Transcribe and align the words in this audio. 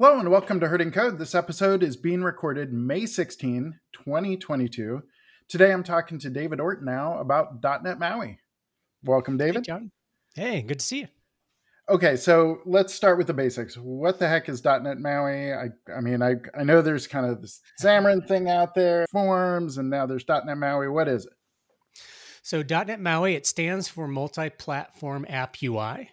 Hello 0.00 0.20
and 0.20 0.30
welcome 0.30 0.60
to 0.60 0.68
Herding 0.68 0.92
Code. 0.92 1.18
This 1.18 1.34
episode 1.34 1.82
is 1.82 1.96
being 1.96 2.22
recorded 2.22 2.72
May 2.72 3.04
16, 3.04 3.80
2022. 3.92 5.02
Today 5.48 5.72
I'm 5.72 5.82
talking 5.82 6.20
to 6.20 6.30
David 6.30 6.60
Ortinau 6.60 7.20
about 7.20 7.60
.NET 7.82 7.98
MAUI. 7.98 8.38
Welcome, 9.02 9.36
David. 9.36 9.56
Hey, 9.56 9.62
John. 9.62 9.90
Hey, 10.36 10.62
good 10.62 10.78
to 10.78 10.84
see 10.84 11.00
you. 11.00 11.08
Okay, 11.88 12.14
so 12.14 12.60
let's 12.64 12.94
start 12.94 13.18
with 13.18 13.26
the 13.26 13.34
basics. 13.34 13.76
What 13.76 14.20
the 14.20 14.28
heck 14.28 14.48
is 14.48 14.64
.NET 14.64 15.00
MAUI? 15.00 15.52
I, 15.52 15.92
I 15.92 16.00
mean, 16.00 16.22
I, 16.22 16.36
I 16.56 16.62
know 16.62 16.80
there's 16.80 17.08
kind 17.08 17.26
of 17.26 17.42
this 17.42 17.60
Xamarin 17.82 18.28
thing 18.28 18.48
out 18.48 18.76
there, 18.76 19.04
forms, 19.10 19.78
and 19.78 19.90
now 19.90 20.06
there's 20.06 20.28
.NET 20.28 20.46
MAUI. 20.46 20.92
What 20.92 21.08
is 21.08 21.26
it? 21.26 21.32
So 22.42 22.62
.NET 22.62 23.00
MAUI, 23.00 23.34
it 23.34 23.46
stands 23.46 23.88
for 23.88 24.06
Multi-Platform 24.06 25.26
App 25.28 25.56
UI 25.60 26.10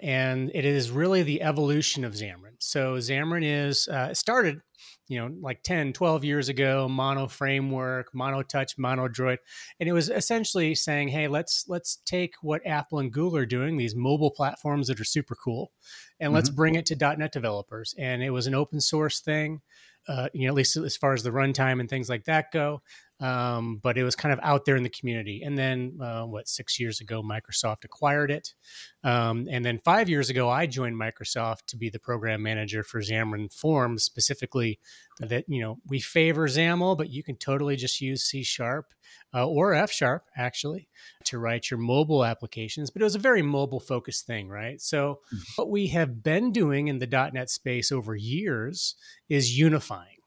and 0.00 0.50
it 0.54 0.64
is 0.64 0.90
really 0.90 1.22
the 1.22 1.42
evolution 1.42 2.04
of 2.04 2.12
Xamarin. 2.12 2.56
So 2.58 2.94
Xamarin 2.96 3.42
is 3.44 3.88
uh, 3.88 4.14
started, 4.14 4.60
you 5.08 5.18
know, 5.18 5.34
like 5.40 5.62
10, 5.62 5.92
12 5.92 6.24
years 6.24 6.48
ago, 6.48 6.88
mono 6.88 7.28
framework, 7.28 8.14
mono 8.14 8.42
touch, 8.42 8.76
mono 8.78 9.08
droid, 9.08 9.38
and 9.80 9.88
it 9.88 9.92
was 9.92 10.10
essentially 10.10 10.74
saying, 10.74 11.08
hey, 11.08 11.28
let's 11.28 11.64
let's 11.68 11.98
take 12.04 12.34
what 12.42 12.66
Apple 12.66 12.98
and 12.98 13.12
Google 13.12 13.38
are 13.38 13.46
doing, 13.46 13.76
these 13.76 13.94
mobile 13.94 14.30
platforms 14.30 14.88
that 14.88 15.00
are 15.00 15.04
super 15.04 15.34
cool, 15.34 15.72
and 16.20 16.28
mm-hmm. 16.28 16.36
let's 16.36 16.50
bring 16.50 16.74
it 16.74 16.86
to 16.86 16.96
.NET 16.96 17.32
developers. 17.32 17.94
And 17.98 18.22
it 18.22 18.30
was 18.30 18.46
an 18.46 18.54
open 18.54 18.80
source 18.80 19.20
thing. 19.20 19.60
Uh, 20.06 20.28
you 20.32 20.46
know, 20.46 20.52
at 20.52 20.54
least 20.54 20.74
as 20.78 20.96
far 20.96 21.12
as 21.12 21.22
the 21.22 21.30
runtime 21.30 21.80
and 21.80 21.88
things 21.90 22.08
like 22.08 22.24
that 22.24 22.50
go 22.50 22.80
um, 23.20 23.80
but 23.82 23.98
it 23.98 24.04
was 24.04 24.14
kind 24.14 24.32
of 24.32 24.38
out 24.42 24.64
there 24.64 24.76
in 24.76 24.82
the 24.82 24.88
community. 24.88 25.42
And 25.44 25.58
then, 25.58 25.98
uh, 26.00 26.22
what, 26.22 26.48
six 26.48 26.78
years 26.78 27.00
ago, 27.00 27.22
Microsoft 27.22 27.84
acquired 27.84 28.30
it. 28.30 28.54
Um, 29.02 29.48
and 29.50 29.64
then 29.64 29.80
five 29.84 30.08
years 30.08 30.30
ago, 30.30 30.48
I 30.48 30.66
joined 30.66 30.96
Microsoft 30.96 31.66
to 31.68 31.76
be 31.76 31.90
the 31.90 31.98
program 31.98 32.42
manager 32.42 32.82
for 32.82 33.00
Xamarin 33.00 33.52
Forms, 33.52 34.04
specifically 34.04 34.78
that, 35.20 35.44
you 35.48 35.60
know, 35.60 35.78
we 35.86 36.00
favor 36.00 36.46
XAML, 36.46 36.96
but 36.96 37.10
you 37.10 37.24
can 37.24 37.36
totally 37.36 37.74
just 37.74 38.00
use 38.00 38.22
C 38.22 38.44
Sharp 38.44 38.86
uh, 39.34 39.46
or 39.46 39.74
F 39.74 39.90
Sharp, 39.90 40.24
actually, 40.36 40.88
to 41.24 41.38
write 41.38 41.70
your 41.70 41.78
mobile 41.78 42.24
applications. 42.24 42.90
But 42.90 43.02
it 43.02 43.04
was 43.04 43.16
a 43.16 43.20
very 43.20 43.42
mobile 43.42 43.80
focused 43.80 44.26
thing, 44.26 44.48
right? 44.48 44.80
So, 44.80 45.20
mm-hmm. 45.34 45.38
what 45.56 45.70
we 45.70 45.88
have 45.88 46.22
been 46.22 46.52
doing 46.52 46.86
in 46.86 47.00
the 47.00 47.30
.NET 47.32 47.50
space 47.50 47.90
over 47.90 48.14
years 48.14 48.94
is 49.28 49.58
unifying 49.58 50.17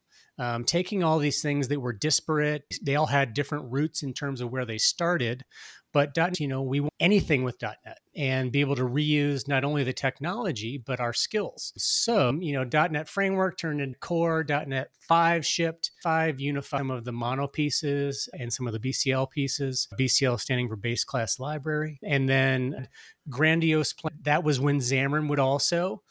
um, 0.42 0.64
taking 0.64 1.04
all 1.04 1.20
these 1.20 1.40
things 1.40 1.68
that 1.68 1.80
were 1.80 1.94
disparate, 1.94 2.64
they 2.82 2.96
all 2.96 3.06
had 3.06 3.36
different 3.36 3.72
roots 3.72 4.02
in 4.02 4.12
terms 4.12 4.42
of 4.42 4.52
where 4.52 4.66
they 4.66 4.80
started. 4.80 5.46
But 5.94 6.18
you 6.40 6.48
know, 6.48 6.64
we 6.64 6.80
want 6.80 6.94
anything 7.00 7.44
with 7.44 7.62
.NET 7.62 8.00
and 8.16 8.52
be 8.52 8.62
able 8.62 8.76
to 8.78 8.88
reuse 8.88 9.48
not 9.48 9.64
only 9.64 9.84
the 9.84 9.94
technology 9.94 10.82
but 10.84 11.00
our 11.00 11.14
skills. 11.14 11.74
So 11.78 12.38
you 12.40 12.54
know, 12.54 12.88
.NET 12.88 13.08
Framework 13.08 13.58
turned 13.58 13.82
into 13.82 14.00
Core. 14.00 14.44
.NET 14.48 14.90
Five 15.08 15.46
shipped. 15.46 15.92
Five 16.02 16.40
unified 16.40 16.80
some 16.80 16.92
of 16.92 17.04
the 17.04 17.12
mono 17.12 17.46
pieces 17.46 18.28
and 18.34 18.52
some 18.52 18.66
of 18.66 18.74
the 18.74 18.80
BCL 18.80 19.30
pieces. 19.30 19.88
BCL 20.00 20.40
standing 20.40 20.70
for 20.70 20.76
Base 20.76 21.04
Class 21.04 21.40
Library, 21.40 22.00
and 22.04 22.28
then 22.28 22.88
Grandiose. 23.30 23.94
Plan. 23.94 24.18
That 24.24 24.44
was 24.44 24.60
when 24.60 24.80
Xamarin 24.80 25.28
would 25.28 25.40
also 25.40 26.02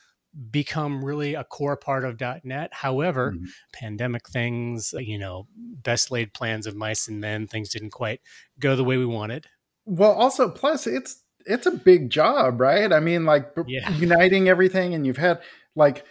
become 0.51 1.05
really 1.05 1.35
a 1.35 1.45
core 1.45 1.77
part 1.77 2.05
of 2.05 2.21
.NET. 2.45 2.73
However, 2.73 3.33
mm-hmm. 3.33 3.47
pandemic 3.73 4.29
things, 4.29 4.95
you 4.97 5.19
know, 5.19 5.47
best 5.57 6.11
laid 6.11 6.33
plans 6.35 6.67
of 6.67 6.77
mice 6.77 7.09
and 7.09 7.21
men, 7.21 7.47
things 7.47 7.71
didn't 7.71 7.91
quite 7.91 8.21
go 8.59 8.77
the 8.77 8.85
way 8.85 8.97
we 8.97 9.07
wanted. 9.07 9.47
Well, 9.87 10.13
also 10.13 10.49
plus 10.49 10.87
it's 10.87 11.23
it's 11.47 11.67
a 11.67 11.73
big 11.73 12.11
job, 12.11 12.61
right? 12.61 12.93
I 12.93 13.01
mean, 13.01 13.25
like 13.25 13.51
yeah. 13.67 13.91
uniting 13.97 14.49
everything, 14.49 14.95
and 14.95 15.07
you've 15.07 15.17
had 15.17 15.41
like 15.75 16.05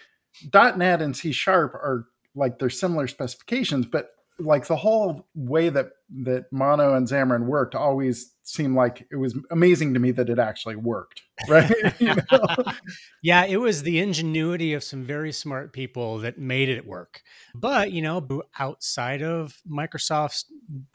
.NET 0.53 1.02
and 1.02 1.16
C 1.16 1.31
Sharp 1.31 1.74
are 1.75 2.06
like 2.35 2.59
they're 2.59 2.69
similar 2.69 3.08
specifications, 3.08 3.85
but 3.85 4.09
like 4.40 4.68
the 4.68 4.75
whole 4.75 5.28
way 5.35 5.69
that 5.69 5.91
that 6.24 6.46
Mono 6.52 6.96
and 6.96 7.08
Xamarin 7.08 7.46
worked 7.46 7.75
always 7.75 8.34
seemed 8.50 8.75
like 8.75 9.06
it 9.12 9.16
was 9.16 9.38
amazing 9.52 9.94
to 9.94 10.00
me 10.00 10.09
that 10.12 10.30
it 10.30 10.40
actually 10.40 10.75
worked. 10.75 11.22
Right? 11.47 11.72
you 12.00 12.16
know? 12.16 12.56
yeah, 13.24 13.46
it 13.46 13.62
was 13.62 13.84
the 13.84 14.00
ingenuity 14.00 14.74
of 14.74 14.84
some 14.84 15.06
very 15.06 15.31
smart 15.31 15.72
people 15.72 16.18
that 16.18 16.38
made 16.38 16.68
it 16.68 16.86
work. 16.86 17.22
But 17.56 17.94
you 17.94 18.02
know, 18.02 18.44
outside 18.59 19.24
of 19.24 19.58
Microsoft's 19.66 20.52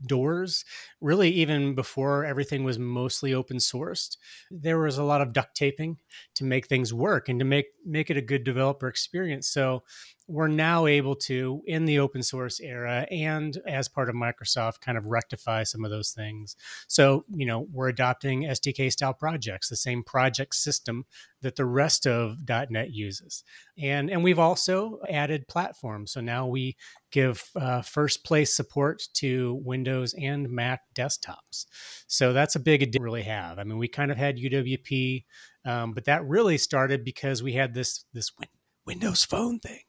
doors, 0.06 0.66
really 1.00 1.30
even 1.30 1.74
before 1.74 2.26
everything 2.26 2.62
was 2.62 2.78
mostly 2.78 3.32
open 3.32 3.56
sourced, 3.56 4.18
there 4.50 4.78
was 4.78 4.98
a 4.98 5.02
lot 5.02 5.22
of 5.22 5.32
duct 5.32 5.56
taping 5.56 5.96
to 6.34 6.44
make 6.44 6.66
things 6.66 6.92
work 6.92 7.30
and 7.30 7.38
to 7.38 7.46
make 7.46 7.68
make 7.86 8.10
it 8.10 8.18
a 8.18 8.22
good 8.22 8.44
developer 8.44 8.86
experience. 8.86 9.48
So 9.48 9.82
we're 10.26 10.48
now 10.48 10.86
able 10.86 11.14
to 11.14 11.62
in 11.66 11.84
the 11.84 11.98
open 11.98 12.22
source 12.22 12.60
era 12.60 13.06
and 13.10 13.58
as 13.66 13.88
part 13.88 14.08
of 14.08 14.14
microsoft 14.14 14.80
kind 14.80 14.96
of 14.96 15.03
rectify 15.06 15.64
some 15.64 15.84
of 15.84 15.90
those 15.90 16.10
things. 16.10 16.56
So 16.88 17.24
you 17.28 17.46
know 17.46 17.66
we're 17.72 17.88
adopting 17.88 18.42
sdk 18.42 18.92
style 18.92 19.14
projects 19.14 19.68
the 19.68 19.76
same 19.76 20.02
project 20.02 20.54
system 20.54 21.04
that 21.42 21.56
the 21.56 21.66
rest 21.66 22.06
of. 22.06 22.36
net 22.70 22.92
uses. 22.92 23.44
And 23.78 24.10
and 24.10 24.24
we've 24.24 24.38
also 24.38 25.00
added 25.08 25.48
platforms. 25.48 26.12
So 26.12 26.20
now 26.20 26.46
we 26.46 26.76
give 27.10 27.44
uh, 27.56 27.82
first 27.82 28.24
place 28.24 28.54
support 28.54 29.02
to 29.14 29.60
windows 29.64 30.14
and 30.14 30.48
mac 30.48 30.80
desktops. 30.94 31.66
So 32.06 32.32
that's 32.32 32.56
a 32.56 32.60
big 32.60 32.82
addition 32.82 33.02
really 33.02 33.22
have. 33.22 33.58
I 33.58 33.64
mean 33.64 33.78
we 33.78 33.88
kind 33.88 34.10
of 34.10 34.16
had 34.16 34.38
uwp 34.38 35.24
um, 35.64 35.92
but 35.92 36.04
that 36.04 36.24
really 36.24 36.58
started 36.58 37.04
because 37.04 37.42
we 37.42 37.52
had 37.52 37.74
this 37.74 38.04
this 38.12 38.30
windows 38.86 39.24
phone 39.24 39.60
thing. 39.60 39.80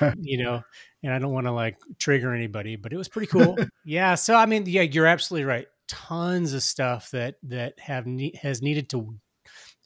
You 0.20 0.42
know, 0.42 0.62
and 1.06 1.14
I 1.14 1.20
don't 1.20 1.32
want 1.32 1.46
to 1.46 1.52
like 1.52 1.78
trigger 1.98 2.34
anybody, 2.34 2.74
but 2.74 2.92
it 2.92 2.96
was 2.96 3.08
pretty 3.08 3.28
cool. 3.28 3.56
yeah. 3.84 4.16
So, 4.16 4.34
I 4.34 4.46
mean, 4.46 4.64
yeah, 4.66 4.82
you're 4.82 5.06
absolutely 5.06 5.44
right. 5.44 5.68
Tons 5.86 6.52
of 6.52 6.64
stuff 6.64 7.12
that, 7.12 7.36
that 7.44 7.78
have, 7.78 8.06
ne- 8.06 8.36
has 8.42 8.60
needed 8.60 8.90
to 8.90 9.14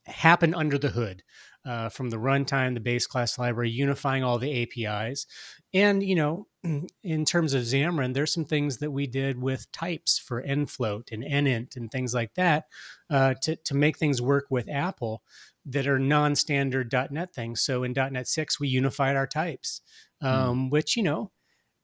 happen 0.07 0.55
under 0.55 0.79
the 0.79 0.89
hood. 0.89 1.23
Uh, 1.63 1.91
from 1.91 2.09
the 2.09 2.17
runtime, 2.17 2.73
the 2.73 2.81
base 2.81 3.07
class 3.07 3.39
library, 3.39 3.69
unifying 3.69 4.25
all 4.25 4.39
the 4.39 4.63
APIs. 4.63 5.27
And, 5.75 6.03
you 6.03 6.15
know, 6.15 6.47
in 7.05 7.27
terms 7.27 7.53
of 7.53 7.65
Xamarin, 7.65 8.15
there's 8.15 8.33
some 8.33 8.47
things 8.47 8.79
that 8.79 8.91
we 8.91 9.07
did 9.07 9.39
with 9.39 9.71
types 9.71 10.19
for 10.19 10.43
nfloat 10.43 11.13
and 11.13 11.23
nint 11.23 11.77
and 11.77 11.91
things 11.91 12.15
like 12.15 12.33
that 12.37 12.65
uh, 13.11 13.35
to, 13.43 13.57
to 13.57 13.75
make 13.75 13.99
things 13.99 14.23
work 14.23 14.47
with 14.49 14.71
Apple 14.71 15.23
that 15.67 15.87
are 15.87 15.99
non-standard 15.99 16.91
.NET 17.11 17.35
things. 17.35 17.61
So 17.61 17.83
in 17.83 17.93
.NET 17.93 18.27
6, 18.27 18.59
we 18.59 18.69
unified 18.69 19.17
our 19.17 19.27
types. 19.27 19.83
Um, 20.23 20.67
mm. 20.67 20.71
which, 20.71 20.97
you 20.97 21.03
know, 21.03 21.31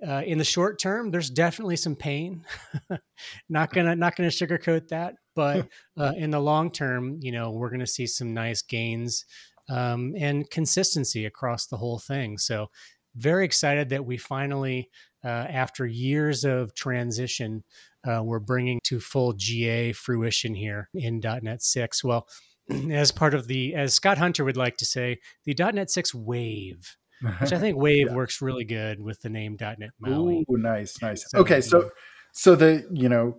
uh, 0.06 0.22
in 0.26 0.38
the 0.38 0.44
short 0.44 0.78
term, 0.78 1.10
there's 1.10 1.30
definitely 1.30 1.76
some 1.76 1.96
pain. 1.96 2.44
not 3.48 3.72
gonna 3.72 3.96
not 3.96 4.14
gonna 4.14 4.28
sugarcoat 4.28 4.88
that, 4.88 5.14
but 5.34 5.68
uh, 5.98 6.12
in 6.16 6.30
the 6.30 6.40
long 6.40 6.70
term, 6.70 7.18
you 7.20 7.32
know, 7.32 7.50
we're 7.50 7.70
gonna 7.70 7.86
see 7.86 8.06
some 8.06 8.34
nice 8.34 8.60
gains 8.62 9.24
um, 9.70 10.14
and 10.18 10.50
consistency 10.50 11.24
across 11.24 11.66
the 11.66 11.78
whole 11.78 11.98
thing. 11.98 12.38
So 12.38 12.68
very 13.14 13.44
excited 13.44 13.88
that 13.88 14.04
we 14.04 14.18
finally, 14.18 14.90
uh, 15.24 15.28
after 15.28 15.86
years 15.86 16.44
of 16.44 16.74
transition, 16.74 17.64
uh, 18.06 18.22
we're 18.22 18.38
bringing 18.38 18.78
to 18.84 19.00
full 19.00 19.32
GA 19.32 19.92
fruition 19.92 20.54
here 20.54 20.88
in 20.94 21.20
.NET 21.20 21.62
6. 21.62 22.04
Well, 22.04 22.28
as 22.90 23.10
part 23.10 23.34
of 23.34 23.48
the, 23.48 23.74
as 23.74 23.94
Scott 23.94 24.18
Hunter 24.18 24.44
would 24.44 24.56
like 24.56 24.76
to 24.76 24.84
say, 24.84 25.18
the 25.44 25.54
.NET 25.54 25.90
6 25.90 26.14
wave, 26.14 26.96
which 27.40 27.52
I 27.52 27.58
think 27.60 27.76
wave 27.76 28.08
yeah. 28.08 28.14
works 28.14 28.42
really 28.42 28.64
good 28.64 29.00
with 29.00 29.20
the 29.20 29.28
name 29.28 29.56
.NET 29.60 29.90
MAUI. 30.00 30.44
Ooh, 30.50 30.56
nice, 30.58 31.00
nice. 31.00 31.24
So, 31.28 31.38
okay, 31.38 31.60
so 31.60 31.90
so 32.32 32.54
the 32.54 32.86
you 32.92 33.08
know 33.08 33.38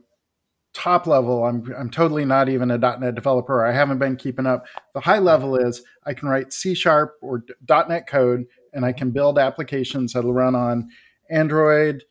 top 0.74 1.08
level, 1.08 1.46
I'm 1.46 1.64
I'm 1.78 1.90
totally 1.90 2.26
not 2.26 2.50
even 2.50 2.72
a 2.72 2.78
.NET 2.78 3.16
developer. 3.16 3.66
I 3.66 3.72
haven't 3.72 4.00
been 4.00 4.16
keeping 4.16 4.46
up. 4.46 4.66
The 4.94 5.02
high 5.02 5.20
level 5.20 5.56
is 5.56 5.82
I 6.06 6.14
can 6.14 6.30
write 6.30 6.54
C 6.54 6.74
sharp 6.74 7.16
or 7.22 7.44
.NET 7.68 8.08
code, 8.08 8.46
and 8.74 8.86
I 8.86 8.94
can 8.94 9.12
build 9.12 9.40
applications 9.40 10.14
that'll 10.14 10.34
run 10.34 10.56
on 10.56 10.90
Android, 11.30 12.04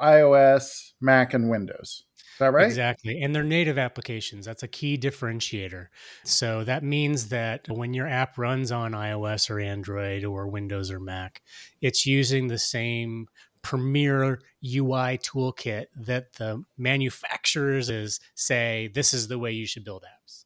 iOS, 0.00 0.92
Mac, 1.00 1.34
and 1.34 1.50
Windows 1.50 2.04
that 2.38 2.52
right? 2.52 2.66
Exactly. 2.66 3.20
And 3.20 3.34
they're 3.34 3.44
native 3.44 3.78
applications. 3.78 4.46
That's 4.46 4.62
a 4.62 4.68
key 4.68 4.98
differentiator. 4.98 5.88
So 6.24 6.64
that 6.64 6.82
means 6.82 7.28
that 7.28 7.68
when 7.68 7.94
your 7.94 8.08
app 8.08 8.38
runs 8.38 8.72
on 8.72 8.92
iOS 8.92 9.50
or 9.50 9.60
Android 9.60 10.24
or 10.24 10.48
Windows 10.48 10.90
or 10.90 11.00
Mac, 11.00 11.42
it's 11.80 12.06
using 12.06 12.48
the 12.48 12.58
same 12.58 13.28
premier 13.62 14.40
UI 14.64 15.18
toolkit 15.18 15.86
that 15.96 16.34
the 16.34 16.64
manufacturers 16.76 17.88
is 17.88 18.20
say 18.34 18.90
this 18.92 19.14
is 19.14 19.28
the 19.28 19.38
way 19.38 19.52
you 19.52 19.66
should 19.66 19.84
build 19.84 20.04
apps. 20.04 20.44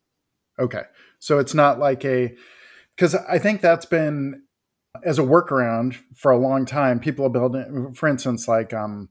Okay. 0.59 0.83
So 1.19 1.39
it's 1.39 1.55
not 1.55 1.79
like 1.79 2.05
a 2.05 2.35
because 2.91 3.15
I 3.15 3.39
think 3.39 3.61
that's 3.61 3.87
been 3.87 4.43
as 5.05 5.19
a 5.19 5.23
workaround 5.23 5.97
for 6.15 6.31
a 6.31 6.39
long 6.39 6.65
time. 6.65 6.99
People 6.99 7.27
are 7.27 7.31
building, 7.31 7.93
for 7.95 8.09
instance, 8.09 8.49
like 8.49 8.73
um, 8.73 9.11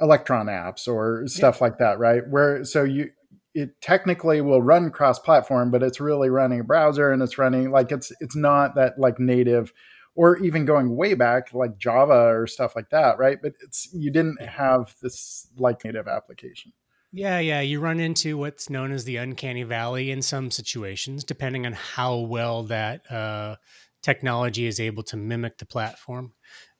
electron 0.00 0.46
apps 0.46 0.88
or 0.88 1.26
stuff 1.26 1.58
yeah. 1.60 1.64
like 1.64 1.78
that 1.78 1.98
right 1.98 2.22
where 2.28 2.64
so 2.64 2.82
you 2.82 3.10
it 3.54 3.80
technically 3.80 4.40
will 4.40 4.60
run 4.60 4.90
cross 4.90 5.18
platform 5.18 5.70
but 5.70 5.82
it's 5.82 6.00
really 6.00 6.28
running 6.28 6.60
a 6.60 6.64
browser 6.64 7.12
and 7.12 7.22
it's 7.22 7.38
running 7.38 7.70
like 7.70 7.92
it's 7.92 8.12
it's 8.20 8.34
not 8.34 8.74
that 8.74 8.98
like 8.98 9.20
native 9.20 9.72
or 10.16 10.36
even 10.38 10.64
going 10.64 10.94
way 10.94 11.14
back 11.14 11.52
like 11.52 11.78
Java 11.78 12.28
or 12.28 12.46
stuff 12.46 12.76
like 12.76 12.90
that, 12.90 13.18
right? 13.18 13.38
But 13.40 13.52
it's 13.60 13.88
you 13.92 14.10
didn't 14.10 14.40
have 14.40 14.94
this 15.02 15.48
like 15.56 15.84
native 15.84 16.08
application. 16.08 16.72
Yeah, 17.12 17.38
yeah. 17.38 17.60
You 17.60 17.80
run 17.80 18.00
into 18.00 18.36
what's 18.36 18.68
known 18.68 18.90
as 18.90 19.04
the 19.04 19.16
uncanny 19.16 19.62
valley 19.62 20.10
in 20.10 20.20
some 20.20 20.50
situations, 20.50 21.22
depending 21.22 21.64
on 21.64 21.72
how 21.72 22.16
well 22.18 22.64
that 22.64 23.10
uh, 23.10 23.56
technology 24.02 24.66
is 24.66 24.80
able 24.80 25.04
to 25.04 25.16
mimic 25.16 25.58
the 25.58 25.66
platform. 25.66 26.32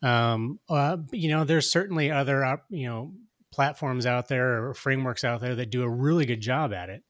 Um, 0.04 0.60
uh, 0.68 0.98
you 1.12 1.30
know, 1.30 1.44
there's 1.44 1.70
certainly 1.70 2.10
other, 2.10 2.60
you 2.68 2.86
know, 2.86 3.12
platforms 3.50 4.04
out 4.04 4.28
there 4.28 4.66
or 4.66 4.74
frameworks 4.74 5.24
out 5.24 5.40
there 5.40 5.54
that 5.54 5.70
do 5.70 5.82
a 5.82 5.88
really 5.88 6.26
good 6.26 6.40
job 6.40 6.72
at 6.72 6.90
it. 6.90 7.02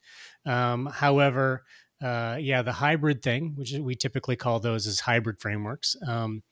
Um, 0.46 0.86
however, 0.86 1.64
uh, 2.02 2.36
yeah, 2.38 2.62
the 2.62 2.72
hybrid 2.72 3.22
thing, 3.22 3.54
which 3.56 3.72
we 3.72 3.94
typically 3.94 4.36
call 4.36 4.60
those 4.60 4.86
as 4.86 5.00
hybrid 5.00 5.40
frameworks, 5.40 5.96
um, 6.06 6.42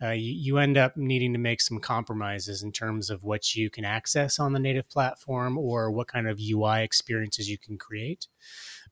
uh, 0.00 0.10
you, 0.10 0.32
you, 0.32 0.58
end 0.58 0.76
up 0.76 0.96
needing 0.96 1.32
to 1.32 1.40
make 1.40 1.60
some 1.60 1.80
compromises 1.80 2.62
in 2.62 2.70
terms 2.70 3.10
of 3.10 3.24
what 3.24 3.56
you 3.56 3.68
can 3.68 3.84
access 3.84 4.38
on 4.38 4.52
the 4.52 4.60
native 4.60 4.88
platform 4.88 5.58
or 5.58 5.90
what 5.90 6.06
kind 6.06 6.28
of 6.28 6.38
UI 6.38 6.84
experiences 6.84 7.48
you 7.48 7.58
can 7.58 7.76
create. 7.76 8.28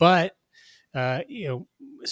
But 0.01 0.37
uh, 0.97 1.21
you 1.29 1.47
know, 1.47 1.67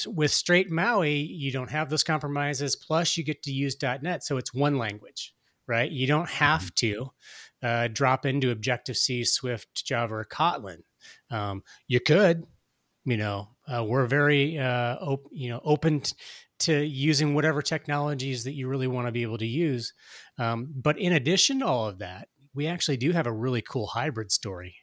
with 0.07 0.31
straight 0.31 0.71
Maui, 0.71 1.17
you 1.17 1.51
don't 1.51 1.71
have 1.71 1.89
those 1.89 2.05
compromises. 2.05 2.77
Plus, 2.77 3.17
you 3.17 3.25
get 3.25 3.43
to 3.45 3.53
use 3.53 3.77
.NET, 3.81 4.23
so 4.23 4.37
it's 4.37 4.53
one 4.53 4.77
language, 4.77 5.35
right? 5.67 5.91
You 5.91 6.07
don't 6.07 6.29
have 6.29 6.61
mm-hmm. 6.75 7.11
to 7.63 7.67
uh, 7.67 7.89
drop 7.89 8.27
into 8.27 8.51
Objective 8.51 8.99
C, 8.99 9.25
Swift, 9.25 9.87
Java, 9.87 10.17
or 10.17 10.25
Kotlin. 10.27 10.83
Um, 11.31 11.63
you 11.89 11.99
could, 11.99 12.45
you 13.07 13.17
know, 13.17 13.49
uh, 13.67 13.83
we're 13.83 14.07
very, 14.07 14.59
uh, 14.59 14.97
op- 14.97 15.31
you 15.33 15.49
know, 15.49 15.63
open 15.65 16.01
t- 16.01 16.15
to 16.59 16.85
using 16.85 17.35
whatever 17.35 17.63
technologies 17.63 18.45
that 18.45 18.53
you 18.53 18.69
really 18.69 18.87
want 18.87 19.09
to 19.09 19.13
be 19.13 19.23
able 19.23 19.39
to 19.39 19.47
use. 19.47 19.95
Um, 20.39 20.73
but 20.75 20.99
in 20.99 21.15
addition 21.15 21.61
to 21.61 21.67
all 21.67 21.89
of 21.89 21.99
that, 22.01 22.29
we 22.55 22.67
actually 22.67 22.99
do 22.99 23.13
have 23.13 23.27
a 23.27 23.33
really 23.33 23.63
cool 23.63 23.87
hybrid 23.87 24.31
story. 24.31 24.77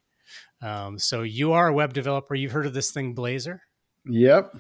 Um, 0.62 0.98
so 0.98 1.22
you 1.22 1.52
are 1.54 1.68
a 1.68 1.74
web 1.74 1.94
developer. 1.94 2.34
You've 2.34 2.52
heard 2.52 2.66
of 2.66 2.74
this 2.74 2.92
thing, 2.92 3.16
Blazor? 3.16 3.60
Yep. 4.06 4.56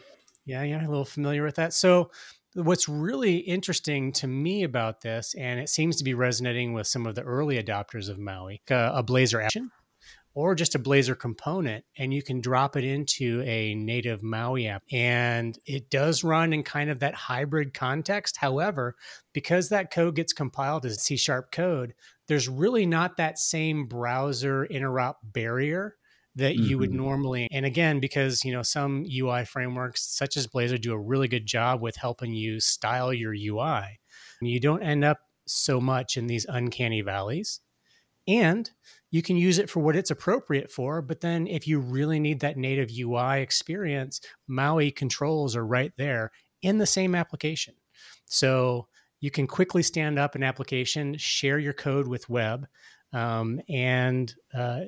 Yeah, 0.45 0.63
yeah, 0.63 0.85
a 0.85 0.89
little 0.89 1.05
familiar 1.05 1.43
with 1.43 1.55
that. 1.55 1.73
So 1.73 2.11
what's 2.53 2.89
really 2.89 3.38
interesting 3.38 4.11
to 4.13 4.27
me 4.27 4.63
about 4.63 5.01
this, 5.01 5.33
and 5.35 5.59
it 5.59 5.69
seems 5.69 5.95
to 5.97 6.03
be 6.03 6.13
resonating 6.13 6.73
with 6.73 6.88
some 6.88 7.05
of 7.05 7.15
the 7.15 7.21
early 7.23 7.61
adopters 7.61 8.09
of 8.09 8.17
Maui, 8.17 8.61
uh, 8.69 8.91
a 8.93 9.03
Blazor 9.03 9.43
action 9.43 9.71
or 10.33 10.55
just 10.55 10.75
a 10.75 10.79
Blazor 10.79 11.17
component, 11.17 11.83
and 11.97 12.13
you 12.13 12.23
can 12.23 12.39
drop 12.39 12.77
it 12.77 12.83
into 12.83 13.41
a 13.45 13.75
native 13.75 14.23
Maui 14.23 14.67
app. 14.67 14.83
And 14.91 15.57
it 15.65 15.89
does 15.89 16.23
run 16.23 16.53
in 16.53 16.63
kind 16.63 16.89
of 16.89 16.99
that 16.99 17.13
hybrid 17.13 17.73
context. 17.73 18.38
However, 18.38 18.95
because 19.33 19.69
that 19.69 19.91
code 19.91 20.15
gets 20.15 20.31
compiled 20.31 20.85
as 20.85 21.01
C 21.01 21.17
sharp 21.17 21.51
code, 21.51 21.93
there's 22.27 22.47
really 22.47 22.85
not 22.85 23.17
that 23.17 23.39
same 23.39 23.88
browser 23.88 24.65
interop 24.71 25.15
barrier 25.23 25.97
that 26.36 26.56
mm-hmm. 26.56 26.63
you 26.63 26.78
would 26.78 26.89
mm-hmm. 26.89 27.04
normally 27.04 27.48
and 27.51 27.66
again 27.66 28.00
because 28.00 28.45
you 28.45 28.51
know 28.51 28.62
some 28.62 29.06
ui 29.19 29.44
frameworks 29.45 30.04
such 30.04 30.38
as 30.38 30.48
blazor 30.48 30.80
do 30.80 30.94
a 30.94 31.00
really 31.00 31.28
good 31.28 31.45
job 31.45 31.81
with 31.81 31.95
helping 31.98 32.33
you 32.33 32.60
style 32.60 33.13
your 33.13 33.33
ui 33.33 34.00
you 34.42 34.60
don't 34.60 34.83
end 34.83 35.04
up 35.04 35.19
so 35.45 35.81
much 35.81 36.18
in 36.18 36.28
these 36.28 36.45
uncanny 36.48 37.01
valleys 37.01 37.60
and 38.28 38.72
you 39.10 39.22
can 39.22 39.36
use 39.36 39.57
it 39.57 39.69
for 39.69 39.81
what 39.81 39.95
it's 39.95 40.12
appropriate 40.12 40.72
for. 40.72 41.01
But 41.01 41.22
then 41.22 41.48
if 41.48 41.68
you 41.68 41.80
really 41.80 42.19
need 42.19 42.39
that 42.39 42.57
native 42.57 42.89
UI 42.98 43.42
experience, 43.42 44.22
Maui 44.48 44.92
controls 44.92 45.56
are 45.56 45.66
right 45.66 45.92
there 45.98 46.31
in 46.62 46.77
the 46.77 46.86
same 46.86 47.13
application. 47.13 47.75
So 48.25 48.88
you 49.19 49.31
can 49.31 49.48
quickly 49.48 49.84
stand 49.84 50.18
up 50.18 50.36
an 50.36 50.44
application, 50.44 51.18
share 51.18 51.60
your 51.60 51.74
code 51.74 52.07
with 52.07 52.30
web, 52.30 52.68
um, 53.13 53.60
and 53.69 54.34
uh, 54.54 54.81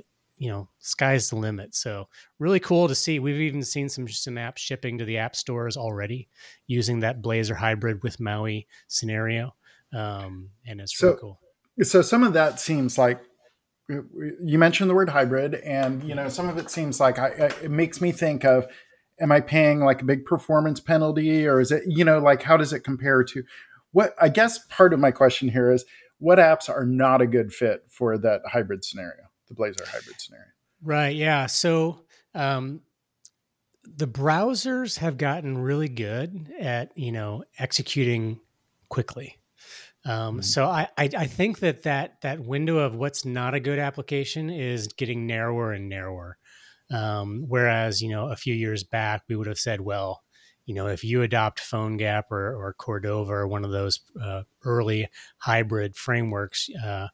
you 0.43 0.49
know, 0.49 0.67
sky's 0.79 1.29
the 1.29 1.37
limit. 1.37 1.73
So 1.73 2.09
really 2.37 2.59
cool 2.59 2.89
to 2.89 2.95
see. 2.95 3.17
We've 3.17 3.39
even 3.39 3.63
seen 3.63 3.87
some 3.87 4.09
some 4.09 4.35
apps 4.35 4.57
shipping 4.57 4.97
to 4.97 5.05
the 5.05 5.17
app 5.17 5.37
stores 5.37 5.77
already 5.77 6.27
using 6.67 6.99
that 6.99 7.21
Blazor 7.21 7.55
hybrid 7.55 8.03
with 8.03 8.19
Maui 8.19 8.67
scenario, 8.89 9.55
um, 9.95 10.49
and 10.67 10.81
it's 10.81 10.97
so, 10.97 11.07
really 11.07 11.19
cool. 11.21 11.39
So 11.83 12.01
some 12.01 12.25
of 12.25 12.33
that 12.33 12.59
seems 12.59 12.97
like 12.97 13.21
you 13.87 14.59
mentioned 14.59 14.89
the 14.89 14.93
word 14.93 15.09
hybrid 15.09 15.55
and 15.55 16.03
you 16.03 16.13
know 16.13 16.27
some 16.27 16.49
of 16.49 16.57
it 16.57 16.69
seems 16.69 16.99
like 16.99 17.17
I, 17.19 17.27
it 17.63 17.71
makes 17.71 18.01
me 18.01 18.11
think 18.13 18.45
of 18.45 18.65
am 19.19 19.29
i 19.29 19.41
paying 19.41 19.81
like 19.81 20.01
a 20.01 20.05
big 20.05 20.23
performance 20.23 20.79
penalty 20.79 21.45
or 21.45 21.59
is 21.59 21.69
it 21.69 21.83
you 21.85 22.05
know 22.05 22.19
like 22.19 22.43
how 22.43 22.55
does 22.55 22.71
it 22.71 22.79
compare 22.79 23.25
to 23.25 23.43
what 23.91 24.15
i 24.21 24.29
guess 24.29 24.57
part 24.69 24.93
of 24.93 25.01
my 25.01 25.11
question 25.11 25.49
here 25.49 25.69
is 25.69 25.83
what 26.17 26.39
apps 26.39 26.69
are 26.69 26.85
not 26.85 27.21
a 27.21 27.27
good 27.27 27.51
fit 27.51 27.81
for 27.89 28.17
that 28.17 28.39
hybrid 28.53 28.85
scenario 28.85 29.23
the 29.53 29.61
blazor 29.61 29.87
hybrid 29.87 30.19
scenario 30.19 30.47
right 30.81 31.15
yeah 31.15 31.45
so 31.45 32.01
um, 32.35 32.81
the 33.85 34.07
browsers 34.07 34.97
have 34.97 35.17
gotten 35.17 35.57
really 35.57 35.89
good 35.89 36.51
at 36.59 36.91
you 36.97 37.11
know 37.11 37.43
executing 37.59 38.39
quickly 38.89 39.37
um, 40.05 40.13
mm-hmm. 40.13 40.41
So 40.41 40.65
I, 40.65 40.89
I, 40.97 41.09
I 41.17 41.27
think 41.27 41.59
that, 41.59 41.83
that 41.83 42.21
that 42.21 42.41
window 42.41 42.79
of 42.79 42.95
what's 42.95 43.23
not 43.25 43.53
a 43.53 43.59
good 43.59 43.79
application 43.79 44.49
is 44.49 44.87
getting 44.87 45.25
narrower 45.25 45.71
and 45.71 45.89
narrower. 45.89 46.37
Um, 46.91 47.45
whereas 47.47 48.01
you 48.01 48.09
know 48.09 48.29
a 48.29 48.35
few 48.35 48.53
years 48.53 48.83
back 48.83 49.23
we 49.29 49.35
would 49.35 49.47
have 49.47 49.57
said, 49.57 49.81
well, 49.81 50.23
you 50.65 50.75
know, 50.75 50.87
if 50.87 51.03
you 51.03 51.21
adopt 51.21 51.59
PhoneGap 51.59 52.23
or, 52.31 52.55
or 52.55 52.73
Cordova 52.77 53.33
or 53.33 53.47
one 53.47 53.65
of 53.65 53.71
those 53.71 53.99
uh, 54.21 54.43
early 54.63 55.07
hybrid 55.37 55.95
frameworks, 55.95 56.69
uh, 56.83 57.07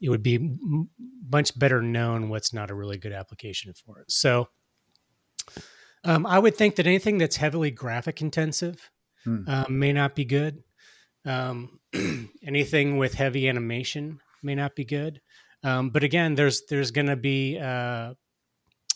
it 0.00 0.08
would 0.08 0.22
be 0.22 0.36
m- 0.36 0.88
much 1.30 1.56
better 1.58 1.82
known 1.82 2.28
what's 2.28 2.52
not 2.52 2.70
a 2.70 2.74
really 2.74 2.98
good 2.98 3.12
application 3.12 3.72
for 3.74 4.00
it. 4.00 4.10
So 4.10 4.48
um, 6.04 6.26
I 6.26 6.38
would 6.38 6.56
think 6.56 6.76
that 6.76 6.86
anything 6.86 7.18
that's 7.18 7.36
heavily 7.36 7.70
graphic 7.70 8.20
intensive 8.22 8.90
hmm. 9.24 9.42
uh, 9.46 9.64
may 9.68 9.92
not 9.92 10.14
be 10.14 10.24
good. 10.24 10.62
Um, 11.24 11.80
anything 12.42 12.96
with 12.96 13.14
heavy 13.14 13.48
animation 13.48 14.20
may 14.42 14.54
not 14.54 14.74
be 14.74 14.84
good. 14.84 15.20
Um, 15.62 15.90
but 15.90 16.02
again, 16.02 16.34
there's 16.34 16.62
there's 16.70 16.90
going 16.90 17.08
to 17.08 17.16
be 17.16 17.58
uh, 17.58 18.14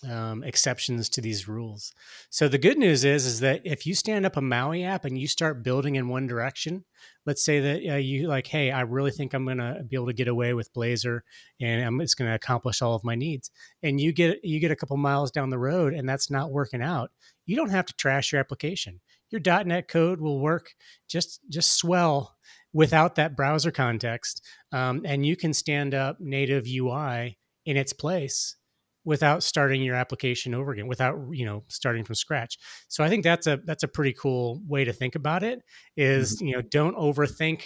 um, 0.08 0.42
exceptions 0.44 1.08
to 1.10 1.20
these 1.20 1.48
rules. 1.48 1.92
So 2.30 2.48
the 2.48 2.58
good 2.58 2.78
news 2.78 3.04
is 3.04 3.26
is 3.26 3.40
that 3.40 3.62
if 3.64 3.86
you 3.86 3.94
stand 3.94 4.26
up 4.26 4.36
a 4.36 4.40
Maui 4.40 4.84
app 4.84 5.04
and 5.04 5.18
you 5.18 5.28
start 5.28 5.62
building 5.62 5.96
in 5.96 6.08
one 6.08 6.26
direction, 6.26 6.84
let's 7.26 7.44
say 7.44 7.60
that 7.60 7.94
uh, 7.94 7.96
you 7.96 8.28
like, 8.28 8.46
hey, 8.46 8.70
I 8.70 8.82
really 8.82 9.10
think 9.10 9.32
I'm 9.32 9.44
going 9.44 9.58
to 9.58 9.84
be 9.88 9.96
able 9.96 10.06
to 10.06 10.12
get 10.12 10.28
away 10.28 10.54
with 10.54 10.72
Blazor, 10.72 11.20
and 11.60 11.84
I'm, 11.84 12.00
it's 12.00 12.14
going 12.14 12.30
to 12.30 12.34
accomplish 12.34 12.82
all 12.82 12.94
of 12.94 13.04
my 13.04 13.14
needs. 13.14 13.50
And 13.82 14.00
you 14.00 14.12
get 14.12 14.44
you 14.44 14.60
get 14.60 14.70
a 14.70 14.76
couple 14.76 14.96
miles 14.96 15.30
down 15.30 15.50
the 15.50 15.58
road, 15.58 15.94
and 15.94 16.08
that's 16.08 16.30
not 16.30 16.52
working 16.52 16.82
out. 16.82 17.10
You 17.46 17.56
don't 17.56 17.70
have 17.70 17.86
to 17.86 17.94
trash 17.94 18.32
your 18.32 18.40
application. 18.40 19.00
Your 19.30 19.40
.NET 19.64 19.88
code 19.88 20.20
will 20.20 20.40
work 20.40 20.74
just 21.08 21.40
just 21.48 21.74
swell 21.76 22.36
without 22.72 23.14
that 23.14 23.36
browser 23.36 23.70
context. 23.70 24.42
Um, 24.72 25.02
and 25.04 25.24
you 25.24 25.36
can 25.36 25.54
stand 25.54 25.94
up 25.94 26.20
native 26.20 26.66
UI 26.66 27.38
in 27.64 27.76
its 27.76 27.92
place 27.92 28.56
without 29.04 29.42
starting 29.42 29.82
your 29.82 29.94
application 29.94 30.54
over 30.54 30.72
again, 30.72 30.86
without 30.86 31.18
you 31.32 31.44
know 31.44 31.64
starting 31.68 32.04
from 32.04 32.14
scratch. 32.14 32.58
So 32.88 33.04
I 33.04 33.08
think 33.08 33.24
that's 33.24 33.46
a 33.46 33.60
that's 33.64 33.82
a 33.82 33.88
pretty 33.88 34.12
cool 34.12 34.60
way 34.66 34.84
to 34.84 34.92
think 34.92 35.14
about 35.14 35.42
it. 35.42 35.60
Is 35.96 36.36
mm-hmm. 36.36 36.46
you 36.46 36.56
know 36.56 36.62
don't 36.62 36.96
overthink 36.96 37.62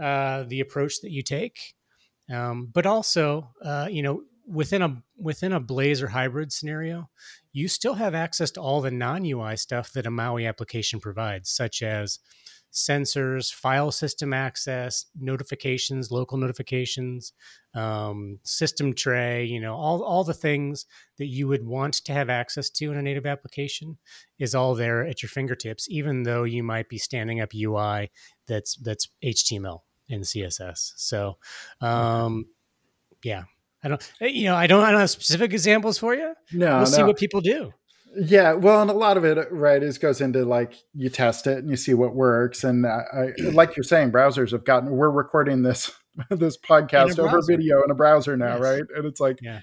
uh, 0.00 0.44
the 0.48 0.60
approach 0.60 1.00
that 1.02 1.10
you 1.10 1.22
take, 1.22 1.74
um, 2.32 2.68
but 2.72 2.86
also 2.86 3.50
uh, 3.64 3.88
you 3.90 4.02
know 4.02 4.22
within 4.46 4.82
a 4.82 5.02
within 5.16 5.52
a 5.52 5.60
Blazor 5.60 6.08
hybrid 6.08 6.52
scenario, 6.52 7.08
you 7.52 7.68
still 7.68 7.94
have 7.94 8.14
access 8.14 8.50
to 8.52 8.60
all 8.60 8.80
the 8.80 8.90
non 8.90 9.24
UI 9.24 9.56
stuff 9.56 9.92
that 9.92 10.06
a 10.06 10.10
Maui 10.10 10.46
application 10.46 11.00
provides, 11.00 11.50
such 11.50 11.82
as 11.82 12.18
sensors, 12.72 13.52
file 13.52 13.92
system 13.92 14.32
access, 14.32 15.06
notifications, 15.18 16.10
local 16.10 16.38
notifications, 16.38 17.32
um, 17.74 18.38
system 18.42 18.94
tray, 18.94 19.44
you 19.44 19.60
know, 19.60 19.74
all, 19.74 20.02
all 20.02 20.24
the 20.24 20.34
things 20.34 20.86
that 21.18 21.26
you 21.26 21.46
would 21.48 21.64
want 21.64 21.94
to 21.94 22.12
have 22.12 22.30
access 22.30 22.70
to 22.70 22.90
in 22.90 22.96
a 22.96 23.02
native 23.02 23.26
application 23.26 23.98
is 24.38 24.54
all 24.54 24.74
there 24.74 25.06
at 25.06 25.22
your 25.22 25.28
fingertips, 25.28 25.86
even 25.90 26.22
though 26.22 26.44
you 26.44 26.62
might 26.62 26.88
be 26.88 26.98
standing 26.98 27.40
up 27.40 27.50
UI 27.54 28.10
that's 28.46 28.76
that's 28.76 29.08
HTML 29.22 29.80
and 30.08 30.24
CSS. 30.24 30.92
So 30.96 31.38
um, 31.80 32.46
yeah. 33.22 33.44
I 33.84 33.88
don't, 33.88 34.12
you 34.20 34.44
know, 34.44 34.54
I 34.54 34.68
don't, 34.68 34.84
I 34.84 34.92
don't 34.92 35.00
have 35.00 35.10
specific 35.10 35.52
examples 35.52 35.98
for 35.98 36.14
you. 36.14 36.34
No, 36.52 36.68
we'll 36.68 36.78
no. 36.78 36.84
see 36.84 37.02
what 37.02 37.16
people 37.16 37.40
do. 37.40 37.72
Yeah, 38.14 38.52
well, 38.52 38.82
and 38.82 38.90
a 38.90 38.94
lot 38.94 39.16
of 39.16 39.24
it, 39.24 39.50
right, 39.50 39.82
is 39.82 39.98
goes 39.98 40.20
into 40.20 40.44
like 40.44 40.74
you 40.94 41.08
test 41.08 41.46
it 41.46 41.58
and 41.58 41.70
you 41.70 41.76
see 41.76 41.94
what 41.94 42.14
works, 42.14 42.62
and 42.62 42.84
uh, 42.84 43.00
I, 43.12 43.18
I, 43.18 43.32
like 43.52 43.76
you're 43.76 43.84
saying, 43.84 44.12
browsers 44.12 44.52
have 44.52 44.64
gotten. 44.64 44.90
We're 44.90 45.10
recording 45.10 45.62
this 45.62 45.92
this 46.30 46.58
podcast 46.58 47.18
over 47.18 47.40
video 47.46 47.82
in 47.82 47.90
a 47.90 47.94
browser 47.94 48.36
now, 48.36 48.54
yes. 48.54 48.60
right? 48.60 48.82
And 48.94 49.06
it's 49.06 49.20
like, 49.20 49.38
yeah. 49.40 49.60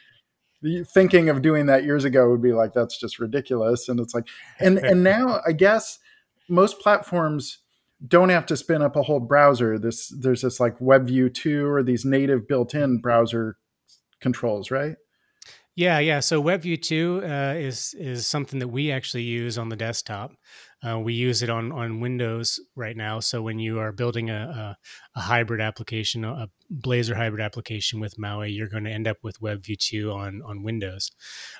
thinking 0.83 1.29
of 1.29 1.41
doing 1.41 1.67
that 1.67 1.83
years 1.83 2.05
ago 2.05 2.29
would 2.31 2.41
be 2.41 2.53
like 2.53 2.73
that's 2.73 2.97
just 2.97 3.19
ridiculous, 3.19 3.87
and 3.87 3.99
it's 3.99 4.15
like, 4.15 4.27
and 4.59 4.77
and 4.83 5.03
now 5.03 5.41
I 5.45 5.51
guess 5.51 5.99
most 6.47 6.79
platforms 6.79 7.59
don't 8.05 8.29
have 8.29 8.45
to 8.47 8.57
spin 8.57 8.81
up 8.81 8.95
a 8.95 9.03
whole 9.03 9.19
browser. 9.19 9.77
This 9.77 10.07
there's 10.07 10.41
this 10.41 10.59
like 10.59 10.79
WebView 10.79 11.33
two 11.33 11.67
or 11.67 11.83
these 11.83 12.03
native 12.03 12.47
built-in 12.47 12.99
browser 12.99 13.57
controls, 14.19 14.71
right? 14.71 14.95
Yeah, 15.79 15.99
yeah. 15.99 16.19
So 16.19 16.43
WebView 16.43 16.81
two 16.81 17.21
uh, 17.23 17.53
is 17.55 17.95
is 17.97 18.27
something 18.27 18.59
that 18.59 18.67
we 18.67 18.91
actually 18.91 19.23
use 19.23 19.57
on 19.57 19.69
the 19.69 19.77
desktop. 19.77 20.33
Uh, 20.85 20.99
we 20.99 21.13
use 21.13 21.41
it 21.41 21.49
on 21.49 21.71
on 21.71 22.01
Windows 22.01 22.59
right 22.75 22.97
now. 22.97 23.21
So 23.21 23.41
when 23.41 23.59
you 23.59 23.79
are 23.79 23.93
building 23.93 24.29
a, 24.29 24.75
a, 25.15 25.17
a 25.17 25.21
hybrid 25.21 25.61
application, 25.61 26.25
a 26.25 26.49
Blazor 26.69 27.15
hybrid 27.15 27.39
application 27.39 28.01
with 28.01 28.19
Maui, 28.19 28.51
you're 28.51 28.67
going 28.67 28.83
to 28.83 28.91
end 28.91 29.07
up 29.07 29.19
with 29.23 29.39
WebView 29.39 29.77
two 29.77 30.11
on 30.11 30.41
on 30.45 30.63
Windows. 30.63 31.13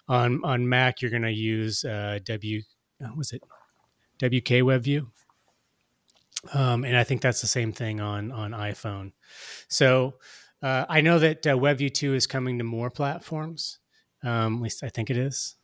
On 0.09 0.41
on 0.43 0.67
Mac, 0.67 1.01
you're 1.01 1.11
going 1.11 1.21
to 1.21 1.31
use 1.31 1.85
uh, 1.85 2.19
W 2.25 2.61
was 3.15 3.31
it 3.31 3.41
WK 4.17 4.65
WebView, 4.67 5.07
um, 6.53 6.83
and 6.83 6.97
I 6.97 7.05
think 7.05 7.21
that's 7.21 7.39
the 7.39 7.47
same 7.47 7.71
thing 7.71 8.01
on 8.01 8.33
on 8.33 8.51
iPhone. 8.51 9.13
So 9.69 10.15
uh, 10.61 10.83
I 10.89 10.99
know 10.99 11.19
that 11.19 11.47
uh, 11.47 11.55
WebView 11.55 11.93
two 11.93 12.15
is 12.15 12.27
coming 12.27 12.57
to 12.57 12.65
more 12.65 12.89
platforms. 12.89 13.79
Um, 14.23 14.57
at 14.57 14.61
least 14.61 14.83
I 14.83 14.89
think 14.89 15.09
it 15.09 15.17
is. 15.17 15.55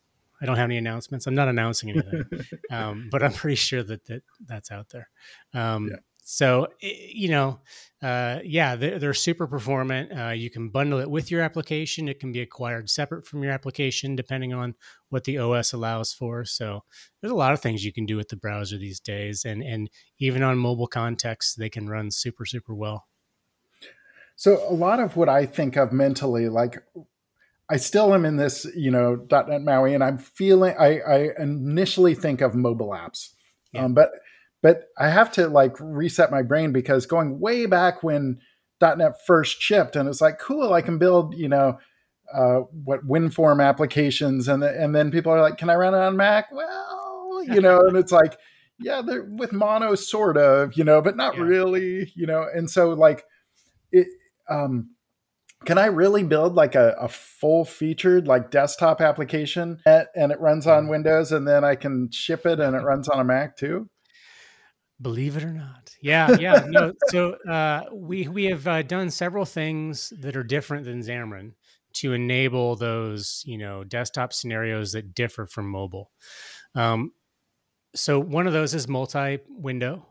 I 0.41 0.45
don't 0.45 0.57
have 0.57 0.65
any 0.65 0.77
announcements. 0.77 1.27
I'm 1.27 1.35
not 1.35 1.47
announcing 1.47 1.89
anything, 1.91 2.23
um, 2.71 3.09
but 3.11 3.23
I'm 3.23 3.33
pretty 3.33 3.55
sure 3.55 3.83
that, 3.83 4.05
that 4.05 4.23
that's 4.45 4.71
out 4.71 4.89
there. 4.89 5.09
Um, 5.53 5.89
yeah. 5.89 5.97
So 6.27 6.67
you 6.81 7.29
know, 7.29 7.59
uh, 8.01 8.39
yeah, 8.43 8.75
they're, 8.75 8.97
they're, 8.97 9.13
super 9.13 9.45
performant. 9.45 10.11
Uh, 10.11 10.31
you 10.31 10.49
can 10.49 10.69
bundle 10.69 10.99
it 10.99 11.09
with 11.09 11.29
your 11.29 11.41
application. 11.41 12.09
It 12.09 12.19
can 12.19 12.31
be 12.31 12.41
acquired 12.41 12.89
separate 12.89 13.27
from 13.27 13.43
your 13.43 13.51
application, 13.51 14.15
depending 14.15 14.51
on 14.51 14.73
what 15.09 15.25
the 15.25 15.37
OS 15.37 15.71
allows 15.71 16.13
for. 16.13 16.43
So 16.43 16.83
there's 17.21 17.31
a 17.31 17.35
lot 17.35 17.53
of 17.53 17.61
things 17.61 17.85
you 17.85 17.93
can 17.93 18.07
do 18.07 18.17
with 18.17 18.29
the 18.29 18.37
browser 18.37 18.79
these 18.79 18.99
days, 18.99 19.45
and 19.45 19.61
and 19.61 19.89
even 20.17 20.41
on 20.41 20.57
mobile 20.57 20.87
contexts, 20.87 21.53
they 21.53 21.69
can 21.69 21.87
run 21.87 22.09
super 22.09 22.45
super 22.45 22.73
well. 22.73 23.05
So 24.35 24.67
a 24.67 24.73
lot 24.73 24.99
of 24.99 25.15
what 25.15 25.29
I 25.29 25.45
think 25.45 25.77
of 25.77 25.93
mentally, 25.93 26.49
like 26.49 26.83
I 27.69 27.77
still 27.77 28.13
am 28.13 28.25
in 28.25 28.35
this, 28.35 28.65
you 28.75 28.91
know, 28.91 29.25
.NET 29.31 29.61
MAUI, 29.63 29.93
and 29.95 30.03
I'm 30.03 30.17
feeling. 30.17 30.75
I, 30.79 30.99
I 30.99 31.29
initially 31.39 32.13
think 32.13 32.41
of 32.41 32.53
mobile 32.53 32.89
apps, 32.89 33.29
yeah. 33.73 33.85
um, 33.85 33.93
but 33.93 34.11
but 34.61 34.89
I 34.97 35.09
have 35.09 35.31
to 35.33 35.47
like 35.47 35.75
reset 35.79 36.31
my 36.31 36.43
brain 36.43 36.71
because 36.71 37.05
going 37.05 37.39
way 37.39 37.65
back 37.65 38.03
when 38.03 38.39
.NET 38.81 39.15
first 39.25 39.61
shipped, 39.61 39.95
and 39.95 40.07
it's 40.07 40.21
like 40.21 40.37
cool, 40.37 40.73
I 40.73 40.81
can 40.81 40.99
build, 40.99 41.35
you 41.35 41.49
know, 41.49 41.79
uh, 42.31 42.61
what 42.83 43.07
WinForm 43.07 43.63
applications, 43.63 44.47
and 44.47 44.61
the, 44.61 44.69
and 44.69 44.95
then 44.95 45.09
people 45.09 45.31
are 45.31 45.41
like, 45.41 45.57
can 45.57 45.69
I 45.71 45.75
run 45.75 45.95
it 45.95 45.99
on 45.99 46.17
Mac? 46.17 46.51
Well, 46.51 47.43
you 47.47 47.61
know, 47.61 47.81
and 47.87 47.97
it's 47.97 48.11
like, 48.11 48.37
yeah, 48.79 49.01
they're 49.01 49.23
with 49.23 49.53
Mono, 49.53 49.95
sort 49.95 50.37
of, 50.37 50.77
you 50.77 50.83
know, 50.83 51.01
but 51.01 51.17
not 51.17 51.35
yeah. 51.35 51.41
really, 51.41 52.11
you 52.15 52.27
know, 52.27 52.45
and 52.53 52.69
so 52.69 52.89
like 52.89 53.23
it. 53.91 54.07
Um, 54.47 54.91
can 55.63 55.77
I 55.77 55.85
really 55.85 56.23
build 56.23 56.55
like 56.55 56.75
a, 56.75 56.95
a 56.99 57.07
full 57.07 57.65
featured 57.65 58.27
like 58.27 58.51
desktop 58.51 59.01
application 59.01 59.79
and 59.85 60.31
it 60.31 60.39
runs 60.39 60.67
on. 60.67 60.87
Windows 60.87 61.31
and 61.31 61.47
then 61.47 61.63
I 61.63 61.75
can 61.75 62.09
ship 62.11 62.45
it 62.45 62.59
and 62.59 62.75
it 62.75 62.79
runs 62.83 63.07
on 63.07 63.19
a 63.19 63.23
Mac 63.23 63.55
too? 63.55 63.89
Believe 65.01 65.35
it 65.35 65.43
or 65.43 65.51
not. 65.51 65.93
Yeah, 66.01 66.37
yeah. 66.39 66.65
no, 66.67 66.93
so 67.09 67.33
uh, 67.49 67.83
we 67.91 68.27
we 68.27 68.45
have 68.45 68.65
uh, 68.65 68.81
done 68.81 69.09
several 69.09 69.43
things 69.43 70.13
that 70.21 70.37
are 70.37 70.43
different 70.43 70.85
than 70.85 71.01
Xamarin 71.01 71.51
to 71.95 72.13
enable 72.13 72.75
those, 72.75 73.43
you 73.45 73.57
know, 73.57 73.83
desktop 73.83 74.31
scenarios 74.31 74.93
that 74.93 75.13
differ 75.13 75.47
from 75.47 75.69
mobile. 75.69 76.11
Um, 76.75 77.11
so 77.93 78.19
one 78.19 78.47
of 78.47 78.53
those 78.53 78.73
is 78.73 78.87
multi-window. 78.87 80.05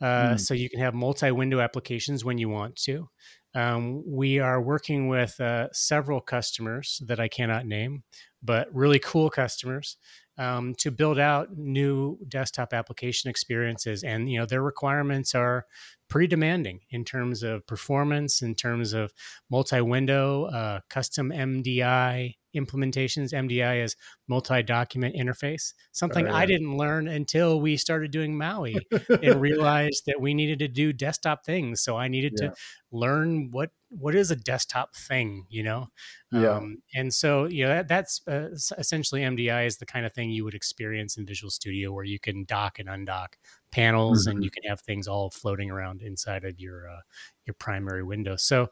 Uh, 0.00 0.34
mm. 0.34 0.40
So 0.40 0.54
you 0.54 0.68
can 0.68 0.80
have 0.80 0.94
multi-window 0.94 1.60
applications 1.60 2.24
when 2.24 2.38
you 2.38 2.48
want 2.48 2.76
to. 2.84 3.08
Um, 3.54 4.02
we 4.06 4.38
are 4.38 4.60
working 4.60 5.08
with 5.08 5.40
uh, 5.40 5.68
several 5.72 6.20
customers 6.20 7.02
that 7.06 7.20
I 7.20 7.28
cannot 7.28 7.66
name, 7.66 8.02
but 8.42 8.74
really 8.74 8.98
cool 8.98 9.30
customers 9.30 9.96
um, 10.38 10.74
to 10.76 10.90
build 10.90 11.18
out 11.18 11.56
new 11.56 12.18
desktop 12.28 12.72
application 12.72 13.28
experiences. 13.30 14.02
And 14.02 14.30
you 14.30 14.38
know 14.38 14.46
their 14.46 14.62
requirements 14.62 15.34
are 15.34 15.66
pretty 16.12 16.26
demanding 16.26 16.78
in 16.90 17.06
terms 17.06 17.42
of 17.42 17.66
performance, 17.66 18.42
in 18.42 18.54
terms 18.54 18.92
of 18.92 19.14
multi-window, 19.50 20.44
uh, 20.44 20.80
custom 20.90 21.30
MDI 21.30 22.34
implementations. 22.54 23.32
MDI 23.32 23.82
is 23.82 23.96
multi-document 24.28 25.16
interface, 25.16 25.72
something 25.92 26.26
oh, 26.26 26.28
yeah. 26.28 26.36
I 26.36 26.44
didn't 26.44 26.76
learn 26.76 27.08
until 27.08 27.62
we 27.62 27.78
started 27.78 28.10
doing 28.10 28.36
Maui 28.36 28.76
and 29.22 29.40
realized 29.40 30.02
that 30.06 30.20
we 30.20 30.34
needed 30.34 30.58
to 30.58 30.68
do 30.68 30.92
desktop 30.92 31.46
things. 31.46 31.80
So 31.82 31.96
I 31.96 32.08
needed 32.08 32.34
yeah. 32.38 32.48
to 32.48 32.54
learn 32.90 33.50
what 33.50 33.70
what 33.88 34.14
is 34.14 34.30
a 34.30 34.36
desktop 34.36 34.94
thing, 34.94 35.44
you 35.50 35.62
know? 35.62 35.88
Yeah. 36.30 36.56
Um, 36.56 36.78
and 36.94 37.12
so, 37.12 37.44
you 37.44 37.64
know, 37.64 37.70
that, 37.70 37.88
that's 37.88 38.26
uh, 38.26 38.48
essentially 38.78 39.20
MDI 39.20 39.66
is 39.66 39.76
the 39.76 39.86
kind 39.86 40.06
of 40.06 40.14
thing 40.14 40.30
you 40.30 40.44
would 40.44 40.54
experience 40.54 41.18
in 41.18 41.26
Visual 41.26 41.50
Studio 41.50 41.92
where 41.92 42.04
you 42.04 42.18
can 42.18 42.44
dock 42.44 42.78
and 42.78 42.88
undock 42.88 43.34
panels 43.72 44.26
mm-hmm. 44.26 44.36
and 44.36 44.44
you 44.44 44.50
can 44.50 44.62
have 44.64 44.80
things 44.80 45.08
all 45.08 45.30
floating 45.30 45.70
around 45.70 46.02
inside 46.02 46.44
of 46.44 46.60
your, 46.60 46.88
uh, 46.88 47.00
your 47.46 47.54
primary 47.54 48.04
window. 48.04 48.36
So, 48.36 48.68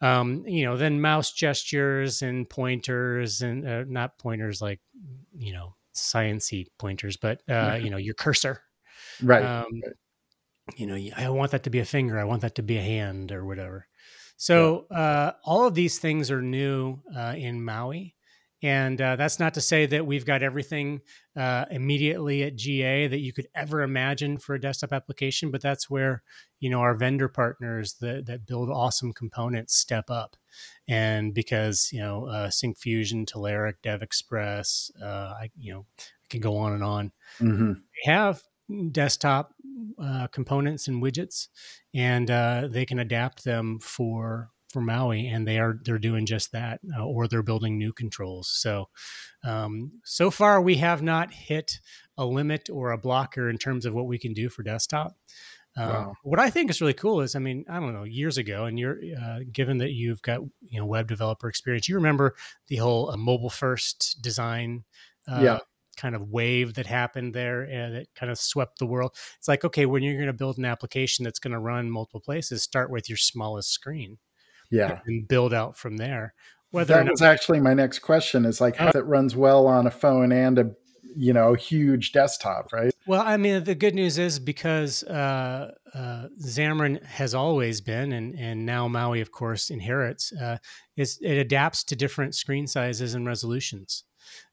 um, 0.00 0.44
you 0.46 0.64
know, 0.64 0.78
then 0.78 1.00
mouse 1.00 1.32
gestures 1.32 2.22
and 2.22 2.48
pointers 2.48 3.42
and 3.42 3.68
uh, 3.68 3.84
not 3.86 4.18
pointers 4.18 4.62
like, 4.62 4.80
you 5.36 5.52
know, 5.52 5.74
sciency 5.94 6.68
pointers, 6.78 7.18
but, 7.18 7.42
uh, 7.50 7.78
you 7.80 7.90
know, 7.90 7.98
your 7.98 8.14
cursor. 8.14 8.62
Right. 9.22 9.44
Um, 9.44 9.66
right. 9.84 9.94
You 10.76 10.86
know, 10.86 11.10
I 11.16 11.28
want 11.30 11.50
that 11.50 11.64
to 11.64 11.70
be 11.70 11.80
a 11.80 11.84
finger. 11.84 12.18
I 12.18 12.24
want 12.24 12.42
that 12.42 12.54
to 12.54 12.62
be 12.62 12.76
a 12.76 12.82
hand 12.82 13.32
or 13.32 13.44
whatever. 13.44 13.86
So 14.36 14.86
uh, 14.90 15.32
all 15.44 15.66
of 15.66 15.74
these 15.74 15.98
things 15.98 16.30
are 16.30 16.40
new 16.40 17.00
uh, 17.14 17.34
in 17.36 17.62
Maui. 17.62 18.14
And 18.62 19.00
uh, 19.00 19.16
that's 19.16 19.38
not 19.38 19.54
to 19.54 19.60
say 19.60 19.86
that 19.86 20.06
we've 20.06 20.26
got 20.26 20.42
everything 20.42 21.00
uh, 21.34 21.64
immediately 21.70 22.42
at 22.42 22.56
GA 22.56 23.06
that 23.06 23.20
you 23.20 23.32
could 23.32 23.48
ever 23.54 23.80
imagine 23.80 24.36
for 24.36 24.54
a 24.54 24.60
desktop 24.60 24.92
application, 24.92 25.50
but 25.50 25.62
that's 25.62 25.88
where 25.88 26.22
you 26.58 26.68
know 26.68 26.80
our 26.80 26.94
vendor 26.94 27.28
partners 27.28 27.94
that, 28.00 28.26
that 28.26 28.46
build 28.46 28.68
awesome 28.68 29.12
components 29.14 29.76
step 29.76 30.10
up, 30.10 30.36
and 30.86 31.32
because 31.32 31.88
you 31.92 32.00
know 32.00 32.26
uh, 32.26 32.48
Syncfusion, 32.48 33.24
Telerik, 33.24 33.76
DevExpress, 33.82 34.90
uh, 35.02 35.34
I 35.40 35.50
you 35.58 35.72
know 35.72 35.86
I 35.98 36.26
can 36.28 36.40
go 36.40 36.58
on 36.58 36.72
and 36.74 36.84
on. 36.84 37.12
Mm-hmm. 37.40 37.72
have 38.04 38.42
desktop 38.92 39.54
uh, 39.98 40.26
components 40.28 40.86
and 40.86 41.02
widgets, 41.02 41.48
and 41.94 42.30
uh, 42.30 42.68
they 42.70 42.84
can 42.84 42.98
adapt 42.98 43.44
them 43.44 43.78
for 43.80 44.50
for 44.70 44.80
Maui, 44.80 45.26
and 45.26 45.46
they 45.46 45.58
are 45.58 45.78
they're 45.84 45.98
doing 45.98 46.26
just 46.26 46.52
that, 46.52 46.80
uh, 46.96 47.04
or 47.04 47.28
they're 47.28 47.42
building 47.42 47.78
new 47.78 47.92
controls. 47.92 48.50
So, 48.52 48.88
um, 49.44 49.92
so 50.04 50.30
far 50.30 50.60
we 50.60 50.76
have 50.76 51.02
not 51.02 51.32
hit 51.32 51.80
a 52.16 52.24
limit 52.24 52.70
or 52.70 52.92
a 52.92 52.98
blocker 52.98 53.50
in 53.50 53.58
terms 53.58 53.86
of 53.86 53.94
what 53.94 54.06
we 54.06 54.18
can 54.18 54.32
do 54.32 54.48
for 54.48 54.62
desktop. 54.62 55.16
Uh, 55.76 55.86
wow. 55.86 56.14
What 56.22 56.40
I 56.40 56.50
think 56.50 56.70
is 56.70 56.80
really 56.80 56.94
cool 56.94 57.20
is, 57.20 57.36
I 57.36 57.38
mean, 57.38 57.64
I 57.68 57.78
don't 57.78 57.94
know, 57.94 58.02
years 58.02 58.38
ago, 58.38 58.64
and 58.64 58.78
you're 58.78 58.98
uh, 59.20 59.40
given 59.52 59.78
that 59.78 59.92
you've 59.92 60.22
got 60.22 60.40
you 60.62 60.80
know 60.80 60.86
web 60.86 61.08
developer 61.08 61.48
experience, 61.48 61.88
you 61.88 61.96
remember 61.96 62.34
the 62.68 62.76
whole 62.76 63.10
uh, 63.10 63.16
mobile 63.16 63.50
first 63.50 64.18
design 64.22 64.84
uh, 65.30 65.40
yeah 65.42 65.58
kind 66.00 66.14
of 66.14 66.30
wave 66.30 66.74
that 66.74 66.86
happened 66.86 67.34
there 67.34 67.62
and 67.62 67.94
it 67.94 68.08
kind 68.14 68.32
of 68.32 68.38
swept 68.38 68.78
the 68.78 68.86
world. 68.86 69.14
It's 69.36 69.48
like, 69.48 69.64
okay, 69.64 69.86
when 69.86 70.02
you're 70.02 70.14
going 70.14 70.26
to 70.26 70.32
build 70.32 70.56
an 70.56 70.64
application 70.64 71.24
that's 71.24 71.38
going 71.38 71.52
to 71.52 71.58
run 71.58 71.90
multiple 71.90 72.20
places, 72.20 72.62
start 72.62 72.90
with 72.90 73.08
your 73.08 73.18
smallest 73.18 73.70
screen. 73.70 74.18
Yeah. 74.70 75.00
And 75.06 75.26
build 75.26 75.52
out 75.52 75.76
from 75.76 75.96
there. 75.96 76.34
Whether 76.70 76.94
that 76.94 77.10
was 77.10 77.22
actually 77.22 77.60
my 77.60 77.74
next 77.74 77.98
question 77.98 78.44
is 78.44 78.60
like 78.60 78.76
how 78.76 78.92
oh. 78.94 78.98
it 78.98 79.04
runs 79.04 79.34
well 79.34 79.66
on 79.66 79.86
a 79.86 79.90
phone 79.90 80.30
and 80.30 80.58
a 80.58 80.70
you 81.16 81.32
know 81.32 81.54
huge 81.54 82.12
desktop 82.12 82.72
right 82.72 82.94
well 83.06 83.22
i 83.26 83.36
mean 83.36 83.64
the 83.64 83.74
good 83.74 83.94
news 83.94 84.18
is 84.18 84.38
because 84.38 85.02
uh, 85.04 85.72
uh, 85.94 86.26
xamarin 86.40 87.04
has 87.04 87.34
always 87.34 87.80
been 87.80 88.12
and 88.12 88.38
and 88.38 88.64
now 88.64 88.86
maui 88.86 89.20
of 89.20 89.32
course 89.32 89.70
inherits 89.70 90.32
uh, 90.34 90.58
is 90.96 91.18
it 91.20 91.36
adapts 91.36 91.82
to 91.84 91.96
different 91.96 92.34
screen 92.34 92.66
sizes 92.66 93.14
and 93.14 93.26
resolutions 93.26 94.04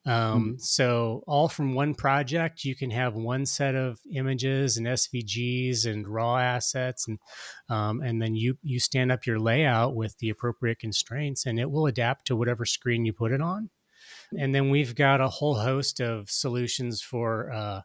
um, 0.05 0.53
mm. 0.53 0.61
So, 0.61 1.23
all 1.27 1.49
from 1.49 1.73
one 1.73 1.93
project, 1.93 2.63
you 2.63 2.75
can 2.75 2.89
have 2.91 3.15
one 3.15 3.45
set 3.45 3.75
of 3.75 3.99
images 4.13 4.77
and 4.77 4.87
SVGs 4.87 5.85
and 5.85 6.07
raw 6.07 6.37
assets, 6.37 7.07
and 7.07 7.19
um, 7.69 8.01
and 8.01 8.21
then 8.21 8.35
you 8.35 8.57
you 8.63 8.79
stand 8.79 9.11
up 9.11 9.25
your 9.25 9.39
layout 9.39 9.95
with 9.95 10.17
the 10.19 10.29
appropriate 10.29 10.79
constraints, 10.79 11.45
and 11.45 11.59
it 11.59 11.69
will 11.69 11.87
adapt 11.87 12.27
to 12.27 12.35
whatever 12.35 12.65
screen 12.65 13.05
you 13.05 13.13
put 13.13 13.33
it 13.33 13.41
on. 13.41 13.69
And 14.37 14.53
then 14.53 14.69
we've 14.69 14.95
got 14.95 15.21
a 15.21 15.29
whole 15.29 15.55
host 15.55 15.99
of 15.99 16.29
solutions 16.29 17.01
for 17.01 17.51
uh, 17.51 17.81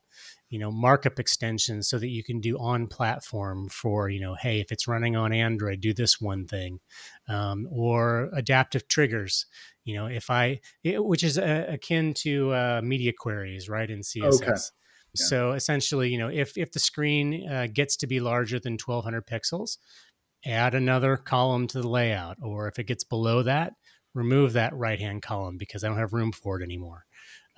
you 0.52 0.58
know 0.58 0.70
markup 0.70 1.18
extensions 1.18 1.88
so 1.88 1.98
that 1.98 2.10
you 2.10 2.22
can 2.22 2.38
do 2.38 2.58
on 2.58 2.86
platform 2.86 3.68
for 3.70 4.10
you 4.10 4.20
know 4.20 4.34
hey 4.34 4.60
if 4.60 4.70
it's 4.70 4.86
running 4.86 5.16
on 5.16 5.32
android 5.32 5.80
do 5.80 5.94
this 5.94 6.20
one 6.20 6.46
thing 6.46 6.78
um, 7.28 7.66
or 7.70 8.28
adaptive 8.34 8.86
triggers 8.86 9.46
you 9.84 9.94
know 9.94 10.06
if 10.06 10.28
i 10.30 10.60
it, 10.84 11.02
which 11.02 11.24
is 11.24 11.38
uh, 11.38 11.64
akin 11.68 12.12
to 12.12 12.52
uh, 12.52 12.80
media 12.84 13.12
queries 13.18 13.68
right 13.68 13.90
in 13.90 14.00
css 14.00 14.42
okay. 14.42 14.60
Yeah. 15.14 15.26
So 15.26 15.52
essentially, 15.52 16.08
you 16.08 16.16
know, 16.16 16.28
if 16.28 16.56
if 16.56 16.72
the 16.72 16.78
screen 16.78 17.46
uh, 17.46 17.66
gets 17.70 17.98
to 17.98 18.06
be 18.06 18.18
larger 18.18 18.58
than 18.58 18.78
1200 18.82 19.26
pixels, 19.26 19.76
add 20.46 20.74
another 20.74 21.18
column 21.18 21.66
to 21.66 21.82
the 21.82 21.88
layout, 21.88 22.38
or 22.40 22.66
if 22.66 22.78
it 22.78 22.84
gets 22.84 23.04
below 23.04 23.42
that, 23.42 23.74
remove 24.14 24.54
that 24.54 24.74
right 24.74 24.98
hand 24.98 25.20
column 25.20 25.58
because 25.58 25.84
I 25.84 25.88
don't 25.88 25.98
have 25.98 26.14
room 26.14 26.32
for 26.32 26.58
it 26.58 26.64
anymore. 26.64 27.04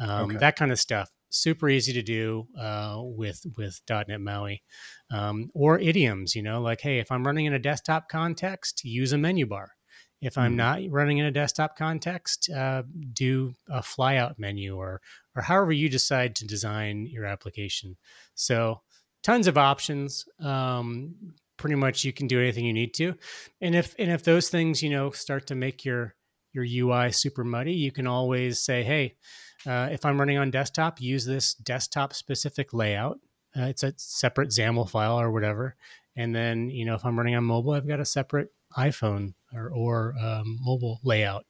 Um, 0.01 0.31
okay. 0.31 0.39
That 0.39 0.57
kind 0.57 0.73
of 0.73 0.81
stuff. 0.81 1.11
Super 1.35 1.69
easy 1.69 1.93
to 1.93 2.03
do 2.03 2.47
uh, 2.59 2.99
with 2.99 3.45
with 3.57 3.81
.NET 3.89 4.21
MAUI, 4.21 4.63
um, 5.11 5.51
or 5.53 5.81
idioms. 5.81 6.37
You 6.37 6.43
know, 6.43 6.61
like 6.61 6.81
hey, 6.81 6.99
if 6.99 7.11
I'm 7.11 7.27
running 7.27 7.47
in 7.47 7.53
a 7.53 7.59
desktop 7.59 8.09
context, 8.09 8.85
use 8.85 9.13
a 9.13 9.19
menu 9.19 9.45
bar. 9.45 9.73
If 10.21 10.39
I'm 10.39 10.53
mm. 10.53 10.57
not 10.57 10.81
running 10.91 11.19
in 11.19 11.27
a 11.27 11.33
desktop 11.33 11.77
context, 11.77 12.49
uh, 12.51 12.85
do 13.13 13.55
a 13.69 13.81
flyout 13.81 14.39
menu 14.39 14.77
or 14.77 15.01
or 15.35 15.43
however 15.43 15.73
you 15.73 15.89
decide 15.89 16.37
to 16.37 16.47
design 16.47 17.07
your 17.07 17.25
application. 17.25 17.97
So 18.37 18.83
tons 19.25 19.49
of 19.49 19.59
options. 19.59 20.27
Um, 20.41 21.17
pretty 21.57 21.77
much 21.77 22.05
you 22.05 22.13
can 22.13 22.27
do 22.27 22.41
anything 22.41 22.65
you 22.65 22.73
need 22.73 22.95
to, 22.95 23.15
and 23.61 23.75
if 23.75 23.95
and 23.99 24.11
if 24.11 24.23
those 24.23 24.49
things 24.51 24.85
you 24.85 24.91
know 24.91 25.11
start 25.11 25.49
to 25.49 25.57
make 25.57 25.85
your 25.85 26.15
your 26.55 26.65
UI 26.65 27.13
super 27.13 27.45
muddy, 27.45 27.73
you 27.73 27.93
can 27.93 28.07
always 28.07 28.61
say, 28.61 28.83
hey, 28.83 29.15
uh, 29.67 29.89
if 29.91 30.05
I'm 30.05 30.19
running 30.19 30.39
on 30.39 30.51
desktop, 30.51 31.01
use 31.01 31.25
this 31.25 31.55
desktop 31.55 32.13
specific 32.13 32.73
layout. 32.73 33.19
Uh, 33.57 33.65
it's 33.65 33.83
a 33.83 33.95
separate 33.97 34.51
XAML 34.51 34.89
file 34.89 35.19
or 35.19 35.31
whatever. 35.31 35.77
And 36.17 36.35
then, 36.35 36.71
you 36.71 36.85
know, 36.85 36.95
if 36.95 37.05
I'm 37.05 37.17
running 37.17 37.35
on 37.35 37.45
mobile, 37.45 37.73
I've 37.73 37.89
got 37.89 38.01
a 38.01 38.05
separate 38.05 38.51
iPhone 38.77 39.35
or, 39.53 39.71
or 39.71 40.15
um, 40.21 40.59
mobile 40.61 41.01
layout. 41.03 41.47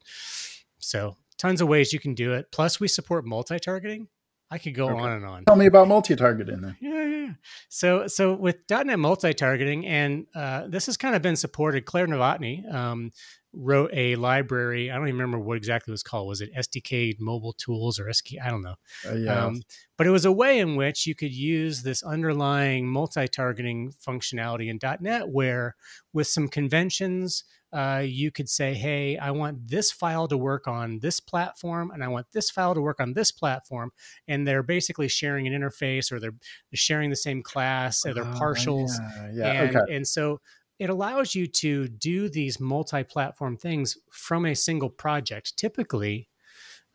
So 0.79 1.17
tons 1.39 1.61
of 1.61 1.69
ways 1.69 1.93
you 1.93 2.01
can 2.01 2.15
do 2.15 2.33
it. 2.33 2.47
Plus, 2.53 2.81
we 2.81 2.89
support 2.89 3.27
multi-targeting. 3.27 4.09
I 4.51 4.59
could 4.59 4.75
go 4.75 4.89
okay. 4.91 5.01
on 5.01 5.13
and 5.13 5.25
on. 5.25 5.45
Tell 5.47 5.57
me 5.57 5.67
about 5.67 5.89
multi-targeting 5.89 6.61
then. 6.61 6.77
Yeah, 6.81 7.05
yeah. 7.05 7.33
So, 7.69 8.07
so 8.07 8.35
with 8.35 8.59
.NET 8.71 8.99
multi-targeting, 8.99 9.87
and 9.87 10.27
uh, 10.35 10.69
this 10.69 10.87
has 10.87 10.97
kind 10.97 11.17
of 11.17 11.23
been 11.23 11.37
supported. 11.37 11.87
Claire 11.87 12.07
Novotny, 12.07 12.73
um, 12.73 13.11
wrote 13.57 13.91
a 13.93 14.17
library. 14.17 14.91
I 14.91 14.97
don't 14.97 15.09
even 15.09 15.19
remember 15.19 15.39
what 15.39 15.57
exactly 15.57 15.91
it 15.91 15.95
was 15.95 16.03
called. 16.03 16.29
Was 16.29 16.41
it 16.41 16.55
SDK 16.55 17.19
Mobile 17.19 17.53
Tools 17.53 17.99
or 17.99 18.13
SK? 18.13 18.35
I 18.45 18.51
don't 18.51 18.63
know. 18.63 18.77
Uh, 19.09 19.15
yeah. 19.15 19.47
Um, 19.47 19.63
but 19.97 20.07
it 20.07 20.11
was 20.11 20.25
a 20.25 20.33
way 20.33 20.59
in 20.59 20.77
which 20.77 21.07
you 21.07 21.15
could 21.15 21.33
use 21.33 21.83
this 21.83 22.03
underlying 22.03 22.89
multi-targeting 22.89 23.93
functionality 23.93 24.69
in 24.69 24.79
.NET, 25.01 25.29
where 25.29 25.77
with 26.13 26.27
some 26.27 26.49
conventions, 26.49 27.45
uh, 27.73 28.05
you 28.07 28.31
could 28.31 28.49
say, 28.49 28.75
"Hey, 28.75 29.19
I 29.19 29.33
want 29.33 29.69
this 29.69 29.91
file 29.91 30.29
to 30.29 30.37
work 30.37 30.69
on 30.69 31.01
this 31.01 31.19
platform, 31.19 31.91
and 31.91 32.05
I 32.05 32.09
want 32.09 32.27
this 32.33 32.51
file 32.51 32.75
to 32.75 32.81
work 32.81 33.01
on 33.01 33.15
this 33.15 33.33
platform," 33.33 33.93
and 34.29 34.47
they're 34.47 34.63
basically 34.63 35.09
sharing 35.09 35.47
an 35.47 35.53
interface, 35.53 36.13
or 36.13 36.21
they're 36.21 36.37
sharing 36.73 37.11
the 37.11 37.17
same 37.17 37.43
class, 37.43 38.07
or 38.07 38.15
they're 38.15 38.25
oh, 38.25 38.39
partials, 38.39 38.91
yeah, 39.01 39.31
yeah. 39.33 39.63
And, 39.63 39.77
okay. 39.77 39.97
and 39.97 40.07
so 40.07 40.41
it 40.78 40.90
allows 40.90 41.35
you 41.35 41.47
to 41.47 41.88
do 41.88 42.28
these 42.28 42.59
multi-platform 42.59 43.57
things 43.57 43.97
from 44.11 44.47
a 44.47 44.54
single 44.54 44.90
project. 44.90 45.57
Typically, 45.57 46.28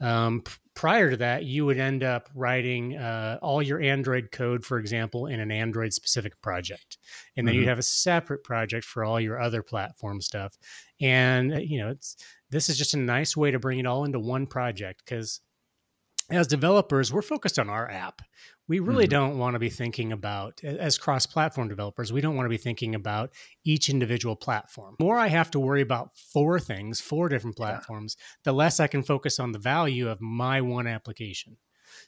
um, 0.02 0.44
prior 0.76 1.10
to 1.10 1.18
that, 1.18 1.44
you 1.44 1.66
would 1.66 1.78
end 1.78 2.04
up 2.04 2.30
writing 2.34 2.96
uh, 2.96 3.38
all 3.42 3.62
your 3.62 3.82
Android 3.82 4.32
code, 4.32 4.66
for 4.66 4.80
example, 4.80 5.28
in 5.28 5.40
an 5.40 5.52
Android 5.52 5.94
specific 5.94 6.40
project. 6.42 6.98
And 7.36 7.48
then 7.48 7.54
mm-hmm. 7.54 7.62
you'd 7.62 7.70
have 7.70 7.80
a 7.80 7.84
separate 7.84 8.44
project 8.44 8.86
for 8.86 9.04
all 9.04 9.20
your 9.20 9.42
other 9.42 9.62
platform 9.62 10.22
stuff. 10.22 10.58
And, 11.02 11.54
uh, 11.54 11.58
you 11.58 11.80
know, 11.80 11.90
it's, 11.90 12.16
this 12.50 12.70
is 12.70 12.78
just 12.78 12.94
a 12.94 12.98
nice 12.98 13.36
way 13.36 13.52
to 13.52 13.60
bring 13.60 13.80
it 13.80 13.86
all 13.86 14.06
into 14.06 14.20
one 14.20 14.48
project 14.48 15.04
because 15.06 15.42
as 16.32 16.48
developers, 16.48 17.12
we're 17.12 17.22
focused 17.22 17.60
on 17.60 17.70
our 17.70 17.90
app 17.90 18.22
we 18.70 18.80
really 18.80 19.06
mm-hmm. 19.06 19.12
don't 19.12 19.38
want 19.38 19.56
to 19.56 19.60
be 19.60 19.70
thinking 19.70 20.14
about 20.14 20.64
as 20.64 20.98
cross-platform 20.98 21.68
developers 21.68 22.14
we 22.14 22.22
don't 22.22 22.36
want 22.36 22.46
to 22.46 22.50
be 22.50 22.58
thinking 22.58 22.96
about 22.96 23.32
each 23.66 23.90
individual 23.90 24.36
platform 24.36 24.96
the 25.00 25.04
more 25.04 25.18
i 25.18 25.28
have 25.28 25.52
to 25.52 25.60
worry 25.60 25.82
about 25.82 26.16
four 26.16 26.60
things 26.60 27.02
four 27.02 27.28
different 27.28 27.58
platforms 27.58 28.16
yeah. 28.18 28.26
the 28.46 28.54
less 28.54 28.80
i 28.80 28.88
can 28.88 29.04
focus 29.04 29.40
on 29.40 29.52
the 29.52 29.60
value 29.60 30.08
of 30.08 30.22
my 30.22 30.62
one 30.62 30.88
application 30.88 31.58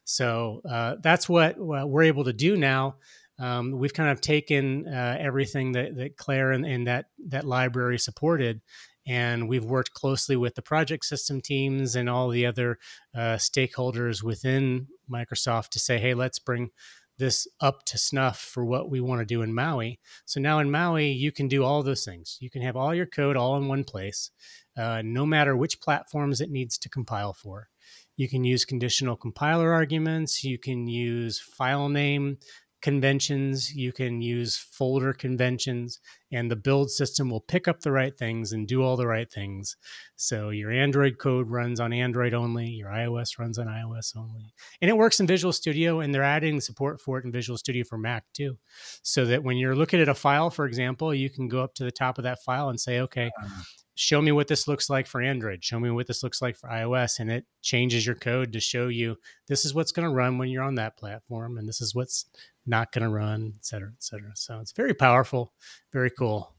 so 0.06 0.62
uh, 0.70 0.96
that's 1.02 1.28
what 1.28 1.58
uh, 1.58 1.86
we're 1.86 2.04
able 2.04 2.24
to 2.24 2.34
do 2.34 2.56
now 2.56 2.96
um, 3.40 3.72
we've 3.72 3.94
kind 3.94 4.12
of 4.12 4.22
taken 4.22 4.88
uh, 4.88 5.18
everything 5.20 5.72
that, 5.72 5.96
that 5.96 6.16
claire 6.16 6.52
and, 6.52 6.64
and 6.64 6.86
that 6.88 7.06
that 7.30 7.44
library 7.44 7.98
supported 7.98 8.62
and 9.08 9.50
we've 9.50 9.66
worked 9.66 9.94
closely 9.94 10.36
with 10.36 10.56
the 10.56 10.62
project 10.62 11.06
system 11.06 11.42
teams 11.42 11.96
and 11.96 12.10
all 12.10 12.30
the 12.30 12.46
other 12.46 12.78
uh, 13.16 13.36
stakeholders 13.36 14.24
within 14.24 14.88
Microsoft 15.12 15.70
to 15.70 15.80
say, 15.80 15.98
hey, 15.98 16.14
let's 16.14 16.40
bring 16.40 16.70
this 17.18 17.48
up 17.60 17.86
to 17.86 17.98
snuff 17.98 18.40
for 18.40 18.66
what 18.66 18.90
we 18.90 19.00
want 19.00 19.20
to 19.20 19.26
do 19.26 19.42
in 19.42 19.54
Maui. 19.54 20.00
So 20.26 20.40
now 20.40 20.60
in 20.60 20.72
Maui, 20.72 21.12
you 21.12 21.32
can 21.32 21.48
do 21.48 21.64
all 21.64 21.84
those 21.84 22.04
things. 22.04 22.38
You 22.40 22.50
can 22.50 22.62
have 22.64 22.76
all 22.76 22.96
your 22.96 23.06
code 23.06 23.38
all 23.38 23.58
in 23.58 23.68
one 23.68 23.84
place, 23.84 24.32
uh, 24.76 25.02
no 25.06 25.26
matter 25.26 25.56
which 25.56 25.82
platforms 25.82 26.42
it 26.42 26.50
needs 26.50 26.78
to 26.80 26.90
compile 26.90 27.34
for. 27.34 27.70
You 28.18 28.28
can 28.28 28.44
use 28.44 28.66
conditional 28.66 29.16
compiler 29.16 29.72
arguments. 29.72 30.44
You 30.44 30.58
can 30.58 30.88
use 30.88 31.40
file 31.40 31.90
name 31.90 32.38
conventions, 32.82 33.74
you 33.74 33.92
can 33.92 34.22
use 34.22 34.58
folder 34.58 35.14
conventions, 35.14 36.00
and 36.32 36.50
the 36.50 36.56
build 36.56 36.92
system 36.92 37.30
will 37.30 37.42
pick 37.42 37.68
up 37.68 37.82
the 37.82 37.92
right 37.92 38.18
things 38.18 38.52
and 38.52 38.68
do 38.68 38.84
all 38.84 38.98
the 38.98 39.08
right 39.08 39.30
things. 39.30 39.76
So 40.16 40.50
your 40.50 40.72
Android 40.72 41.18
code 41.18 41.50
runs 41.50 41.80
on 41.80 41.94
Android 41.94 42.34
only, 42.34 42.68
your 42.68 42.90
iOS 42.90 43.40
runs 43.40 43.58
on 43.58 43.68
iOS 43.68 44.16
only. 44.16 44.54
And 44.82 44.90
it 44.90 44.98
works 44.98 45.20
in 45.20 45.28
Visual 45.28 45.54
Studio, 45.54 46.00
and 46.00 46.14
they're 46.14 46.24
adding 46.24 46.60
support 46.60 47.00
for 47.00 47.20
it 47.20 47.26
in 47.26 47.32
Visual 47.32 47.58
Studio 47.58 47.84
for 47.88 47.98
Mac 47.98 48.24
too. 48.34 48.58
So 49.04 49.26
that 49.26 49.44
when 49.44 49.58
you're 49.58 49.76
looking 49.76 50.02
at 50.02 50.10
a 50.10 50.16
file, 50.16 50.50
for 50.50 50.66
example, 50.66 51.14
you 51.14 51.30
can 51.30 51.48
go 51.48 51.64
up 51.64 51.74
to 51.76 51.84
the 51.84 51.92
top 51.92 52.18
of 52.18 52.24
that 52.24 52.44
file 52.44 52.70
and 52.70 52.80
say, 52.80 53.00
okay, 53.02 53.32
uh-huh 53.42 53.64
show 54.02 54.20
me 54.20 54.32
what 54.32 54.48
this 54.48 54.68
looks 54.68 54.90
like 54.90 55.06
for 55.06 55.22
Android, 55.22 55.64
show 55.64 55.80
me 55.80 55.92
what 55.92 56.08
this 56.08 56.24
looks 56.24 56.42
like 56.42 56.58
for 56.58 56.68
iOS, 56.68 57.20
and 57.20 57.32
it 57.32 57.46
changes 57.62 58.04
your 58.04 58.16
code 58.16 58.52
to 58.52 58.60
show 58.60 58.88
you 58.88 59.16
this 59.48 59.64
is 59.64 59.76
what's 59.76 59.92
going 59.92 60.08
to 60.08 60.14
run 60.14 60.40
when 60.40 60.50
you're 60.50 60.64
on 60.64 60.74
that 60.74 60.98
platform, 60.98 61.60
and 61.60 61.70
this 61.70 61.82
is 61.82 61.94
what's 61.94 62.26
not 62.66 62.92
going 62.92 63.04
to 63.04 63.14
run, 63.14 63.54
et 63.56 63.64
cetera, 63.64 63.90
et 63.90 64.04
cetera. 64.04 64.32
So 64.34 64.60
it's 64.60 64.72
very 64.72 64.96
powerful, 64.96 65.54
very 65.94 66.10
cool. 66.10 66.56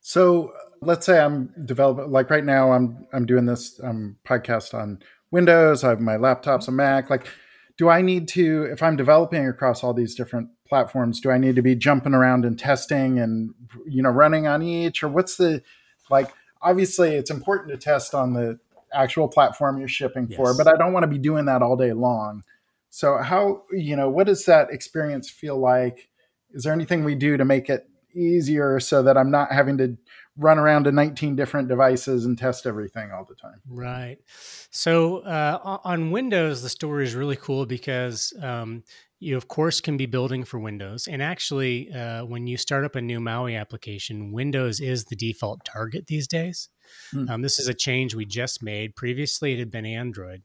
So 0.00 0.52
let's 0.80 1.04
say 1.04 1.18
I'm 1.18 1.52
developing, 1.64 2.12
like 2.12 2.30
right 2.30 2.44
now, 2.44 2.70
I'm 2.72 3.08
I'm 3.12 3.26
doing 3.26 3.46
this 3.46 3.80
um, 3.82 4.16
podcast 4.24 4.74
on 4.74 5.00
Windows. 5.32 5.82
I 5.82 5.88
have 5.88 6.00
my 6.00 6.16
laptops, 6.16 6.68
a 6.68 6.70
Mac. 6.70 7.10
Like, 7.10 7.26
do 7.78 7.88
I 7.88 8.00
need 8.00 8.28
to, 8.28 8.68
if 8.70 8.80
I'm 8.80 8.96
developing 8.96 9.48
across 9.48 9.82
all 9.82 9.92
these 9.92 10.14
different 10.14 10.50
platforms, 10.68 11.20
do 11.20 11.32
I 11.32 11.38
need 11.38 11.56
to 11.56 11.62
be 11.62 11.74
jumping 11.74 12.14
around 12.14 12.44
and 12.44 12.56
testing 12.56 13.18
and 13.18 13.54
you 13.88 14.02
know 14.02 14.10
running 14.10 14.46
on 14.46 14.62
each, 14.62 15.02
or 15.02 15.08
what's 15.08 15.36
the 15.36 15.60
like? 16.10 16.30
Obviously, 16.64 17.14
it's 17.14 17.30
important 17.30 17.70
to 17.70 17.76
test 17.76 18.14
on 18.14 18.32
the 18.32 18.58
actual 18.92 19.28
platform 19.28 19.78
you're 19.78 19.88
shipping 19.88 20.26
yes. 20.28 20.36
for, 20.36 20.56
but 20.56 20.66
I 20.66 20.76
don't 20.76 20.92
want 20.92 21.04
to 21.04 21.08
be 21.08 21.18
doing 21.18 21.44
that 21.46 21.62
all 21.62 21.76
day 21.76 21.92
long. 21.92 22.42
So 22.90 23.18
how 23.18 23.62
you 23.72 23.96
know 23.96 24.08
what 24.08 24.26
does 24.26 24.44
that 24.44 24.70
experience 24.70 25.28
feel 25.28 25.58
like? 25.58 26.08
Is 26.52 26.62
there 26.62 26.72
anything 26.72 27.04
we 27.04 27.16
do 27.16 27.36
to 27.36 27.44
make 27.44 27.68
it 27.68 27.88
easier 28.14 28.80
so 28.80 29.02
that 29.02 29.16
I'm 29.16 29.30
not 29.30 29.52
having 29.52 29.78
to 29.78 29.96
run 30.36 30.58
around 30.58 30.84
to 30.84 30.92
19 30.92 31.36
different 31.36 31.68
devices 31.68 32.24
and 32.24 32.36
test 32.36 32.66
everything 32.66 33.12
all 33.12 33.24
the 33.24 33.34
time. 33.34 33.60
Right. 33.68 34.18
So 34.70 35.18
uh, 35.18 35.78
on 35.84 36.10
Windows, 36.10 36.62
the 36.62 36.68
story 36.68 37.04
is 37.04 37.14
really 37.14 37.36
cool 37.36 37.66
because 37.66 38.32
um, 38.42 38.82
you, 39.20 39.36
of 39.36 39.46
course, 39.46 39.80
can 39.80 39.96
be 39.96 40.06
building 40.06 40.44
for 40.44 40.58
Windows. 40.58 41.06
And 41.06 41.22
actually, 41.22 41.92
uh, 41.92 42.24
when 42.24 42.46
you 42.46 42.56
start 42.56 42.84
up 42.84 42.96
a 42.96 43.00
new 43.00 43.20
Maui 43.20 43.54
application, 43.54 44.32
Windows 44.32 44.80
is 44.80 45.04
the 45.04 45.16
default 45.16 45.64
target 45.64 46.08
these 46.08 46.26
days. 46.26 46.68
Hmm. 47.12 47.28
Um, 47.28 47.42
this 47.42 47.58
is 47.58 47.68
a 47.68 47.74
change 47.74 48.14
we 48.14 48.24
just 48.24 48.62
made. 48.62 48.96
Previously, 48.96 49.52
it 49.52 49.60
had 49.60 49.70
been 49.70 49.86
Android. 49.86 50.42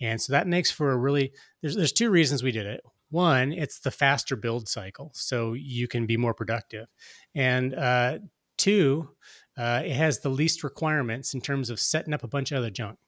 And 0.00 0.20
so 0.20 0.32
that 0.32 0.46
makes 0.46 0.70
for 0.70 0.90
a 0.90 0.96
really 0.96 1.32
there's 1.60 1.76
there's 1.76 1.92
two 1.92 2.10
reasons 2.10 2.42
we 2.42 2.52
did 2.52 2.66
it. 2.66 2.82
One, 3.12 3.52
it's 3.52 3.78
the 3.78 3.90
faster 3.90 4.36
build 4.36 4.68
cycle, 4.68 5.10
so 5.14 5.52
you 5.52 5.86
can 5.86 6.06
be 6.06 6.16
more 6.16 6.34
productive, 6.34 6.88
and 7.34 7.74
uh, 7.74 8.18
two, 8.56 9.10
uh, 9.56 9.82
it 9.84 9.92
has 9.92 10.20
the 10.20 10.30
least 10.30 10.64
requirements 10.64 11.34
in 11.34 11.40
terms 11.40 11.68
of 11.68 11.78
setting 11.78 12.14
up 12.14 12.24
a 12.24 12.28
bunch 12.28 12.52
of 12.52 12.58
other 12.58 12.70
junk. 12.70 12.98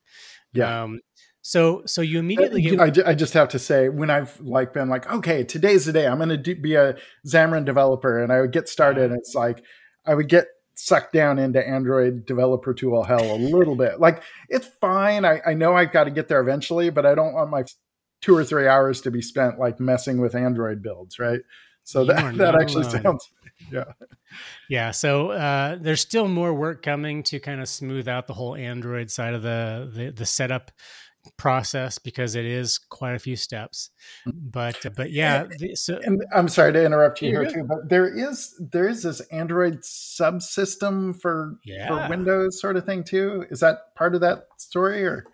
Yeah. 0.53 0.83
Um, 0.83 1.01
so 1.41 1.83
so 1.87 2.01
you 2.01 2.19
immediately 2.19 2.63
get. 2.63 2.81
I, 2.81 3.11
I 3.11 3.15
just 3.15 3.35
have 3.35 3.49
to 3.51 3.59
say 3.59 3.89
when 3.89 4.11
I've 4.11 4.41
like 4.41 4.73
been 4.73 4.89
like 4.89 5.11
okay 5.13 5.45
today's 5.45 5.85
the 5.85 5.93
day 5.93 6.07
I'm 6.07 6.17
going 6.17 6.43
to 6.43 6.55
be 6.55 6.75
a 6.75 6.97
Xamarin 7.27 7.67
developer 7.67 8.23
and 8.23 8.33
I 8.33 8.41
would 8.41 8.53
get 8.53 8.67
started 8.67 9.11
and 9.11 9.19
it's 9.19 9.35
like 9.35 9.63
I 10.07 10.15
would 10.15 10.29
get 10.29 10.47
sucked 10.75 11.13
down 11.13 11.39
into 11.39 11.67
Android 11.67 12.27
developer 12.27 12.75
tool 12.75 13.05
hell 13.05 13.35
a 13.35 13.37
little 13.37 13.77
bit. 13.77 14.01
Like 14.01 14.23
it's 14.49 14.67
fine. 14.81 15.25
I, 15.25 15.41
I 15.47 15.55
know 15.55 15.77
I've 15.77 15.93
got 15.93 16.05
to 16.05 16.11
get 16.11 16.29
there 16.29 16.41
eventually, 16.41 16.91
but 16.91 17.07
I 17.07 17.15
don't 17.15 17.35
want 17.35 17.51
my 17.51 17.65
two 18.25 18.35
or 18.35 18.43
three 18.43 18.67
hours 18.67 19.03
to 19.03 19.11
be 19.11 19.21
spent 19.21 19.59
like 19.59 19.79
messing 19.79 20.19
with 20.19 20.35
Android 20.35 20.83
builds, 20.83 21.19
right? 21.19 21.41
So 21.83 22.01
you 22.01 22.07
that 22.07 22.35
that 22.39 22.55
actually 22.55 22.87
alone. 22.87 23.03
sounds 23.03 23.31
yeah. 23.71 23.85
Yeah. 24.71 24.91
So 24.93 25.31
uh, 25.31 25.77
there's 25.79 26.01
still 26.01 26.27
more 26.27 26.55
work 26.55 26.83
coming 26.83 27.23
to 27.25 27.39
kind 27.39 27.61
of 27.61 27.69
smooth 27.69 28.09
out 28.09 28.27
the 28.27 28.33
whole 28.33 28.57
Android 28.57 29.11
side 29.11 29.35
of 29.35 29.43
the 29.43 29.91
the, 29.95 30.11
the 30.11 30.25
setup 30.27 30.71
process 31.37 31.99
because 31.99 32.35
it 32.35 32.47
is 32.47 32.79
quite 32.79 33.15
a 33.15 33.19
few 33.19 33.37
steps. 33.37 33.91
But 34.25 34.87
but 34.97 35.13
yeah, 35.13 35.45
the, 35.59 35.75
so 35.75 36.01
and 36.03 36.25
I'm 36.35 36.49
sorry 36.49 36.73
to 36.73 36.83
interrupt 36.83 37.21
you 37.21 37.29
here 37.29 37.51
too, 37.51 37.65
but 37.65 37.91
there 37.91 38.07
is 38.07 38.59
there 38.59 38.89
is 38.89 39.03
this 39.03 39.21
Android 39.31 39.83
subsystem 39.83 41.21
for 41.21 41.59
yeah. 41.63 41.89
for 41.89 42.09
Windows 42.09 42.59
sort 42.59 42.79
of 42.79 42.87
thing 42.87 43.05
too. 43.05 43.45
Is 43.51 43.61
that 43.61 43.95
part 43.95 44.15
of 44.15 44.23
that 44.23 44.47
story 44.57 45.05
or 45.05 45.27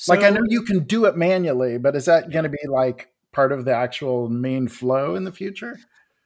so, 0.00 0.14
like 0.14 0.22
I 0.22 0.30
know 0.30 0.44
you 0.46 0.62
can 0.62 0.84
do 0.84 1.06
it 1.06 1.16
manually, 1.16 1.76
but 1.76 1.96
is 1.96 2.04
that 2.04 2.30
going 2.30 2.44
to 2.44 2.48
be 2.48 2.68
like 2.68 3.08
part 3.32 3.50
of 3.50 3.64
the 3.64 3.74
actual 3.74 4.28
main 4.28 4.68
flow 4.68 5.16
in 5.16 5.24
the 5.24 5.32
future? 5.32 5.76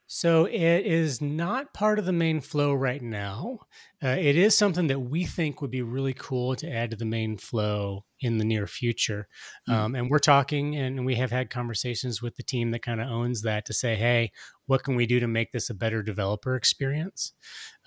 So 0.05 0.45
it 0.45 0.85
is 0.85 1.21
not 1.21 1.73
part 1.73 1.97
of 1.97 2.05
the 2.05 2.13
main 2.13 2.39
flow 2.39 2.71
right 2.71 3.01
now. 3.01 3.61
Uh, 4.03 4.09
it 4.09 4.35
is 4.35 4.55
something 4.55 4.85
that 4.87 4.99
we 4.99 5.25
think 5.25 5.59
would 5.59 5.71
be 5.71 5.81
really 5.81 6.13
cool 6.13 6.55
to 6.57 6.71
add 6.71 6.91
to 6.91 6.95
the 6.95 7.03
main 7.03 7.35
flow 7.35 8.05
in 8.19 8.37
the 8.37 8.45
near 8.45 8.67
future. 8.67 9.27
Mm-hmm. 9.67 9.79
Um, 9.79 9.95
and 9.95 10.11
we're 10.11 10.19
talking 10.19 10.75
and 10.75 11.03
we 11.03 11.15
have 11.15 11.31
had 11.31 11.49
conversations 11.49 12.21
with 12.21 12.35
the 12.35 12.43
team 12.43 12.69
that 12.71 12.83
kind 12.83 13.01
of 13.01 13.07
owns 13.07 13.41
that 13.41 13.65
to 13.65 13.73
say, 13.73 13.95
hey, 13.95 14.31
what 14.67 14.83
can 14.83 14.95
we 14.95 15.07
do 15.07 15.19
to 15.19 15.27
make 15.27 15.51
this 15.51 15.71
a 15.71 15.73
better 15.73 16.03
developer 16.03 16.55
experience? 16.55 17.33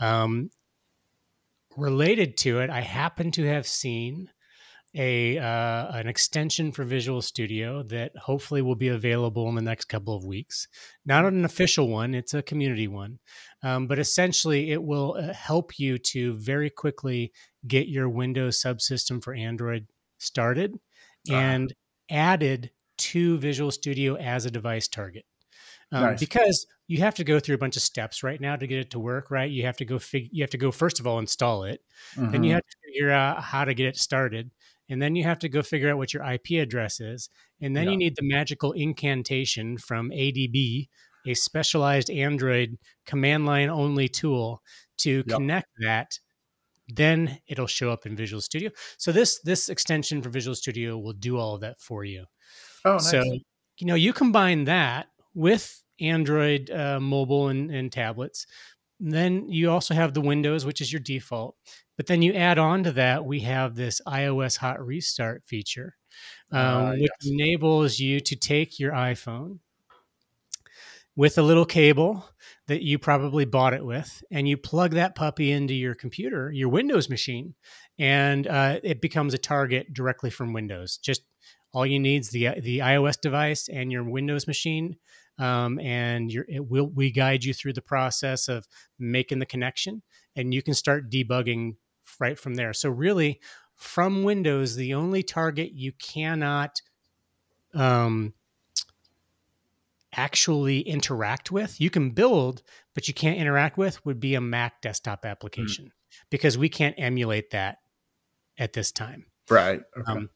Um, 0.01 0.51
related 1.77 2.37
to 2.38 2.59
it, 2.59 2.70
I 2.70 2.81
happen 2.81 3.31
to 3.33 3.46
have 3.46 3.68
seen 3.68 4.31
a 4.97 5.39
uh, 5.39 5.89
an 5.93 6.09
extension 6.09 6.73
for 6.73 6.85
Visual 6.85 7.21
Studio 7.21 7.83
that 7.85 8.13
hopefully 8.17 8.63
will 8.63 8.77
be 8.77 8.89
available 8.89 9.49
in 9.49 9.55
the 9.55 9.63
next 9.63 9.87
couple 9.87 10.17
of 10.17 10.25
weeks. 10.25 10.67
Not 11.05 11.27
an 11.27 11.45
official 11.45 11.89
one; 11.89 12.15
it's 12.15 12.35
a 12.35 12.43
community 12.43 12.89
one, 12.89 13.19
um, 13.63 13.87
but 13.87 13.99
essentially 13.99 14.73
it 14.73 14.83
will 14.83 15.17
uh, 15.19 15.33
help 15.35 15.79
you 15.79 15.99
to 15.99 16.35
very 16.35 16.71
quickly 16.71 17.33
get 17.67 17.89
your 17.89 18.09
Windows 18.09 18.61
subsystem 18.61 19.23
for 19.23 19.35
Android 19.35 19.87
started 20.19 20.75
uh-huh. 21.29 21.37
and 21.37 21.75
added 22.11 22.71
to 22.99 23.37
Visual 23.39 23.71
Studio 23.71 24.17
as 24.17 24.47
a 24.47 24.51
device 24.51 24.89
target. 24.89 25.25
Um, 25.93 26.03
nice. 26.03 26.21
Because 26.21 26.67
you 26.89 26.99
have 26.99 27.15
to 27.17 27.25
go 27.25 27.39
through 27.39 27.57
a 27.57 27.59
bunch 27.59 27.77
of 27.77 27.83
steps 27.83 28.23
right 28.23 28.41
now 28.41 28.57
to 28.57 28.67
get 28.67 28.79
it 28.79 28.91
to 28.91 28.99
work. 28.99 29.31
Right, 29.31 29.51
you 29.51 29.65
have 29.67 29.77
to 29.77 29.85
go 29.85 29.99
fig- 29.99 30.31
You 30.33 30.43
have 30.43 30.51
to 30.51 30.59
go 30.59 30.71
first 30.71 31.01
of 31.01 31.07
all 31.07 31.19
install 31.19 31.65
it, 31.65 31.81
mm-hmm. 32.15 32.31
then 32.31 32.43
you 32.43 32.49
mm-hmm. 32.49 32.55
have 32.55 32.65
to 32.65 32.77
figure 32.87 33.11
out 33.11 33.43
how 33.43 33.65
to 33.65 33.75
get 33.75 33.87
it 33.87 33.97
started 33.97 34.51
and 34.88 35.01
then 35.01 35.16
you 35.16 35.25
have 35.25 35.38
to 35.40 35.49
go 35.49 35.62
figure 35.62 35.90
out 35.90 35.99
what 35.99 36.14
your 36.14 36.25
IP 36.25 36.62
address 36.62 37.01
is, 37.01 37.29
and 37.61 37.77
then 37.77 37.85
yeah. 37.85 37.90
you 37.92 37.96
need 37.96 38.16
the 38.16 38.29
magical 38.29 38.72
incantation 38.72 39.79
from 39.79 40.11
ADB, 40.11 40.88
a 41.27 41.35
specialized 41.35 42.11
Android 42.11 42.79
command 43.05 43.46
line 43.46 43.68
only 43.68 44.09
tool 44.09 44.62
to 44.99 45.25
yep. 45.27 45.38
connect 45.38 45.68
that. 45.81 46.18
Then 46.88 47.40
it'll 47.49 47.66
show 47.66 47.90
up 47.90 48.07
in 48.07 48.14
Visual 48.14 48.40
Studio. 48.40 48.70
So 48.96 49.11
this 49.11 49.40
this 49.40 49.68
extension 49.68 50.22
for 50.22 50.29
Visual 50.29 50.55
Studio 50.55 50.96
will 50.99 51.14
do 51.14 51.37
all 51.37 51.57
of 51.57 51.61
that 51.62 51.81
for 51.81 52.05
you. 52.05 52.27
Oh, 52.85 52.92
nice. 52.92 53.11
so 53.11 53.22
you 53.22 53.87
know 53.87 53.96
you 53.96 54.12
combine 54.12 54.64
that 54.64 55.09
with 55.35 55.83
Android 56.01 56.70
uh, 56.70 57.01
mobile 57.01 57.49
and, 57.49 57.70
and 57.70 57.90
tablets. 57.90 58.46
then 58.99 59.51
you 59.51 59.70
also 59.70 59.94
have 59.94 60.14
the 60.14 60.20
Windows, 60.20 60.64
which 60.64 60.81
is 60.81 60.92
your 60.92 61.01
default. 61.01 61.57
But 61.97 62.07
then 62.07 62.23
you 62.23 62.35
add 62.35 62.59
on 62.59 62.85
to 62.85 62.93
that, 62.93 63.25
we 63.25 63.41
have 63.41 63.75
this 63.75 64.01
iOS 64.07 64.59
hot 64.59 64.85
restart 64.85 65.45
feature, 65.47 65.97
um, 66.53 66.61
uh, 66.61 66.91
which 66.93 67.11
yes. 67.23 67.31
enables 67.31 67.99
you 67.99 68.21
to 68.21 68.37
take 68.37 68.79
your 68.79 68.93
iPhone 68.93 69.61
with 71.17 71.39
a 71.39 71.43
little 71.43 71.65
cable 71.65 72.29
that 72.67 72.83
you 72.83 72.99
probably 72.99 73.47
bought 73.47 73.73
it 73.73 73.85
with, 73.85 74.23
and 74.31 74.47
you 74.47 74.57
plug 74.57 74.93
that 74.93 75.15
puppy 75.15 75.51
into 75.51 75.75
your 75.75 75.95
computer, 75.95 76.53
your 76.53 76.69
Windows 76.69 77.09
machine, 77.09 77.55
and 77.99 78.47
uh, 78.47 78.79
it 78.83 79.01
becomes 79.01 79.33
a 79.33 79.39
target 79.39 79.95
directly 79.95 80.29
from 80.29 80.53
Windows. 80.53 80.99
Just 80.99 81.23
all 81.73 81.87
you 81.87 81.99
need 81.99 82.21
is 82.21 82.31
the 82.31 82.49
the 82.61 82.81
iOS 82.81 83.19
device 83.21 83.69
and 83.69 83.91
your 83.91 84.05
Windows 84.05 84.47
machine, 84.47 84.97
um, 85.39 85.79
and 85.81 86.31
it 86.31 86.69
will 86.69 86.89
we 86.89 87.11
guide 87.11 87.45
you 87.45 87.55
through 87.55 87.73
the 87.73 87.83
process 87.83 88.49
of 88.49 88.67
making 88.99 89.39
the 89.39 89.47
connection, 89.47 90.03
and 90.35 90.53
you 90.53 90.63
can 90.63 90.75
start 90.75 91.11
debugging 91.11 91.77
right 92.19 92.39
from 92.39 92.55
there. 92.55 92.73
So 92.73 92.91
really, 92.91 93.41
from 93.75 94.23
Windows, 94.23 94.77
the 94.77 94.95
only 94.95 95.23
target 95.23 95.73
you 95.73 95.93
cannot 95.93 96.81
um, 97.75 98.33
actually 100.15 100.81
interact 100.81 101.51
with, 101.51 101.81
you 101.81 101.91
can 101.91 102.11
build, 102.11 102.63
but 102.95 103.07
you 103.07 103.15
can't 103.15 103.39
interact 103.39 103.77
with, 103.77 104.05
would 104.05 104.19
be 104.19 104.35
a 104.35 104.41
Mac 104.41 104.81
desktop 104.81 105.23
hmm. 105.23 105.29
application 105.29 105.87
mm. 105.87 106.17
because 106.31 106.57
we 106.57 106.69
can't 106.69 106.95
emulate 106.99 107.51
that 107.51 107.79
at 108.59 108.73
this 108.73 108.91
time. 108.91 109.27
Right. 109.51 109.83
Okay. 109.97 110.13
Um, 110.13 110.31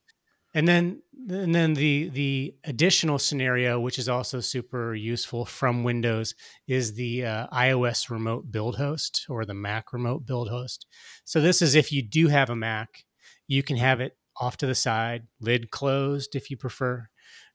and 0.55 0.67
then 0.67 1.03
and 1.29 1.55
then 1.55 1.75
the 1.75 2.09
the 2.09 2.55
additional 2.65 3.19
scenario 3.19 3.79
which 3.79 3.99
is 3.99 4.09
also 4.09 4.41
super 4.41 4.95
useful 4.95 5.45
from 5.45 5.85
windows 5.85 6.35
is 6.67 6.95
the 6.95 7.25
uh, 7.25 7.47
ios 7.49 8.11
remote 8.11 8.51
build 8.51 8.77
host 8.77 9.27
or 9.29 9.45
the 9.45 9.55
mac 9.55 9.93
remote 9.93 10.27
build 10.27 10.49
host. 10.49 10.87
So 11.25 11.41
this 11.41 11.63
is 11.63 11.75
if 11.75 11.93
you 11.93 12.03
do 12.03 12.29
have 12.29 12.51
a 12.51 12.57
mac 12.57 13.05
you 13.47 13.63
can 13.63 13.77
have 13.77 14.01
it 14.01 14.17
off 14.41 14.57
to 14.59 14.67
the 14.67 14.75
side 14.75 15.27
lid 15.41 15.71
closed 15.71 16.35
if 16.35 16.51
you 16.51 16.57
prefer. 16.57 17.09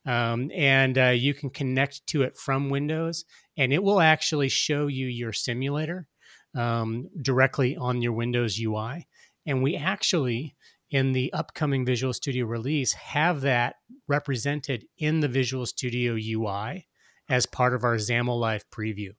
Um, 0.05 0.51
and 0.53 0.99
uh, 0.99 1.09
you 1.09 1.33
can 1.33 1.49
connect 1.49 2.05
to 2.07 2.21
it 2.21 2.37
from 2.37 2.69
windows 2.69 3.25
and 3.57 3.73
it 3.73 3.81
will 3.81 3.99
actually 3.99 4.49
show 4.49 4.85
you 4.85 5.07
your 5.07 5.33
simulator 5.33 6.07
um, 6.55 7.09
directly 7.19 7.75
on 7.75 8.03
your 8.03 8.13
windows 8.13 8.59
ui 8.61 9.07
and 9.47 9.63
we 9.63 9.75
actually 9.75 10.55
in 10.91 11.13
the 11.13 11.31
upcoming 11.33 11.85
Visual 11.85 12.13
Studio 12.13 12.45
release 12.45 12.93
have 12.93 13.41
that 13.41 13.75
represented 14.07 14.85
in 14.97 15.19
the 15.19 15.27
Visual 15.27 15.65
Studio 15.65 16.15
UI 16.15 16.87
as 17.29 17.45
part 17.45 17.73
of 17.73 17.83
our 17.83 17.95
XAML 17.95 18.39
Live 18.39 18.69
preview. 18.69 19.09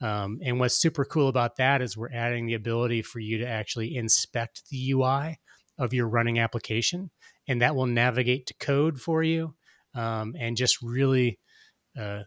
Um, 0.00 0.38
and 0.44 0.60
what's 0.60 0.76
super 0.76 1.04
cool 1.04 1.28
about 1.28 1.56
that 1.56 1.82
is 1.82 1.96
we're 1.96 2.12
adding 2.12 2.46
the 2.46 2.54
ability 2.54 3.02
for 3.02 3.18
you 3.18 3.38
to 3.38 3.46
actually 3.46 3.96
inspect 3.96 4.62
the 4.70 4.92
UI 4.92 5.38
of 5.76 5.92
your 5.92 6.08
running 6.08 6.38
application, 6.38 7.10
and 7.48 7.62
that 7.62 7.74
will 7.74 7.86
navigate 7.86 8.46
to 8.46 8.54
code 8.54 9.00
for 9.00 9.22
you, 9.22 9.54
um, 9.94 10.34
and 10.38 10.56
just 10.56 10.80
really, 10.82 11.38
uh, 11.98 12.22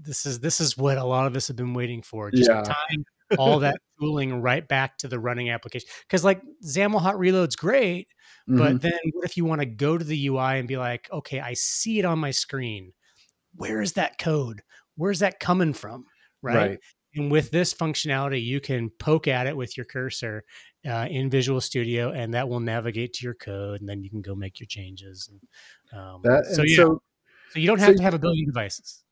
this 0.00 0.24
is 0.24 0.40
this 0.40 0.60
is 0.60 0.76
what 0.76 0.98
a 0.98 1.04
lot 1.04 1.26
of 1.26 1.34
us 1.34 1.48
have 1.48 1.56
been 1.56 1.74
waiting 1.74 2.02
for. 2.02 2.30
Just 2.30 2.50
yeah. 2.50 2.62
tying 2.62 3.04
all 3.38 3.60
that 3.60 3.76
tooling 4.00 4.40
right 4.40 4.66
back 4.66 4.98
to 4.98 5.08
the 5.08 5.18
running 5.18 5.50
application. 5.50 5.88
Because 6.02 6.24
like 6.24 6.40
XAML 6.64 7.00
Hot 7.00 7.18
Reload's 7.18 7.56
great, 7.56 8.08
mm-hmm. 8.48 8.58
but 8.58 8.82
then 8.82 8.98
what 9.12 9.24
if 9.24 9.36
you 9.36 9.44
want 9.44 9.60
to 9.60 9.66
go 9.66 9.96
to 9.98 10.04
the 10.04 10.26
UI 10.28 10.58
and 10.58 10.68
be 10.68 10.76
like, 10.76 11.08
okay, 11.12 11.40
I 11.40 11.54
see 11.54 11.98
it 11.98 12.04
on 12.04 12.18
my 12.18 12.30
screen. 12.30 12.92
Where 13.54 13.80
is 13.80 13.94
that 13.94 14.18
code? 14.18 14.62
Where's 14.96 15.20
that 15.20 15.40
coming 15.40 15.72
from? 15.72 16.04
Right. 16.42 16.56
right. 16.56 16.78
And 17.14 17.30
with 17.30 17.50
this 17.50 17.72
functionality, 17.72 18.44
you 18.44 18.60
can 18.60 18.90
poke 18.90 19.26
at 19.26 19.46
it 19.46 19.56
with 19.56 19.76
your 19.76 19.86
cursor 19.86 20.44
uh, 20.86 21.06
in 21.08 21.30
Visual 21.30 21.62
Studio, 21.62 22.10
and 22.10 22.34
that 22.34 22.48
will 22.48 22.60
navigate 22.60 23.14
to 23.14 23.24
your 23.24 23.34
code, 23.34 23.80
and 23.80 23.88
then 23.88 24.02
you 24.02 24.10
can 24.10 24.20
go 24.20 24.34
make 24.34 24.60
your 24.60 24.66
changes. 24.66 25.30
And, 25.30 25.98
um, 25.98 26.20
that, 26.24 26.44
so, 26.46 26.62
yeah, 26.62 26.76
so, 26.76 27.02
so 27.52 27.58
you 27.58 27.66
don't 27.66 27.78
have 27.78 27.92
so, 27.92 27.96
to 27.96 28.02
have 28.02 28.14
a 28.14 28.18
billion 28.18 28.44
devices 28.44 29.02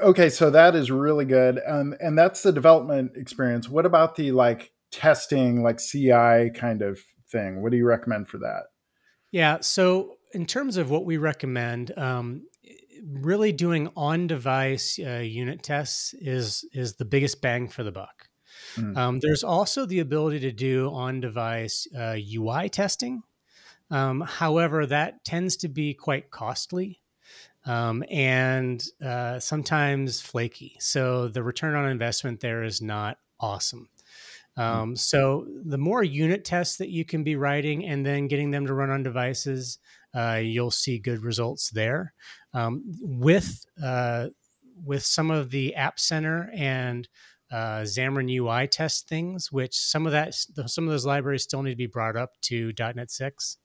okay 0.00 0.28
so 0.30 0.50
that 0.50 0.74
is 0.74 0.90
really 0.90 1.24
good 1.24 1.60
um, 1.66 1.94
and 2.00 2.16
that's 2.16 2.42
the 2.42 2.52
development 2.52 3.12
experience 3.16 3.68
what 3.68 3.84
about 3.84 4.14
the 4.14 4.30
like 4.32 4.72
testing 4.92 5.62
like 5.62 5.78
ci 5.78 6.50
kind 6.54 6.82
of 6.82 7.00
thing 7.30 7.62
what 7.62 7.70
do 7.70 7.78
you 7.78 7.86
recommend 7.86 8.28
for 8.28 8.38
that 8.38 8.64
yeah 9.30 9.58
so 9.60 10.16
in 10.32 10.46
terms 10.46 10.76
of 10.76 10.90
what 10.90 11.04
we 11.04 11.16
recommend 11.16 11.96
um, 11.98 12.42
really 13.02 13.52
doing 13.52 13.88
on 13.96 14.26
device 14.26 14.98
uh, 15.04 15.18
unit 15.18 15.62
tests 15.62 16.14
is 16.14 16.64
is 16.72 16.94
the 16.94 17.04
biggest 17.04 17.40
bang 17.40 17.68
for 17.68 17.82
the 17.82 17.92
buck 17.92 18.28
mm. 18.76 18.96
um, 18.96 19.20
there's 19.20 19.44
also 19.44 19.86
the 19.86 20.00
ability 20.00 20.40
to 20.40 20.52
do 20.52 20.90
on 20.92 21.20
device 21.20 21.86
uh, 21.96 22.16
ui 22.36 22.68
testing 22.68 23.22
um, 23.90 24.20
however 24.20 24.86
that 24.86 25.24
tends 25.24 25.56
to 25.56 25.68
be 25.68 25.94
quite 25.94 26.30
costly 26.30 27.00
um, 27.66 28.04
and 28.08 28.82
uh, 29.04 29.40
sometimes 29.40 30.20
flaky. 30.20 30.76
So 30.78 31.28
the 31.28 31.42
return 31.42 31.74
on 31.74 31.88
investment 31.90 32.40
there 32.40 32.62
is 32.62 32.80
not 32.80 33.18
awesome. 33.40 33.88
Hmm. 34.56 34.62
Um, 34.62 34.96
so 34.96 35.46
the 35.64 35.78
more 35.78 36.02
unit 36.02 36.44
tests 36.44 36.76
that 36.78 36.88
you 36.88 37.04
can 37.04 37.24
be 37.24 37.36
writing 37.36 37.84
and 37.84 38.04
then 38.04 38.28
getting 38.28 38.50
them 38.50 38.66
to 38.66 38.74
run 38.74 38.90
on 38.90 39.02
devices, 39.02 39.78
uh, 40.14 40.40
you'll 40.42 40.70
see 40.70 40.98
good 40.98 41.22
results 41.22 41.70
there. 41.70 42.14
Um, 42.54 42.82
with 43.00 43.64
uh, 43.82 44.28
with 44.84 45.04
some 45.04 45.30
of 45.30 45.50
the 45.50 45.74
App 45.74 45.98
Center 45.98 46.50
and 46.54 47.08
uh, 47.50 47.82
Xamarin 47.82 48.30
UI 48.30 48.66
test 48.66 49.08
things, 49.08 49.52
which 49.52 49.76
some 49.76 50.06
of 50.06 50.12
that 50.12 50.34
some 50.34 50.84
of 50.84 50.90
those 50.90 51.06
libraries 51.06 51.42
still 51.42 51.62
need 51.62 51.70
to 51.70 51.76
be 51.76 51.86
brought 51.86 52.16
up 52.16 52.32
to 52.42 52.72
.NET 52.78 53.10
six. 53.10 53.58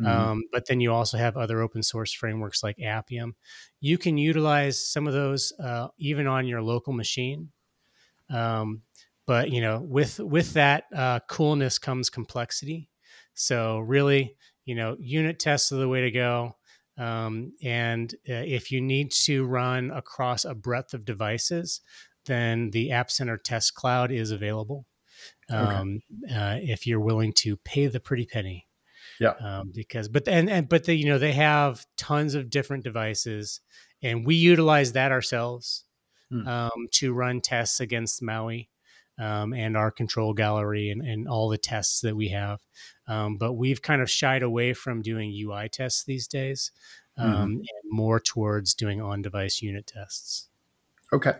Mm-hmm. 0.00 0.06
Um, 0.06 0.44
but 0.52 0.66
then 0.66 0.80
you 0.80 0.92
also 0.92 1.18
have 1.18 1.36
other 1.36 1.60
open 1.60 1.82
source 1.82 2.12
frameworks 2.12 2.62
like 2.62 2.78
Appium. 2.78 3.32
You 3.80 3.98
can 3.98 4.16
utilize 4.16 4.80
some 4.80 5.06
of 5.06 5.12
those 5.12 5.52
uh, 5.62 5.88
even 5.98 6.26
on 6.26 6.46
your 6.46 6.62
local 6.62 6.92
machine. 6.92 7.50
Um, 8.30 8.82
but 9.28 9.50
you 9.50 9.60
know, 9.60 9.80
with 9.86 10.18
with 10.18 10.54
that 10.54 10.84
uh, 10.96 11.20
coolness 11.28 11.78
comes 11.78 12.08
complexity. 12.08 12.88
So 13.34 13.78
really, 13.78 14.34
you 14.64 14.74
know, 14.74 14.96
unit 14.98 15.38
tests 15.38 15.70
are 15.70 15.76
the 15.76 15.88
way 15.88 16.00
to 16.00 16.10
go. 16.10 16.56
Um, 16.96 17.52
and 17.62 18.12
uh, 18.28 18.42
if 18.46 18.72
you 18.72 18.80
need 18.80 19.12
to 19.24 19.44
run 19.44 19.90
across 19.90 20.46
a 20.46 20.54
breadth 20.54 20.94
of 20.94 21.04
devices, 21.04 21.82
then 22.24 22.70
the 22.70 22.90
App 22.90 23.10
Center 23.10 23.36
Test 23.36 23.74
Cloud 23.74 24.10
is 24.10 24.30
available. 24.30 24.86
Um, 25.50 26.00
okay. 26.24 26.34
uh, 26.34 26.58
if 26.62 26.86
you're 26.86 26.98
willing 26.98 27.34
to 27.34 27.58
pay 27.58 27.86
the 27.86 28.00
pretty 28.00 28.24
penny. 28.24 28.66
Yeah. 29.20 29.34
Um, 29.44 29.72
because, 29.74 30.08
but 30.08 30.26
and 30.26 30.48
and 30.48 30.70
but 30.70 30.84
the 30.84 30.94
you 30.94 31.04
know 31.04 31.18
they 31.18 31.32
have 31.32 31.84
tons 31.98 32.34
of 32.34 32.48
different 32.48 32.82
devices, 32.82 33.60
and 34.02 34.26
we 34.26 34.36
utilize 34.36 34.92
that 34.92 35.12
ourselves 35.12 35.84
hmm. 36.30 36.48
um, 36.48 36.88
to 36.92 37.12
run 37.12 37.42
tests 37.42 37.78
against 37.78 38.22
Maui. 38.22 38.70
Um, 39.18 39.52
and 39.52 39.76
our 39.76 39.90
control 39.90 40.32
gallery 40.32 40.90
and, 40.90 41.02
and 41.02 41.26
all 41.26 41.48
the 41.48 41.58
tests 41.58 42.02
that 42.02 42.14
we 42.14 42.28
have. 42.28 42.60
Um, 43.08 43.36
but 43.36 43.54
we've 43.54 43.82
kind 43.82 44.00
of 44.00 44.08
shied 44.08 44.44
away 44.44 44.74
from 44.74 45.02
doing 45.02 45.34
UI 45.36 45.68
tests 45.68 46.04
these 46.04 46.28
days 46.28 46.70
mm-hmm. 47.18 47.30
Um, 47.30 47.50
and 47.50 47.90
more 47.90 48.20
towards 48.20 48.74
doing 48.74 49.00
on 49.00 49.22
device 49.22 49.60
unit 49.60 49.86
tests. 49.86 50.48
Okay. 51.12 51.32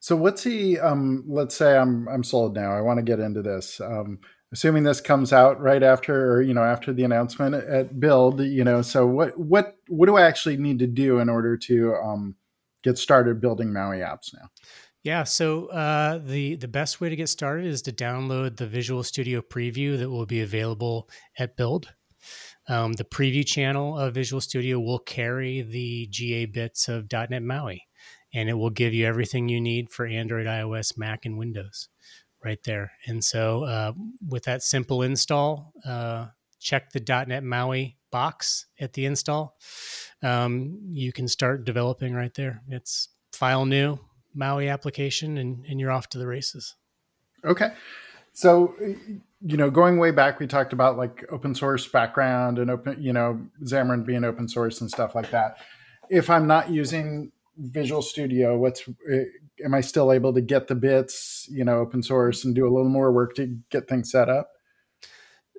So 0.00 0.16
what's 0.16 0.42
the 0.42 0.80
um, 0.80 1.24
let's 1.28 1.54
say 1.54 1.76
I'm 1.76 2.08
I'm 2.08 2.24
sold 2.24 2.56
now. 2.56 2.72
I 2.72 2.80
want 2.80 2.98
to 2.98 3.04
get 3.04 3.20
into 3.20 3.42
this. 3.42 3.80
Um, 3.80 4.18
assuming 4.52 4.82
this 4.82 5.00
comes 5.00 5.32
out 5.32 5.60
right 5.60 5.82
after 5.82 6.32
or 6.32 6.42
you 6.42 6.54
know 6.54 6.64
after 6.64 6.92
the 6.92 7.04
announcement 7.04 7.54
at 7.54 8.00
build, 8.00 8.40
you 8.40 8.64
know, 8.64 8.82
so 8.82 9.06
what 9.06 9.38
what 9.38 9.76
what 9.88 10.06
do 10.06 10.16
I 10.16 10.22
actually 10.22 10.56
need 10.56 10.80
to 10.80 10.86
do 10.86 11.18
in 11.18 11.28
order 11.28 11.56
to 11.56 11.94
um, 11.94 12.34
get 12.82 12.98
started 12.98 13.40
building 13.40 13.72
Maui 13.72 13.98
apps 13.98 14.34
now? 14.34 14.50
Yeah, 15.02 15.24
so 15.24 15.66
uh, 15.66 16.18
the 16.18 16.54
the 16.54 16.68
best 16.68 17.00
way 17.00 17.08
to 17.08 17.16
get 17.16 17.28
started 17.28 17.66
is 17.66 17.82
to 17.82 17.92
download 17.92 18.56
the 18.56 18.68
Visual 18.68 19.02
Studio 19.02 19.40
preview 19.40 19.98
that 19.98 20.10
will 20.10 20.26
be 20.26 20.40
available 20.40 21.08
at 21.36 21.56
build. 21.56 21.92
Um, 22.68 22.92
the 22.92 23.04
preview 23.04 23.44
channel 23.44 23.98
of 23.98 24.14
Visual 24.14 24.40
Studio 24.40 24.78
will 24.78 25.00
carry 25.00 25.62
the 25.62 26.06
GA 26.06 26.46
bits 26.46 26.88
of 26.88 27.10
.NET 27.10 27.42
MAUI 27.42 27.80
and 28.32 28.48
it 28.48 28.54
will 28.54 28.70
give 28.70 28.94
you 28.94 29.04
everything 29.04 29.48
you 29.48 29.60
need 29.60 29.90
for 29.90 30.06
Android, 30.06 30.46
iOS, 30.46 30.96
Mac, 30.96 31.26
and 31.26 31.36
Windows 31.36 31.88
right 32.44 32.62
there. 32.62 32.92
And 33.06 33.24
so, 33.24 33.64
uh, 33.64 33.92
with 34.26 34.44
that 34.44 34.62
simple 34.62 35.02
install, 35.02 35.72
uh, 35.84 36.28
check 36.60 36.90
the 36.90 37.00
.NET 37.00 37.42
MAUI 37.42 37.96
box 38.12 38.66
at 38.78 38.92
the 38.92 39.06
install. 39.06 39.56
Um, 40.22 40.78
you 40.86 41.12
can 41.12 41.26
start 41.26 41.64
developing 41.64 42.14
right 42.14 42.34
there. 42.34 42.62
It's 42.68 43.08
file 43.32 43.66
new 43.66 43.98
Maui 44.34 44.68
application, 44.68 45.38
and, 45.38 45.64
and 45.68 45.80
you're 45.80 45.90
off 45.90 46.08
to 46.10 46.18
the 46.18 46.26
races. 46.26 46.74
Okay. 47.44 47.70
So, 48.32 48.74
you 49.42 49.56
know, 49.56 49.70
going 49.70 49.98
way 49.98 50.10
back, 50.10 50.40
we 50.40 50.46
talked 50.46 50.72
about 50.72 50.96
like 50.96 51.24
open 51.30 51.54
source 51.54 51.86
background 51.86 52.58
and 52.58 52.70
open, 52.70 53.02
you 53.02 53.12
know, 53.12 53.40
Xamarin 53.62 54.06
being 54.06 54.24
open 54.24 54.48
source 54.48 54.80
and 54.80 54.90
stuff 54.90 55.14
like 55.14 55.30
that. 55.30 55.58
If 56.08 56.30
I'm 56.30 56.46
not 56.46 56.70
using 56.70 57.32
Visual 57.58 58.00
Studio, 58.00 58.56
what's 58.56 58.88
eh, 59.10 59.24
am 59.64 59.74
I 59.74 59.82
still 59.82 60.12
able 60.12 60.32
to 60.32 60.40
get 60.40 60.68
the 60.68 60.74
bits, 60.74 61.46
you 61.50 61.64
know, 61.64 61.78
open 61.78 62.02
source 62.02 62.44
and 62.44 62.54
do 62.54 62.66
a 62.66 62.72
little 62.72 62.88
more 62.88 63.12
work 63.12 63.34
to 63.34 63.58
get 63.70 63.88
things 63.88 64.10
set 64.10 64.28
up? 64.28 64.50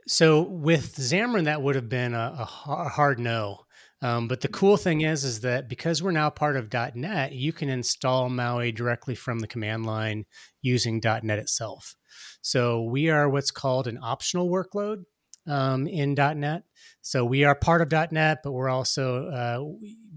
So 0.07 0.41
with 0.41 0.95
Xamarin, 0.95 1.45
that 1.45 1.61
would 1.61 1.75
have 1.75 1.89
been 1.89 2.13
a, 2.13 2.35
a 2.39 2.89
hard 2.89 3.19
no. 3.19 3.65
Um, 4.03 4.27
but 4.27 4.41
the 4.41 4.49
cool 4.49 4.75
thing 4.75 5.01
is, 5.01 5.23
is 5.23 5.39
that 5.39 5.69
because 5.69 6.03
we're 6.03 6.11
now 6.11 6.29
part 6.29 6.57
of 6.57 6.71
.NET, 6.93 7.31
you 7.31 7.53
can 7.53 7.69
install 7.69 8.29
Maui 8.29 8.73
directly 8.73 9.15
from 9.15 9.39
the 9.39 9.47
command 9.47 9.85
line 9.85 10.25
using 10.61 11.01
.NET 11.01 11.39
itself. 11.39 11.95
So 12.41 12.83
we 12.83 13.09
are 13.09 13.29
what's 13.29 13.49
called 13.49 13.87
an 13.87 13.97
optional 14.03 14.49
workload 14.49 15.05
um, 15.47 15.87
in 15.87 16.15
.NET. 16.15 16.63
So 17.01 17.23
we 17.23 17.45
are 17.45 17.55
part 17.55 17.81
of 17.81 18.11
.NET, 18.11 18.39
but 18.43 18.51
we're 18.51 18.69
also 18.69 19.27
uh, 19.29 19.63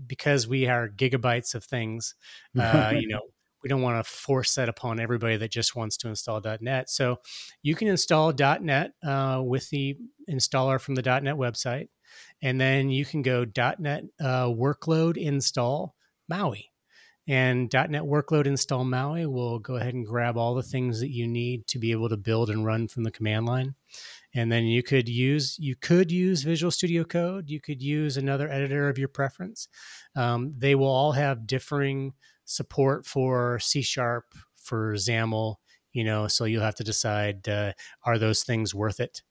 because 0.04 0.48
we 0.48 0.66
are 0.66 0.88
gigabytes 0.88 1.54
of 1.54 1.64
things. 1.64 2.14
Uh, 2.58 2.92
you 2.96 3.06
know, 3.06 3.20
we 3.62 3.68
don't 3.68 3.82
want 3.82 4.02
to 4.02 4.10
force 4.10 4.54
that 4.54 4.68
upon 4.68 4.98
everybody 4.98 5.36
that 5.36 5.50
just 5.50 5.76
wants 5.76 5.96
to 5.98 6.08
install 6.08 6.40
.NET. 6.60 6.88
So 6.88 7.18
you 7.62 7.74
can 7.74 7.86
install 7.86 8.32
.NET 8.32 8.92
uh, 9.04 9.42
with 9.44 9.68
the 9.70 9.96
installer 10.30 10.80
from 10.80 10.94
the 10.94 11.02
.NET 11.02 11.36
website, 11.36 11.88
and 12.42 12.60
then 12.60 12.90
you 12.90 13.04
can 13.04 13.22
go 13.22 13.44
.NET 13.44 14.04
uh, 14.20 14.46
workload 14.46 15.16
install 15.16 15.94
Maui. 16.28 16.70
And 17.28 17.72
.NET 17.72 18.02
Workload 18.02 18.46
Install 18.46 18.84
Maui 18.84 19.26
will 19.26 19.58
go 19.58 19.74
ahead 19.74 19.94
and 19.94 20.06
grab 20.06 20.36
all 20.36 20.54
the 20.54 20.62
things 20.62 21.00
that 21.00 21.10
you 21.10 21.26
need 21.26 21.66
to 21.68 21.78
be 21.80 21.90
able 21.90 22.08
to 22.08 22.16
build 22.16 22.50
and 22.50 22.64
run 22.64 22.86
from 22.86 23.02
the 23.02 23.10
command 23.10 23.46
line. 23.46 23.74
And 24.32 24.52
then 24.52 24.66
you 24.66 24.84
could 24.84 25.08
use 25.08 25.56
you 25.58 25.74
could 25.74 26.12
use 26.12 26.42
Visual 26.42 26.70
Studio 26.70 27.02
Code. 27.02 27.50
You 27.50 27.60
could 27.60 27.82
use 27.82 28.16
another 28.16 28.48
editor 28.48 28.88
of 28.88 28.96
your 28.96 29.08
preference. 29.08 29.66
Um, 30.14 30.54
they 30.56 30.76
will 30.76 30.86
all 30.86 31.12
have 31.12 31.48
differing 31.48 32.12
support 32.44 33.06
for 33.06 33.58
C 33.58 33.82
Sharp, 33.82 34.26
for 34.56 34.94
XAML. 34.94 35.56
You 35.92 36.04
know, 36.04 36.28
so 36.28 36.44
you'll 36.44 36.62
have 36.62 36.74
to 36.76 36.84
decide: 36.84 37.48
uh, 37.48 37.72
are 38.04 38.18
those 38.18 38.44
things 38.44 38.72
worth 38.74 39.00
it? 39.00 39.22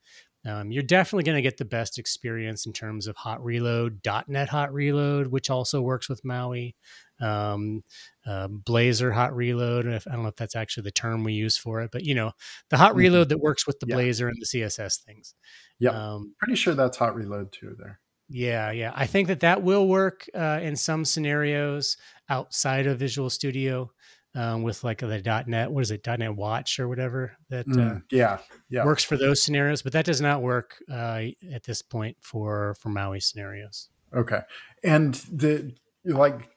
Um, 0.46 0.72
you're 0.72 0.84
definitely 0.84 1.24
going 1.24 1.38
to 1.38 1.42
get 1.42 1.58
the 1.58 1.66
best 1.66 1.98
experience 1.98 2.66
in 2.66 2.74
terms 2.74 3.08
of 3.08 3.16
hot 3.16 3.44
reload, 3.44 4.02
.NET 4.28 4.50
hot 4.50 4.74
reload, 4.74 5.28
which 5.28 5.50
also 5.50 5.82
works 5.82 6.08
with 6.08 6.24
Maui 6.24 6.76
um, 7.22 7.84
uh, 8.26 8.48
Blazor 8.48 9.14
hot 9.14 9.36
reload. 9.36 9.86
If, 9.86 10.08
I 10.08 10.12
don't 10.12 10.24
know 10.24 10.30
if 10.30 10.36
that's 10.36 10.56
actually 10.56 10.84
the 10.84 10.92
term 10.92 11.24
we 11.24 11.34
use 11.34 11.58
for 11.58 11.82
it, 11.82 11.92
but 11.92 12.04
you 12.04 12.16
know, 12.16 12.32
the 12.70 12.78
hot 12.78 12.92
mm-hmm. 12.92 13.00
reload 13.00 13.30
that 13.30 13.40
works 13.40 13.66
with 13.66 13.80
the 13.80 13.88
yeah. 13.88 13.96
Blazor 13.96 14.28
and 14.28 14.38
the 14.40 14.46
CSS 14.46 15.02
things. 15.04 15.36
Yeah, 15.80 15.92
um, 15.92 16.36
pretty 16.40 16.56
sure 16.56 16.74
that's 16.74 16.98
hot 16.98 17.16
reload 17.16 17.52
too. 17.52 17.76
There. 17.78 18.00
Yeah, 18.28 18.72
yeah. 18.72 18.92
I 18.96 19.06
think 19.06 19.28
that 19.28 19.42
that 19.42 19.62
will 19.62 19.88
work 19.88 20.28
uh, 20.34 20.60
in 20.62 20.76
some 20.76 21.06
scenarios 21.06 21.98
outside 22.30 22.88
of 22.88 23.00
Visual 23.00 23.30
Studio. 23.30 23.92
Um, 24.36 24.64
with 24.64 24.84
like 24.84 25.00
the 25.00 25.44
.NET, 25.48 25.72
what 25.72 25.82
is 25.82 25.92
it, 25.92 26.06
.NET 26.06 26.36
Watch 26.36 26.78
or 26.78 26.90
whatever 26.90 27.38
that 27.50 27.66
mm, 27.68 27.98
uh, 27.98 28.00
yeah, 28.12 28.40
yeah 28.70 28.84
works 28.84 29.06
for 29.06 29.16
those 29.16 29.42
scenarios, 29.42 29.82
but 29.82 29.94
that 29.94 30.04
does 30.04 30.20
not 30.20 30.42
work 30.42 30.76
uh, 30.92 31.22
at 31.54 31.64
this 31.64 31.82
point 31.82 32.18
for 32.20 32.76
for 32.82 32.90
Maui 32.90 33.22
scenarios. 33.22 33.88
Okay, 34.14 34.42
and 34.84 35.16
the 35.32 35.74
like 36.04 36.50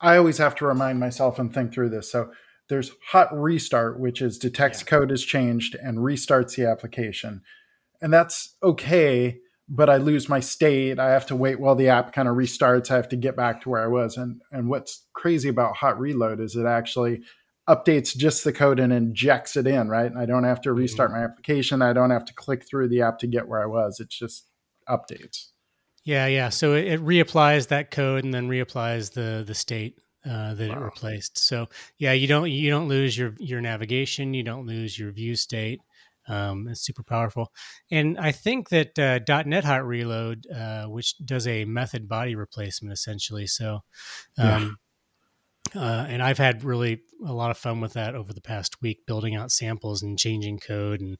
I 0.00 0.18
always 0.18 0.36
have 0.36 0.54
to 0.56 0.66
remind 0.66 1.00
myself 1.00 1.38
and 1.38 1.52
think 1.52 1.72
through 1.72 1.88
this. 1.88 2.12
So 2.12 2.30
there's 2.68 2.92
hot 3.10 3.28
restart, 3.32 3.98
which 3.98 4.20
is 4.20 4.38
detects 4.38 4.80
yeah. 4.80 4.86
code 4.86 5.10
has 5.10 5.24
changed 5.24 5.74
and 5.74 5.98
restarts 5.98 6.56
the 6.56 6.66
application. 6.66 7.42
And 8.00 8.12
that's 8.12 8.56
okay, 8.62 9.38
but 9.68 9.88
I 9.88 9.96
lose 9.96 10.28
my 10.28 10.40
state. 10.40 10.98
I 10.98 11.10
have 11.10 11.26
to 11.26 11.36
wait 11.36 11.58
while 11.58 11.74
the 11.74 11.88
app 11.88 12.12
kind 12.12 12.28
of 12.28 12.36
restarts. 12.36 12.90
I 12.90 12.96
have 12.96 13.08
to 13.10 13.16
get 13.16 13.36
back 13.36 13.62
to 13.62 13.70
where 13.70 13.82
I 13.82 13.86
was. 13.86 14.16
And 14.16 14.42
and 14.52 14.68
what's 14.68 15.06
crazy 15.14 15.48
about 15.48 15.76
hot 15.76 15.98
reload 15.98 16.40
is 16.40 16.56
it 16.56 16.66
actually 16.66 17.22
updates 17.68 18.16
just 18.16 18.44
the 18.44 18.52
code 18.52 18.78
and 18.78 18.92
injects 18.92 19.56
it 19.56 19.66
in, 19.66 19.88
right? 19.88 20.12
I 20.14 20.26
don't 20.26 20.44
have 20.44 20.60
to 20.62 20.72
restart 20.72 21.10
mm-hmm. 21.10 21.20
my 21.20 21.24
application. 21.24 21.80
I 21.80 21.94
don't 21.94 22.10
have 22.10 22.26
to 22.26 22.34
click 22.34 22.68
through 22.68 22.88
the 22.88 23.02
app 23.02 23.18
to 23.20 23.26
get 23.26 23.48
where 23.48 23.62
I 23.62 23.66
was. 23.66 24.00
It 24.00 24.10
just 24.10 24.48
updates. 24.88 25.48
Yeah, 26.04 26.26
yeah. 26.26 26.50
So 26.50 26.74
it, 26.74 26.84
it 26.84 27.00
reapplies 27.00 27.68
that 27.68 27.90
code 27.90 28.24
and 28.24 28.34
then 28.34 28.48
reapplies 28.48 29.12
the 29.12 29.44
the 29.46 29.54
state 29.54 29.98
uh, 30.28 30.54
that 30.54 30.68
wow. 30.68 30.76
it 30.76 30.84
replaced. 30.84 31.38
So 31.38 31.68
yeah, 31.98 32.12
you 32.12 32.26
don't 32.26 32.50
you 32.50 32.70
don't 32.70 32.88
lose 32.88 33.16
your 33.16 33.34
your 33.38 33.60
navigation, 33.60 34.34
you 34.34 34.42
don't 34.42 34.66
lose 34.66 34.98
your 34.98 35.10
view 35.10 35.36
state. 35.36 35.80
Um, 36.28 36.68
it's 36.68 36.80
super 36.80 37.02
powerful, 37.02 37.52
and 37.90 38.18
I 38.18 38.32
think 38.32 38.70
that 38.70 38.98
uh, 38.98 39.20
.NET 39.44 39.64
Hot 39.64 39.86
Reload, 39.86 40.46
uh, 40.50 40.86
which 40.86 41.18
does 41.18 41.46
a 41.46 41.64
method 41.64 42.08
body 42.08 42.34
replacement 42.34 42.92
essentially. 42.92 43.46
So, 43.46 43.80
um, 44.38 44.78
uh, 45.74 46.06
and 46.08 46.22
I've 46.22 46.38
had 46.38 46.62
really 46.62 47.02
a 47.26 47.32
lot 47.32 47.50
of 47.50 47.58
fun 47.58 47.80
with 47.80 47.94
that 47.94 48.14
over 48.14 48.32
the 48.32 48.40
past 48.40 48.80
week, 48.80 49.06
building 49.06 49.34
out 49.34 49.50
samples 49.50 50.02
and 50.02 50.18
changing 50.18 50.58
code. 50.58 51.00
And 51.00 51.18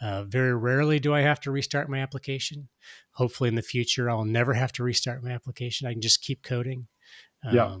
uh, 0.00 0.24
very 0.24 0.54
rarely 0.54 0.98
do 1.00 1.14
I 1.14 1.20
have 1.20 1.40
to 1.40 1.50
restart 1.50 1.88
my 1.88 2.00
application. 2.00 2.68
Hopefully, 3.12 3.48
in 3.48 3.54
the 3.54 3.62
future, 3.62 4.10
I'll 4.10 4.24
never 4.24 4.54
have 4.54 4.72
to 4.72 4.82
restart 4.82 5.22
my 5.22 5.30
application. 5.30 5.86
I 5.86 5.92
can 5.92 6.02
just 6.02 6.22
keep 6.22 6.42
coding. 6.42 6.88
Um, 7.46 7.54
yeah. 7.54 7.76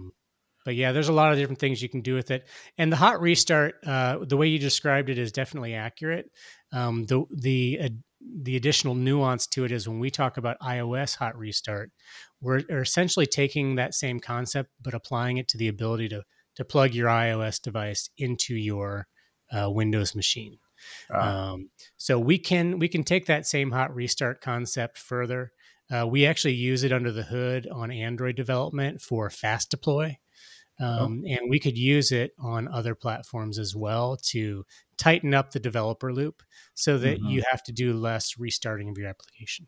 But 0.64 0.74
yeah, 0.74 0.92
there's 0.92 1.08
a 1.08 1.12
lot 1.12 1.32
of 1.32 1.38
different 1.38 1.58
things 1.58 1.82
you 1.82 1.88
can 1.88 2.00
do 2.00 2.14
with 2.14 2.30
it. 2.30 2.46
And 2.78 2.90
the 2.90 2.96
hot 2.96 3.20
restart, 3.20 3.74
uh, 3.86 4.18
the 4.22 4.36
way 4.36 4.48
you 4.48 4.58
described 4.58 5.10
it, 5.10 5.18
is 5.18 5.32
definitely 5.32 5.74
accurate. 5.74 6.30
Um, 6.72 7.04
the 7.06 7.24
the 7.30 7.78
uh, 7.84 7.88
the 8.42 8.56
additional 8.56 8.94
nuance 8.94 9.46
to 9.48 9.64
it 9.64 9.72
is 9.72 9.88
when 9.88 10.00
we 10.00 10.10
talk 10.10 10.36
about 10.36 10.58
iOS 10.60 11.16
hot 11.16 11.36
restart, 11.36 11.90
we're 12.40 12.62
essentially 12.70 13.26
taking 13.26 13.74
that 13.74 13.94
same 13.94 14.20
concept 14.20 14.70
but 14.80 14.94
applying 14.94 15.36
it 15.36 15.48
to 15.48 15.58
the 15.58 15.68
ability 15.68 16.08
to 16.08 16.22
to 16.56 16.64
plug 16.64 16.94
your 16.94 17.08
iOS 17.08 17.60
device 17.60 18.08
into 18.16 18.54
your 18.54 19.06
uh, 19.52 19.70
Windows 19.70 20.14
machine. 20.14 20.58
Ah. 21.12 21.52
Um, 21.52 21.70
so 21.96 22.18
we 22.18 22.38
can 22.38 22.78
we 22.78 22.88
can 22.88 23.04
take 23.04 23.26
that 23.26 23.46
same 23.46 23.70
hot 23.70 23.94
restart 23.94 24.40
concept 24.40 24.98
further. 24.98 25.52
Uh, 25.92 26.06
we 26.06 26.24
actually 26.24 26.54
use 26.54 26.82
it 26.82 26.92
under 26.92 27.12
the 27.12 27.24
hood 27.24 27.68
on 27.70 27.90
Android 27.90 28.36
development 28.36 29.00
for 29.02 29.28
fast 29.28 29.70
deploy. 29.70 30.16
Oh. 30.80 31.04
Um, 31.04 31.22
oh. 31.24 31.30
And 31.30 31.50
we 31.50 31.60
could 31.60 31.78
use 31.78 32.12
it 32.12 32.32
on 32.38 32.68
other 32.68 32.94
platforms 32.94 33.58
as 33.58 33.74
well 33.76 34.16
to 34.30 34.64
tighten 34.96 35.34
up 35.34 35.50
the 35.50 35.60
developer 35.60 36.12
loop 36.12 36.42
so 36.74 36.98
that 36.98 37.18
mm-hmm. 37.18 37.28
you 37.28 37.42
have 37.50 37.62
to 37.64 37.72
do 37.72 37.94
less 37.94 38.38
restarting 38.38 38.88
of 38.88 38.98
your 38.98 39.08
application. 39.08 39.66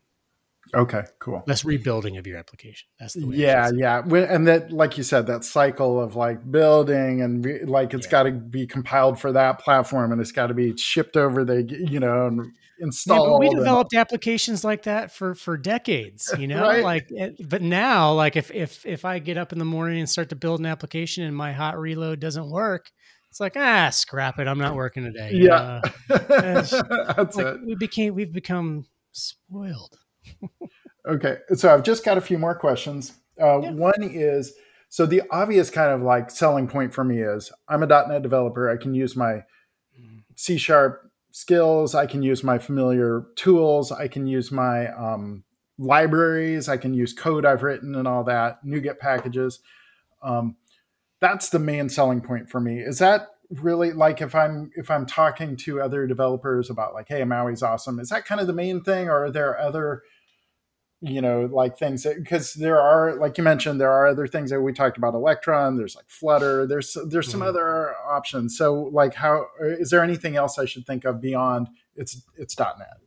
Okay, 0.75 1.05
cool. 1.19 1.43
Less 1.47 1.65
rebuilding 1.65 2.17
of 2.17 2.27
your 2.27 2.39
application. 2.39 2.89
That's 2.99 3.15
the 3.15 3.27
way. 3.27 3.37
Yeah, 3.37 3.71
yeah, 3.75 4.03
and 4.05 4.47
that, 4.49 4.73
like 4.73 4.99
you 4.99 5.05
said, 5.05 5.27
that 5.27 5.45
cycle 5.45 6.01
of 6.01 6.17
like 6.17 6.51
building 6.51 7.23
and 7.23 7.45
re- 7.45 7.65
like 7.65 7.95
it's 7.95 8.07
yeah. 8.07 8.11
got 8.11 8.23
to 8.25 8.33
be 8.33 8.67
compiled 8.67 9.21
for 9.21 9.33
that 9.33 9.61
platform, 9.61 10.13
and 10.13 10.21
it's 10.21 10.33
got 10.33 10.49
to 10.49 10.55
be 10.55 10.77
shipped 10.77 11.17
over 11.17 11.45
the 11.45 11.63
you 11.63 12.01
know 12.01 12.27
and 12.27 12.53
installed. 12.81 13.43
Yeah, 13.43 13.49
we 13.49 13.55
developed 13.55 13.93
and, 13.93 14.01
applications 14.01 14.65
like 14.65 14.83
that 14.85 15.13
for 15.13 15.35
for 15.35 15.57
decades, 15.57 16.33
you 16.39 16.49
know. 16.49 16.63
right? 16.63 16.83
Like, 16.83 17.11
but 17.41 17.63
now, 17.63 18.13
like 18.13 18.37
if 18.37 18.51
if 18.51 18.85
if 18.85 19.05
I 19.05 19.19
get 19.19 19.37
up 19.37 19.53
in 19.53 19.59
the 19.59 19.65
morning 19.65 20.01
and 20.01 20.09
start 20.09 20.31
to 20.31 20.37
build 20.37 20.61
an 20.61 20.67
application 20.67 21.25
and 21.25 21.37
my 21.37 21.53
hot 21.53 21.79
reload 21.79 22.21
doesn't 22.21 22.51
work, 22.51 22.91
it's 23.31 23.41
like 23.41 23.57
ah, 23.57 23.91
scrap 23.91 24.39
it. 24.39 24.49
I'm 24.49 24.59
not 24.59 24.75
working 24.75 25.05
today. 25.05 25.31
Yeah, 25.33 25.81
uh, 26.11 26.19
that's 26.19 26.73
like, 26.73 27.47
it. 27.47 27.61
We 27.65 27.75
became 27.77 28.15
we've 28.15 28.33
become 28.33 28.87
spoiled. 29.13 29.99
Okay, 31.09 31.39
so 31.55 31.73
I've 31.73 31.83
just 31.83 32.05
got 32.05 32.19
a 32.19 32.21
few 32.21 32.39
more 32.39 32.55
questions. 32.55 33.15
Uh, 33.41 33.61
yeah. 33.61 33.71
One 33.73 34.03
is 34.03 34.55
so 34.89 35.07
the 35.07 35.23
obvious 35.31 35.71
kind 35.71 35.93
of 35.93 36.03
like 36.03 36.31
selling 36.31 36.69
point 36.69 36.95
for 36.95 37.05
me 37.05 37.21
is 37.21 37.53
I'm 37.69 37.83
a 37.83 37.87
.NET 37.87 38.23
developer. 38.23 38.71
I 38.71 38.77
can 38.77 38.95
use 38.95 39.17
my 39.17 39.45
mm. 40.01 40.23
C 40.35 40.57
sharp 40.57 41.11
skills. 41.31 41.95
I 41.95 42.07
can 42.07 42.23
use 42.23 42.43
my 42.43 42.59
familiar 42.59 43.27
tools. 43.37 43.93
I 43.93 44.09
can 44.09 44.27
use 44.27 44.51
my 44.51 44.89
um, 44.89 45.45
libraries. 45.79 46.69
I 46.69 46.77
can 46.77 46.95
use 46.95 47.13
code 47.13 47.45
I've 47.45 47.63
written 47.63 47.95
and 47.95 48.09
all 48.09 48.25
that, 48.25 48.65
NuGet 48.65 48.99
packages. 48.99 49.61
Um, 50.23 50.57
that's 51.21 51.51
the 51.51 51.59
main 51.59 51.89
selling 51.89 52.21
point 52.21 52.49
for 52.49 52.61
me. 52.61 52.79
Is 52.79 52.99
that 53.01 53.29
really 53.51 53.93
like 53.93 54.21
if 54.21 54.35
I'm 54.35 54.71
if 54.75 54.91
I'm 54.91 55.07
talking 55.07 55.57
to 55.59 55.81
other 55.81 56.07
developers 56.07 56.71
about 56.71 56.95
like, 56.95 57.09
hey, 57.09 57.23
Maui's 57.23 57.63
awesome, 57.63 57.99
is 58.01 58.09
that 58.09 58.25
kind 58.25 58.41
of 58.41 58.47
the 58.47 58.53
main 58.53 58.83
thing, 58.83 59.09
or 59.09 59.25
are 59.25 59.31
there 59.31 59.59
other 59.59 60.03
you 61.03 61.21
know 61.21 61.49
like 61.53 61.79
things 61.79 62.07
because 62.17 62.55
there 62.55 62.81
are 62.81 63.17
like 63.17 63.37
you 63.37 63.45
mentioned 63.45 63.81
there 63.81 63.93
are 63.93 64.07
other 64.07 64.27
things 64.27 64.51
that 64.51 64.61
we 64.61 64.73
talked 64.73 64.97
about 64.97 65.15
electron 65.15 65.77
there's 65.77 65.95
like 65.95 66.09
flutter 66.09 66.67
there's 66.67 66.97
there's 67.09 67.31
some 67.31 67.41
mm. 67.41 67.47
other 67.47 67.95
options 68.09 68.57
so 68.57 68.89
like 68.93 69.15
how 69.15 69.47
is 69.61 69.91
there 69.91 70.03
anything 70.03 70.37
else 70.37 70.59
i 70.59 70.65
should 70.65 70.87
think 70.87 71.05
of 71.05 71.21
beyond 71.21 71.69
it's 71.97 72.23
it's 72.37 72.59
net 72.59 72.99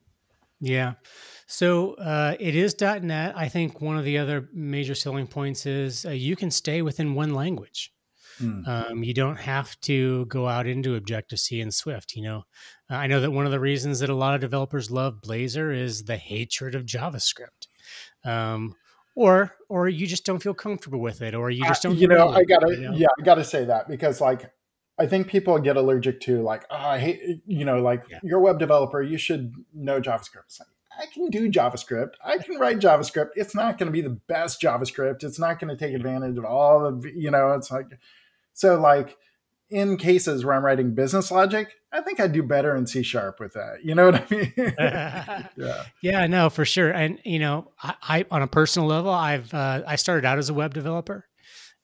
yeah 0.62 0.94
so 1.48 1.96
uh, 1.96 2.36
it 2.40 2.56
is 2.56 2.80
net 2.80 3.34
i 3.36 3.50
think 3.50 3.82
one 3.82 3.98
of 3.98 4.06
the 4.06 4.20
other 4.20 4.50
major 4.54 4.94
selling 4.94 5.26
points 5.26 5.66
is 5.66 6.06
uh, 6.06 6.10
you 6.10 6.36
can 6.36 6.52
stay 6.52 6.84
within 6.84 7.16
one 7.16 7.34
language 7.34 7.92
Mm. 8.42 8.68
Um, 8.68 9.04
you 9.04 9.14
don't 9.14 9.38
have 9.38 9.78
to 9.82 10.26
go 10.28 10.48
out 10.48 10.66
into 10.66 10.96
Objective 10.96 11.40
C 11.40 11.60
and 11.62 11.74
Swift. 11.74 12.16
You 12.16 12.24
know, 12.24 12.44
I 12.90 13.08
know 13.08 13.20
that 13.20 13.32
one 13.32 13.46
of 13.46 13.52
the 13.52 13.60
reasons 13.60 14.00
that 14.00 14.10
a 14.10 14.16
lot 14.16 14.34
of 14.34 14.42
developers 14.42 14.90
love 14.90 15.22
Blazor 15.22 15.76
is 15.76 16.06
the 16.06 16.18
hatred 16.18 16.74
of 16.74 16.86
JavaScript. 16.86 17.68
Um, 18.26 18.76
or 19.16 19.54
or 19.68 19.90
you 19.90 20.08
just 20.08 20.26
don't 20.26 20.42
feel 20.42 20.54
comfortable 20.54 21.00
with 21.00 21.22
it, 21.22 21.34
or 21.36 21.50
you 21.50 21.64
just 21.66 21.84
don't. 21.84 21.98
You 21.98 22.08
know, 22.08 22.30
I 22.30 22.44
gotta 22.44 22.72
you 22.72 22.90
know? 22.90 22.94
yeah, 22.94 23.08
I 23.20 23.24
gotta 23.24 23.44
say 23.44 23.66
that 23.66 23.90
because 23.90 24.22
like 24.22 24.52
I 24.98 25.08
think 25.08 25.28
people 25.28 25.58
get 25.60 25.78
allergic 25.78 26.22
to 26.22 26.42
like 26.42 26.66
oh, 26.70 26.76
I 26.76 27.00
hate 27.00 27.42
you 27.46 27.66
know 27.66 27.82
like 27.82 28.04
yeah. 28.10 28.20
you're 28.24 28.40
a 28.40 28.42
web 28.42 28.60
developer, 28.60 29.02
you 29.02 29.18
should 29.18 29.54
know 29.74 30.00
JavaScript. 30.00 30.60
Like, 30.60 30.70
I 31.00 31.06
can 31.14 31.30
do 31.30 31.50
JavaScript. 31.50 32.14
I 32.24 32.38
can 32.38 32.60
write 32.60 32.80
JavaScript. 32.80 33.30
It's 33.36 33.56
not 33.56 33.78
going 33.78 33.88
to 33.88 33.94
be 33.94 34.02
the 34.02 34.10
best 34.10 34.62
JavaScript. 34.62 35.24
It's 35.24 35.40
not 35.40 35.58
going 35.58 35.76
to 35.76 35.78
take 35.78 35.96
advantage 35.96 36.38
of 36.38 36.44
all 36.44 36.86
of 36.86 37.06
you 37.06 37.32
know. 37.32 37.54
It's 37.54 37.72
like 37.72 37.88
so 38.54 38.80
like 38.80 39.18
in 39.70 39.98
cases 39.98 40.44
where 40.44 40.56
I'm 40.56 40.66
writing 40.66 40.96
business 40.96 41.32
logic, 41.32 41.74
I 41.92 42.02
think 42.02 42.20
I'd 42.20 42.32
do 42.32 42.44
better 42.44 42.76
in 42.76 42.88
C 42.88 43.04
sharp 43.04 43.40
with 43.40 43.54
that. 43.54 43.84
You 43.84 43.96
know 43.96 44.06
what 44.06 44.16
I 44.16 44.36
mean? 44.36 44.54
yeah. 45.58 45.86
Yeah, 46.02 46.28
no, 46.28 46.50
for 46.50 46.66
sure. 46.66 46.92
And 46.92 47.20
you 47.24 47.40
know, 47.40 47.72
I, 47.82 47.96
I 48.02 48.26
on 48.32 48.42
a 48.42 48.48
personal 48.48 48.88
level, 48.88 49.12
I've 49.12 49.54
uh, 49.54 49.84
I 49.88 49.96
started 49.96 50.26
out 50.26 50.38
as 50.38 50.50
a 50.50 50.54
web 50.54 50.74
developer. 50.74 51.26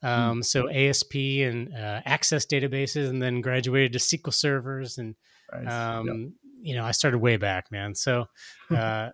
Hmm. 0.02 0.08
Um, 0.08 0.40
mm. 0.40 0.46
So 0.46 0.70
ASP 0.70 1.16
and 1.16 1.74
uh, 1.74 2.02
Access 2.06 2.46
databases, 2.46 3.10
and 3.10 3.22
then 3.22 3.42
graduated 3.42 3.94
to 3.94 4.00
SQL 4.00 4.34
servers, 4.34 4.98
and 4.98 5.16
nice. 5.52 5.72
um, 5.72 6.08
yep. 6.08 6.18
you 6.62 6.76
know, 6.76 6.84
I 6.84 6.92
started 6.92 7.20
way 7.20 7.38
back, 7.38 7.72
man. 7.72 7.96
So. 7.96 8.26
Uh, 8.76 9.12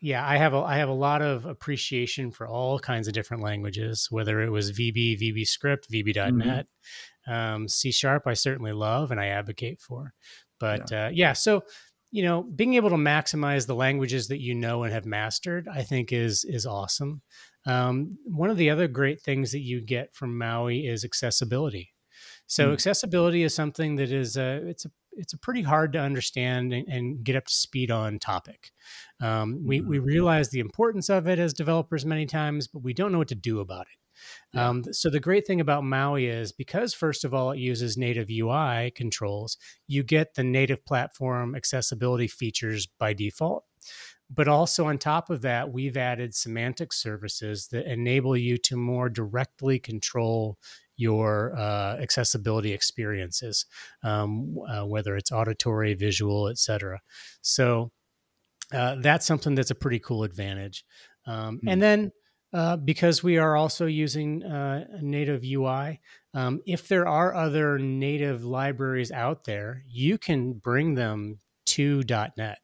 yeah, 0.00 0.26
I 0.26 0.36
have 0.36 0.52
a 0.52 0.58
I 0.58 0.76
have 0.76 0.90
a 0.90 0.94
lot 0.94 1.22
of 1.22 1.46
appreciation 1.46 2.30
for 2.30 2.46
all 2.46 2.78
kinds 2.78 3.08
of 3.08 3.14
different 3.14 3.42
languages, 3.42 4.08
whether 4.10 4.42
it 4.42 4.50
was 4.50 4.70
VB, 4.70 5.18
VB 5.18 5.46
Script, 5.46 5.90
VB.NET. 5.90 6.66
um, 7.26 7.68
C 7.68 7.90
Sharp. 7.90 8.26
I 8.26 8.34
certainly 8.34 8.72
love 8.72 9.10
and 9.10 9.20
I 9.20 9.26
advocate 9.26 9.80
for. 9.80 10.14
But 10.60 10.90
yeah. 10.90 11.06
Uh, 11.06 11.10
yeah, 11.12 11.32
so 11.32 11.62
you 12.14 12.22
know, 12.22 12.44
being 12.44 12.74
able 12.74 12.90
to 12.90 12.96
maximize 12.96 13.66
the 13.66 13.74
languages 13.74 14.28
that 14.28 14.40
you 14.40 14.54
know 14.54 14.84
and 14.84 14.92
have 14.92 15.04
mastered, 15.04 15.66
I 15.66 15.82
think 15.82 16.12
is 16.12 16.44
is 16.44 16.64
awesome. 16.64 17.22
Um, 17.66 18.18
one 18.24 18.50
of 18.50 18.56
the 18.56 18.70
other 18.70 18.86
great 18.86 19.20
things 19.20 19.50
that 19.50 19.62
you 19.62 19.80
get 19.80 20.14
from 20.14 20.38
Maui 20.38 20.86
is 20.86 21.04
accessibility. 21.04 21.92
So 22.46 22.68
mm. 22.68 22.72
accessibility 22.72 23.42
is 23.42 23.54
something 23.54 23.96
that 23.96 24.12
is 24.12 24.36
a 24.36 24.56
it's 24.68 24.84
a 24.84 24.90
it's 25.16 25.32
a 25.32 25.38
pretty 25.38 25.62
hard 25.62 25.92
to 25.94 25.98
understand 25.98 26.72
and, 26.72 26.86
and 26.88 27.24
get 27.24 27.36
up 27.36 27.46
to 27.46 27.54
speed 27.54 27.90
on 27.90 28.18
topic. 28.18 28.70
Um, 29.20 29.64
we 29.66 29.80
we 29.80 29.96
mm-hmm. 29.96 30.06
realize 30.06 30.50
the 30.50 30.60
importance 30.60 31.08
of 31.08 31.26
it 31.26 31.38
as 31.38 31.52
developers 31.52 32.06
many 32.06 32.26
times, 32.26 32.68
but 32.68 32.82
we 32.82 32.92
don't 32.92 33.10
know 33.10 33.18
what 33.18 33.28
to 33.28 33.34
do 33.34 33.60
about 33.60 33.86
it. 33.92 33.98
Yeah. 34.52 34.68
Um, 34.68 34.84
so 34.92 35.10
the 35.10 35.20
great 35.20 35.46
thing 35.46 35.60
about 35.60 35.84
Maui 35.84 36.26
is 36.26 36.52
because 36.52 36.94
first 36.94 37.24
of 37.24 37.34
all 37.34 37.52
it 37.52 37.58
uses 37.58 37.96
native 37.96 38.28
UI 38.30 38.92
controls, 38.94 39.56
you 39.86 40.02
get 40.02 40.34
the 40.34 40.44
native 40.44 40.84
platform 40.84 41.54
accessibility 41.54 42.28
features 42.28 42.86
by 42.86 43.12
default. 43.12 43.64
But 44.30 44.48
also 44.48 44.86
on 44.86 44.98
top 44.98 45.28
of 45.28 45.42
that, 45.42 45.70
we've 45.70 45.96
added 45.96 46.34
semantic 46.34 46.92
services 46.92 47.68
that 47.68 47.90
enable 47.90 48.36
you 48.36 48.56
to 48.58 48.76
more 48.76 49.08
directly 49.08 49.78
control 49.78 50.58
your 50.96 51.54
uh, 51.56 51.96
accessibility 52.00 52.72
experiences, 52.72 53.66
um, 54.02 54.56
uh, 54.68 54.86
whether 54.86 55.16
it's 55.16 55.32
auditory, 55.32 55.94
visual, 55.94 56.48
etc. 56.48 57.00
So 57.42 57.90
uh, 58.72 58.96
that's 59.00 59.26
something 59.26 59.54
that's 59.54 59.70
a 59.70 59.74
pretty 59.74 59.98
cool 59.98 60.24
advantage. 60.24 60.84
Um, 61.26 61.56
mm-hmm. 61.56 61.68
And 61.68 61.82
then 61.82 62.12
uh, 62.54 62.76
because 62.76 63.20
we 63.20 63.36
are 63.36 63.56
also 63.56 63.86
using 63.86 64.44
uh, 64.44 64.86
native 65.02 65.42
UI, 65.44 66.00
um, 66.34 66.60
if 66.64 66.86
there 66.86 67.06
are 67.06 67.34
other 67.34 67.78
native 67.80 68.44
libraries 68.44 69.10
out 69.10 69.42
there, 69.42 69.82
you 69.88 70.18
can 70.18 70.52
bring 70.52 70.94
them 70.94 71.38
to 71.66 72.02
.NET. 72.08 72.58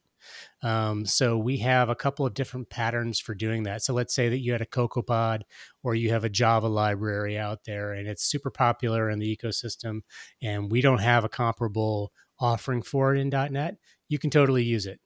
Um, 0.63 1.07
so 1.07 1.37
we 1.37 1.57
have 1.59 1.89
a 1.89 1.97
couple 1.97 2.25
of 2.25 2.35
different 2.35 2.71
patterns 2.71 3.19
for 3.19 3.35
doing 3.35 3.65
that. 3.65 3.83
So 3.83 3.93
let's 3.93 4.15
say 4.15 4.29
that 4.29 4.39
you 4.39 4.53
had 4.53 4.61
a 4.61 4.67
CocoaPod 4.67 5.41
or 5.83 5.97
you 5.97 6.11
have 6.11 6.23
a 6.23 6.29
Java 6.29 6.69
library 6.69 7.37
out 7.37 7.65
there 7.65 7.93
and 7.93 8.07
it's 8.07 8.23
super 8.23 8.51
popular 8.51 9.11
in 9.11 9.19
the 9.19 9.37
ecosystem 9.37 10.03
and 10.41 10.71
we 10.71 10.83
don't 10.83 11.01
have 11.01 11.25
a 11.25 11.29
comparable 11.29 12.13
offering 12.39 12.83
for 12.83 13.15
it 13.15 13.19
in 13.19 13.29
.NET, 13.29 13.77
you 14.09 14.21
can 14.21 14.31
totally 14.31 14.63
use 14.63 14.87
it. 14.87 15.01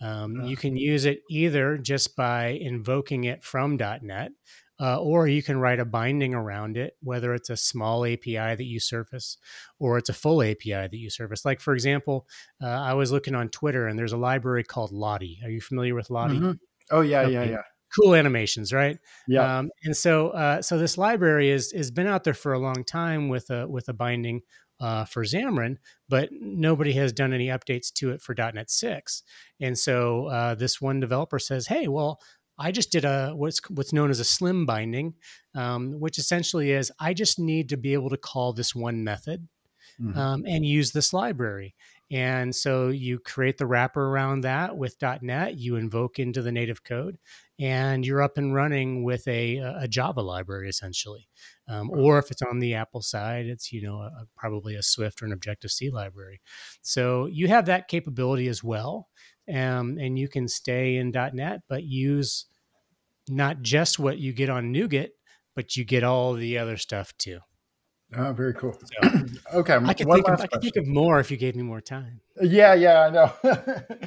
Um, 0.00 0.44
You 0.44 0.56
can 0.56 0.76
use 0.76 1.04
it 1.04 1.22
either 1.30 1.76
just 1.78 2.16
by 2.16 2.48
invoking 2.48 3.24
it 3.24 3.44
from 3.44 3.76
.NET, 3.76 4.32
uh, 4.80 4.98
or 4.98 5.28
you 5.28 5.42
can 5.42 5.58
write 5.58 5.78
a 5.78 5.84
binding 5.84 6.34
around 6.34 6.78
it, 6.78 6.96
whether 7.02 7.34
it's 7.34 7.50
a 7.50 7.56
small 7.56 8.06
API 8.06 8.54
that 8.56 8.64
you 8.64 8.80
surface 8.80 9.36
or 9.78 9.98
it's 9.98 10.08
a 10.08 10.14
full 10.14 10.42
API 10.42 10.70
that 10.70 10.94
you 10.94 11.10
surface. 11.10 11.44
Like, 11.44 11.60
for 11.60 11.74
example, 11.74 12.26
uh, 12.62 12.66
I 12.66 12.94
was 12.94 13.12
looking 13.12 13.34
on 13.34 13.50
Twitter 13.50 13.88
and 13.88 13.98
there's 13.98 14.12
a 14.12 14.16
library 14.16 14.64
called 14.64 14.90
Lottie. 14.90 15.38
Are 15.44 15.50
you 15.50 15.60
familiar 15.60 15.94
with 15.94 16.08
Lottie? 16.08 16.38
Mm-hmm. 16.38 16.52
Oh, 16.90 17.02
yeah, 17.02 17.20
okay. 17.20 17.32
yeah, 17.32 17.44
yeah. 17.44 17.62
Cool 17.94 18.14
animations, 18.14 18.72
right? 18.72 18.98
Yeah. 19.28 19.58
Um, 19.58 19.70
and 19.84 19.96
so, 19.96 20.28
uh, 20.30 20.62
so 20.62 20.78
this 20.78 20.96
library 20.96 21.50
is 21.50 21.72
has 21.72 21.90
been 21.90 22.06
out 22.06 22.22
there 22.24 22.34
for 22.34 22.52
a 22.52 22.58
long 22.58 22.84
time 22.84 23.28
with 23.28 23.50
a 23.50 23.66
with 23.66 23.88
a 23.88 23.92
binding 23.92 24.42
uh, 24.80 25.04
for 25.04 25.24
Xamarin, 25.24 25.76
but 26.08 26.30
nobody 26.32 26.92
has 26.92 27.12
done 27.12 27.32
any 27.32 27.48
updates 27.48 27.92
to 27.94 28.10
it 28.10 28.22
for 28.22 28.34
.NET 28.34 28.70
6. 28.70 29.22
And 29.60 29.78
so 29.78 30.26
uh, 30.26 30.54
this 30.54 30.80
one 30.80 31.00
developer 31.00 31.38
says, 31.38 31.66
"Hey, 31.66 31.88
well, 31.88 32.20
I 32.58 32.72
just 32.72 32.92
did 32.92 33.04
a 33.04 33.32
what's 33.34 33.60
what's 33.70 33.92
known 33.92 34.10
as 34.10 34.20
a 34.20 34.24
slim 34.24 34.66
binding, 34.66 35.14
um, 35.54 35.98
which 35.98 36.18
essentially 36.18 36.72
is 36.72 36.92
I 37.00 37.14
just 37.14 37.38
need 37.38 37.70
to 37.70 37.76
be 37.76 37.94
able 37.94 38.10
to 38.10 38.16
call 38.18 38.52
this 38.52 38.74
one 38.74 39.02
method 39.02 39.48
mm-hmm. 40.00 40.18
um, 40.18 40.44
and 40.46 40.64
use 40.64 40.92
this 40.92 41.12
library. 41.12 41.74
And 42.10 42.54
so 42.54 42.88
you 42.88 43.18
create 43.18 43.56
the 43.56 43.66
wrapper 43.66 44.04
around 44.04 44.42
that 44.42 44.76
with 44.76 44.96
.NET. 45.22 45.56
You 45.56 45.76
invoke 45.76 46.18
into 46.18 46.42
the 46.42 46.52
native 46.52 46.82
code, 46.82 47.18
and 47.60 48.06
you're 48.06 48.22
up 48.22 48.38
and 48.38 48.54
running 48.54 49.04
with 49.04 49.28
a, 49.28 49.58
a 49.58 49.86
Java 49.86 50.22
library 50.22 50.68
essentially. 50.68 51.28
Um, 51.68 51.90
or 51.90 52.18
if 52.18 52.30
it's 52.30 52.42
on 52.42 52.58
the 52.58 52.74
Apple 52.74 53.02
side, 53.02 53.46
it's 53.46 53.70
you 53.70 53.82
know 53.82 54.00
a, 54.00 54.26
probably 54.36 54.74
a 54.74 54.82
Swift 54.82 55.22
or 55.22 55.26
an 55.26 55.32
Objective 55.32 55.70
C 55.70 55.90
library. 55.90 56.40
So 56.82 57.26
you 57.26 57.48
have 57.48 57.66
that 57.66 57.88
capability 57.88 58.48
as 58.48 58.64
well, 58.64 59.08
um, 59.48 59.98
and 59.98 60.18
you 60.18 60.28
can 60.28 60.48
stay 60.48 60.96
in 60.96 61.10
.NET, 61.10 61.60
but 61.68 61.84
use 61.84 62.46
not 63.28 63.62
just 63.62 63.98
what 63.98 64.18
you 64.18 64.32
get 64.32 64.48
on 64.48 64.72
NuGet, 64.72 65.10
but 65.54 65.76
you 65.76 65.84
get 65.84 66.02
all 66.02 66.32
the 66.32 66.58
other 66.58 66.78
stuff 66.78 67.12
too. 67.18 67.40
Oh, 68.16 68.32
very 68.32 68.54
cool. 68.54 68.72
So, 68.72 69.10
okay, 69.54 69.74
I 69.74 69.94
could, 69.94 70.08
think 70.08 70.28
of, 70.28 70.40
I 70.40 70.46
could 70.46 70.62
think 70.62 70.76
of 70.76 70.86
more 70.86 71.20
if 71.20 71.30
you 71.30 71.36
gave 71.36 71.54
me 71.54 71.62
more 71.62 71.80
time. 71.80 72.20
Yeah, 72.40 72.74
yeah, 72.74 73.02
I 73.02 73.10
know. 73.10 73.32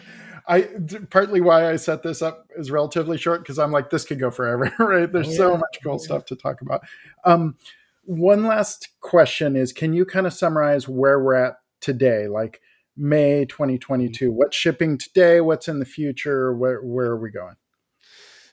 I 0.48 0.70
partly 1.10 1.42
why 1.42 1.72
I 1.72 1.78
set 1.78 2.04
this 2.04 2.22
up 2.22 2.50
is 2.58 2.72
relatively 2.72 3.18
short 3.18 3.42
because 3.42 3.60
I'm 3.60 3.72
like 3.72 3.90
this 3.90 4.06
could 4.06 4.20
go 4.20 4.32
forever, 4.32 4.72
right? 4.80 5.12
There's 5.12 5.30
yeah. 5.30 5.38
so 5.38 5.58
much 5.58 5.80
cool 5.84 5.94
yeah. 5.94 6.06
stuff 6.06 6.26
to 6.26 6.36
talk 6.36 6.62
about. 6.62 6.82
Um, 7.24 7.56
one 8.04 8.44
last 8.46 8.90
question 9.00 9.56
is: 9.56 9.72
Can 9.72 9.94
you 9.94 10.06
kind 10.06 10.28
of 10.28 10.34
summarize 10.34 10.88
where 10.88 11.20
we're 11.20 11.36
at 11.36 11.56
today, 11.80 12.28
like 12.28 12.62
May 12.98 13.46
2022? 13.46 14.32
What's 14.32 14.58
shipping 14.58 14.98
today? 14.98 15.40
What's 15.40 15.68
in 15.68 15.80
the 15.80 15.86
future? 15.86 16.54
Where 16.54 16.82
where 16.82 17.08
are 17.08 17.20
we 17.20 17.32
going? 17.32 17.56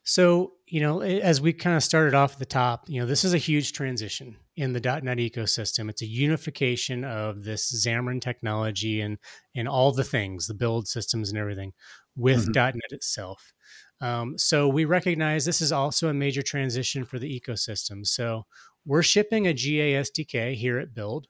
So, 0.03 0.53
you 0.67 0.81
know, 0.81 1.03
as 1.03 1.41
we 1.41 1.53
kind 1.53 1.77
of 1.77 1.83
started 1.83 2.15
off 2.15 2.33
at 2.33 2.39
the 2.39 2.47
top, 2.47 2.89
you 2.89 3.01
know, 3.01 3.07
this 3.07 3.25
is 3.25 3.35
a 3.35 3.39
huge 3.39 3.73
transition 3.73 4.37
in 4.57 4.73
the 4.73 4.81
.NET 4.81 5.19
ecosystem. 5.19 5.91
It's 5.91 6.03
a 6.03 6.07
unification 6.07 7.05
of 7.05 7.45
this 7.45 7.85
Xamarin 7.85 8.21
technology 8.21 9.01
and 9.01 9.19
and 9.55 9.69
all 9.69 9.93
the 9.93 10.05
things, 10.05 10.47
the 10.47 10.55
build 10.55 10.89
systems 10.89 11.31
and 11.31 11.39
everything 11.39 11.73
with 12.17 12.53
mm-hmm. 12.53 12.77
.NET 12.77 12.93
itself. 12.93 13.53
Um, 14.01 14.39
so 14.39 14.67
we 14.69 14.85
recognize 14.87 15.45
this 15.45 15.61
is 15.61 15.73
also 15.73 16.09
a 16.09 16.15
major 16.15 16.43
transition 16.43 17.05
for 17.05 17.19
the 17.19 17.41
ecosystem. 17.41 18.07
So 18.07 18.47
we're 18.87 19.03
shipping 19.03 19.47
a 19.47 19.55
GA 19.55 19.95
SDK 19.95 20.55
here 20.55 20.79
at 20.79 20.95
Build. 20.95 21.27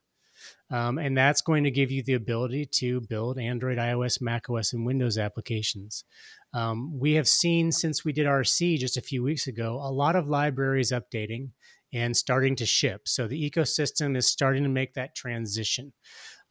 Um, 0.71 0.99
and 0.99 1.17
that's 1.17 1.43
going 1.43 1.65
to 1.65 1.71
give 1.71 1.91
you 1.91 2.03
the 2.03 2.15
ability 2.15 2.65
to 2.67 3.01
build 3.03 3.39
Android, 3.39 3.77
iOS, 3.77 4.23
macOS, 4.23 4.73
and 4.73 4.87
Windows 4.87 5.19
applications. 5.19 6.05
Um, 6.53 6.99
we 6.99 7.15
have 7.15 7.29
seen 7.29 7.71
since 7.73 8.05
we 8.05 8.13
did 8.13 8.27
RC 8.27 8.79
just 8.79 8.97
a 8.97 9.03
few 9.03 9.23
weeks 9.23 9.47
ago, 9.47 9.81
a 9.83 9.93
lot 9.93 10.17
of 10.17 10.29
libraries 10.29 10.93
updating 10.93 11.51
and 11.93 12.17
starting 12.17 12.57
to 12.57 12.67
ship. 12.67 13.03
So 13.07 13.27
the 13.27 13.51
ecosystem 13.51 14.17
is 14.17 14.27
starting 14.27 14.63
to 14.63 14.69
make 14.69 14.95
that 14.95 15.15
transition. 15.15 15.93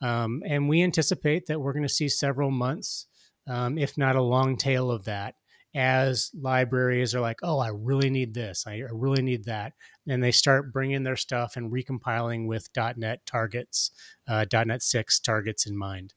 Um, 0.01 0.41
and 0.45 0.69
we 0.69 0.83
anticipate 0.83 1.47
that 1.47 1.59
we're 1.59 1.73
going 1.73 1.83
to 1.83 1.89
see 1.93 2.07
several 2.07 2.51
months, 2.51 3.07
um, 3.47 3.77
if 3.77 3.97
not 3.97 4.15
a 4.15 4.21
long 4.21 4.57
tail 4.57 4.91
of 4.91 5.05
that, 5.05 5.35
as 5.75 6.31
libraries 6.33 7.13
are 7.13 7.19
like, 7.19 7.39
oh, 7.43 7.59
I 7.59 7.69
really 7.69 8.09
need 8.09 8.33
this, 8.33 8.65
I 8.65 8.81
really 8.91 9.21
need 9.21 9.45
that. 9.45 9.73
And 10.07 10.23
they 10.23 10.31
start 10.31 10.73
bringing 10.73 11.03
their 11.03 11.15
stuff 11.15 11.55
and 11.57 11.71
recompiling 11.71 12.47
with 12.47 12.69
.NET 12.75 13.25
targets, 13.25 13.91
uh, 14.27 14.45
.NET 14.51 14.81
6 14.81 15.19
targets 15.19 15.67
in 15.67 15.77
mind. 15.77 16.13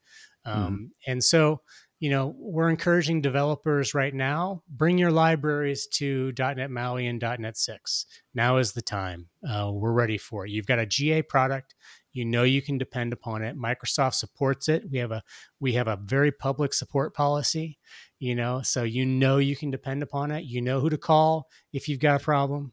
Mm-hmm. 0.47 0.63
Um, 0.63 0.93
and 1.07 1.23
so 1.23 1.61
you 2.03 2.11
know, 2.11 2.35
we're 2.37 2.69
encouraging 2.69 3.21
developers 3.21 3.95
right 3.95 4.13
now, 4.13 4.65
bring 4.69 4.99
your 4.99 5.13
libraries 5.13 5.87
to 5.87 6.33
.NET 6.37 6.69
MAUI 6.69 7.07
and 7.07 7.23
.NET 7.39 7.57
6. 7.57 8.07
Now 8.35 8.57
is 8.57 8.73
the 8.73 8.83
time. 8.83 9.29
Uh, 9.49 9.71
we're 9.73 9.93
ready 9.93 10.19
for 10.19 10.45
it. 10.45 10.51
You've 10.51 10.67
got 10.67 10.81
a 10.81 10.85
GA 10.85 11.23
product. 11.23 11.77
You 12.13 12.25
know 12.25 12.43
you 12.43 12.61
can 12.61 12.77
depend 12.77 13.13
upon 13.13 13.45
it. 13.45 13.57
Microsoft 13.57 14.15
supports 14.15 14.69
it. 14.69 14.83
We 14.91 14.99
have 14.99 15.13
a 15.13 15.23
we 15.61 15.75
have 15.75 15.87
a 15.87 15.97
very 16.03 16.33
public 16.33 16.75
support 16.75 17.15
policy, 17.15 17.79
you 18.19 18.35
know, 18.35 18.63
so 18.63 18.83
you 18.83 19.07
know 19.07 19.39
you 19.39 19.55
can 19.55 19.71
depend 19.71 20.03
upon 20.03 20.33
it. 20.33 20.43
You 20.43 20.61
know 20.61 20.81
who 20.81 20.91
to 20.91 20.99
call 20.99 21.47
if 21.73 21.89
you've 21.89 22.01
got 22.01 22.21
a 22.21 22.25
problem. 22.25 22.73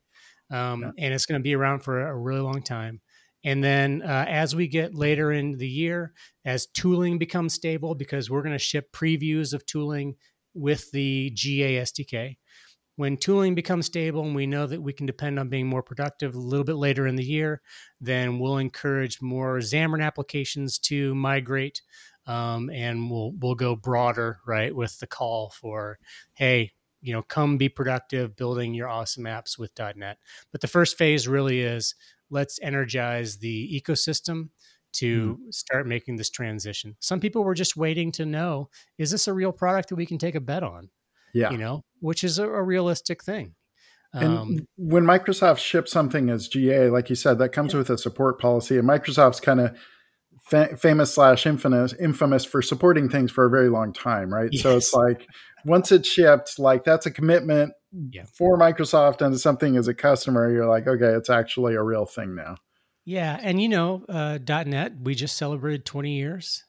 Um, 0.50 0.82
yeah. 0.82 1.06
and 1.06 1.14
it's 1.14 1.28
going 1.28 1.40
to 1.40 1.44
be 1.44 1.56
around 1.56 1.82
for 1.82 2.02
a 2.02 2.18
really 2.18 2.42
long 2.42 2.64
time. 2.64 3.00
And 3.44 3.64
then 3.64 4.02
uh, 4.02 4.26
as 4.28 4.56
we 4.56 4.68
get 4.68 4.94
later 4.94 5.32
in 5.32 5.58
the 5.58 5.68
year, 5.68 6.14
as 6.46 6.68
tooling 6.68 7.18
becomes 7.18 7.54
stable, 7.54 7.96
because 7.96 8.30
we're 8.30 8.42
going 8.42 8.54
to 8.54 8.60
ship 8.60 8.92
previews 8.92 9.54
of 9.54 9.66
tooling 9.66 10.16
with 10.54 10.92
the 10.92 11.32
GA 11.34 11.78
SDK. 11.78 12.38
When 12.96 13.16
tooling 13.16 13.56
becomes 13.56 13.86
stable 13.86 14.24
and 14.24 14.36
we 14.36 14.46
know 14.46 14.68
that 14.68 14.82
we 14.82 14.92
can 14.92 15.06
depend 15.06 15.40
on 15.40 15.48
being 15.48 15.68
more 15.68 15.84
productive 15.84 16.36
a 16.36 16.40
little 16.40 16.66
bit 16.66 16.76
later 16.76 17.08
in 17.08 17.16
the 17.16 17.24
year, 17.24 17.62
then 18.02 18.40
we'll 18.40 18.58
encourage 18.58 19.22
more 19.22 19.60
Xamarin 19.60 20.06
applications 20.06 20.78
to 20.80 21.16
migrate, 21.16 21.82
um, 22.28 22.70
and 22.70 23.10
we'll 23.10 23.32
we'll 23.40 23.56
go 23.56 23.74
broader, 23.78 24.40
right, 24.46 24.76
with 24.76 25.00
the 25.00 25.08
call 25.08 25.50
for, 25.50 25.98
hey, 26.34 26.74
you 27.02 27.14
know, 27.14 27.22
come 27.22 27.58
be 27.58 27.70
productive 27.70 28.36
building 28.36 28.74
your 28.74 28.90
awesome 28.90 29.24
apps 29.24 29.58
with 29.58 29.72
.NET. 29.96 30.18
But 30.52 30.60
the 30.60 30.68
first 30.68 30.98
phase 30.98 31.26
really 31.26 31.62
is 31.62 31.96
let's 32.30 32.60
energize 32.62 33.38
the 33.38 33.82
ecosystem 33.82 34.50
to 34.92 35.38
mm. 35.40 35.54
start 35.54 35.88
making 35.88 36.18
this 36.18 36.30
transition. 36.30 36.96
Some 37.00 37.20
people 37.20 37.44
were 37.44 37.54
just 37.54 37.78
waiting 37.78 38.12
to 38.14 38.26
know 38.26 38.70
is 38.98 39.12
this 39.12 39.28
a 39.28 39.34
real 39.34 39.52
product 39.52 39.90
that 39.90 39.96
we 39.96 40.06
can 40.06 40.18
take 40.18 40.36
a 40.36 40.42
bet 40.42 40.64
on? 40.64 40.90
Yeah. 41.34 41.52
You 41.52 41.58
know, 41.58 41.84
which 42.00 42.24
is 42.24 42.40
a, 42.40 42.48
a 42.48 42.64
realistic 42.64 43.24
thing. 43.24 43.56
And 44.14 44.38
um, 44.38 44.68
when 44.76 45.04
Microsoft 45.04 45.60
ships 45.60 45.92
something 45.92 46.30
as 46.32 46.48
GA, 46.48 46.90
like 46.90 47.10
you 47.10 47.16
said, 47.16 47.38
that 47.38 47.50
comes 47.50 47.74
yeah. 47.74 47.80
with 47.80 47.92
a 47.92 47.98
support 47.98 48.40
policy, 48.40 48.78
and 48.78 48.88
Microsoft's 48.88 49.40
kind 49.40 49.60
of 49.60 49.78
fa- 50.42 50.76
famous 50.76 51.14
slash 51.14 51.46
infamous 51.46 51.94
infamous 51.94 52.44
for 52.44 52.64
supporting 52.64 53.08
things 53.08 53.32
for 53.32 53.46
a 53.46 53.50
very 53.52 53.70
long 53.70 53.94
time, 53.94 54.34
right? 54.34 54.50
Yes. 54.52 54.64
So 54.64 54.78
it's 54.78 54.94
like 54.94 55.28
once 55.64 55.92
it's 55.92 56.10
shipped, 56.10 56.58
like 56.58 56.84
that's 56.84 57.06
a 57.06 57.12
commitment 57.12 57.74
yeah. 57.92 58.26
for 58.32 58.58
Microsoft 58.58 59.22
and 59.22 59.40
something 59.40 59.78
as 59.78 59.88
a 59.88 59.94
customer, 59.94 60.52
you're 60.52 60.68
like, 60.68 60.88
okay, 60.88 61.16
it's 61.16 61.30
actually 61.30 61.76
a 61.76 61.84
real 61.84 62.06
thing 62.06 62.36
now. 62.36 62.58
Yeah, 63.06 63.40
and 63.42 63.62
you 63.62 63.70
know, 63.70 64.06
uh, 64.08 64.38
.NET, 64.48 64.94
we 65.02 65.16
just 65.16 65.36
celebrated 65.36 65.86
20 65.86 66.16
years 66.16 66.64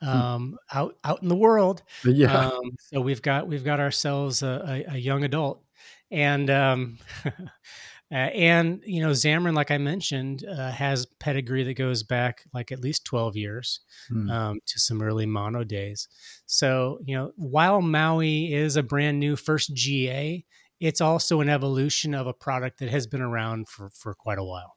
hmm. 0.00 0.08
um, 0.08 0.48
hmm. 0.70 0.78
out 0.78 0.96
out 1.02 1.22
in 1.22 1.28
the 1.28 1.36
world. 1.36 1.82
Yeah. 2.04 2.48
Um, 2.48 2.76
so 2.78 3.00
we've 3.00 3.22
got 3.22 3.48
we've 3.48 3.64
got 3.64 3.80
ourselves 3.80 4.42
a, 4.42 4.84
a, 4.88 4.94
a 4.94 4.98
young 4.98 5.24
adult, 5.24 5.64
and 6.10 6.48
um, 6.48 6.98
and 8.10 8.82
you 8.84 9.02
know, 9.02 9.10
Xamarin, 9.10 9.54
like 9.54 9.70
I 9.70 9.78
mentioned, 9.78 10.44
uh, 10.44 10.70
has 10.70 11.06
pedigree 11.18 11.64
that 11.64 11.74
goes 11.74 12.02
back 12.02 12.44
like 12.52 12.72
at 12.72 12.80
least 12.80 13.04
12 13.04 13.36
years 13.36 13.80
hmm. 14.08 14.30
Um, 14.30 14.60
to 14.66 14.78
some 14.78 15.02
early 15.02 15.26
Mono 15.26 15.64
days. 15.64 16.08
So 16.46 16.98
you 17.04 17.16
know, 17.16 17.32
while 17.36 17.80
Maui 17.80 18.52
is 18.52 18.76
a 18.76 18.82
brand 18.82 19.18
new 19.18 19.36
first 19.36 19.74
GA, 19.74 20.44
it's 20.80 21.00
also 21.00 21.40
an 21.40 21.48
evolution 21.48 22.14
of 22.14 22.26
a 22.26 22.32
product 22.32 22.78
that 22.80 22.88
has 22.88 23.06
been 23.06 23.22
around 23.22 23.68
for 23.68 23.90
for 23.90 24.14
quite 24.14 24.38
a 24.38 24.44
while. 24.44 24.76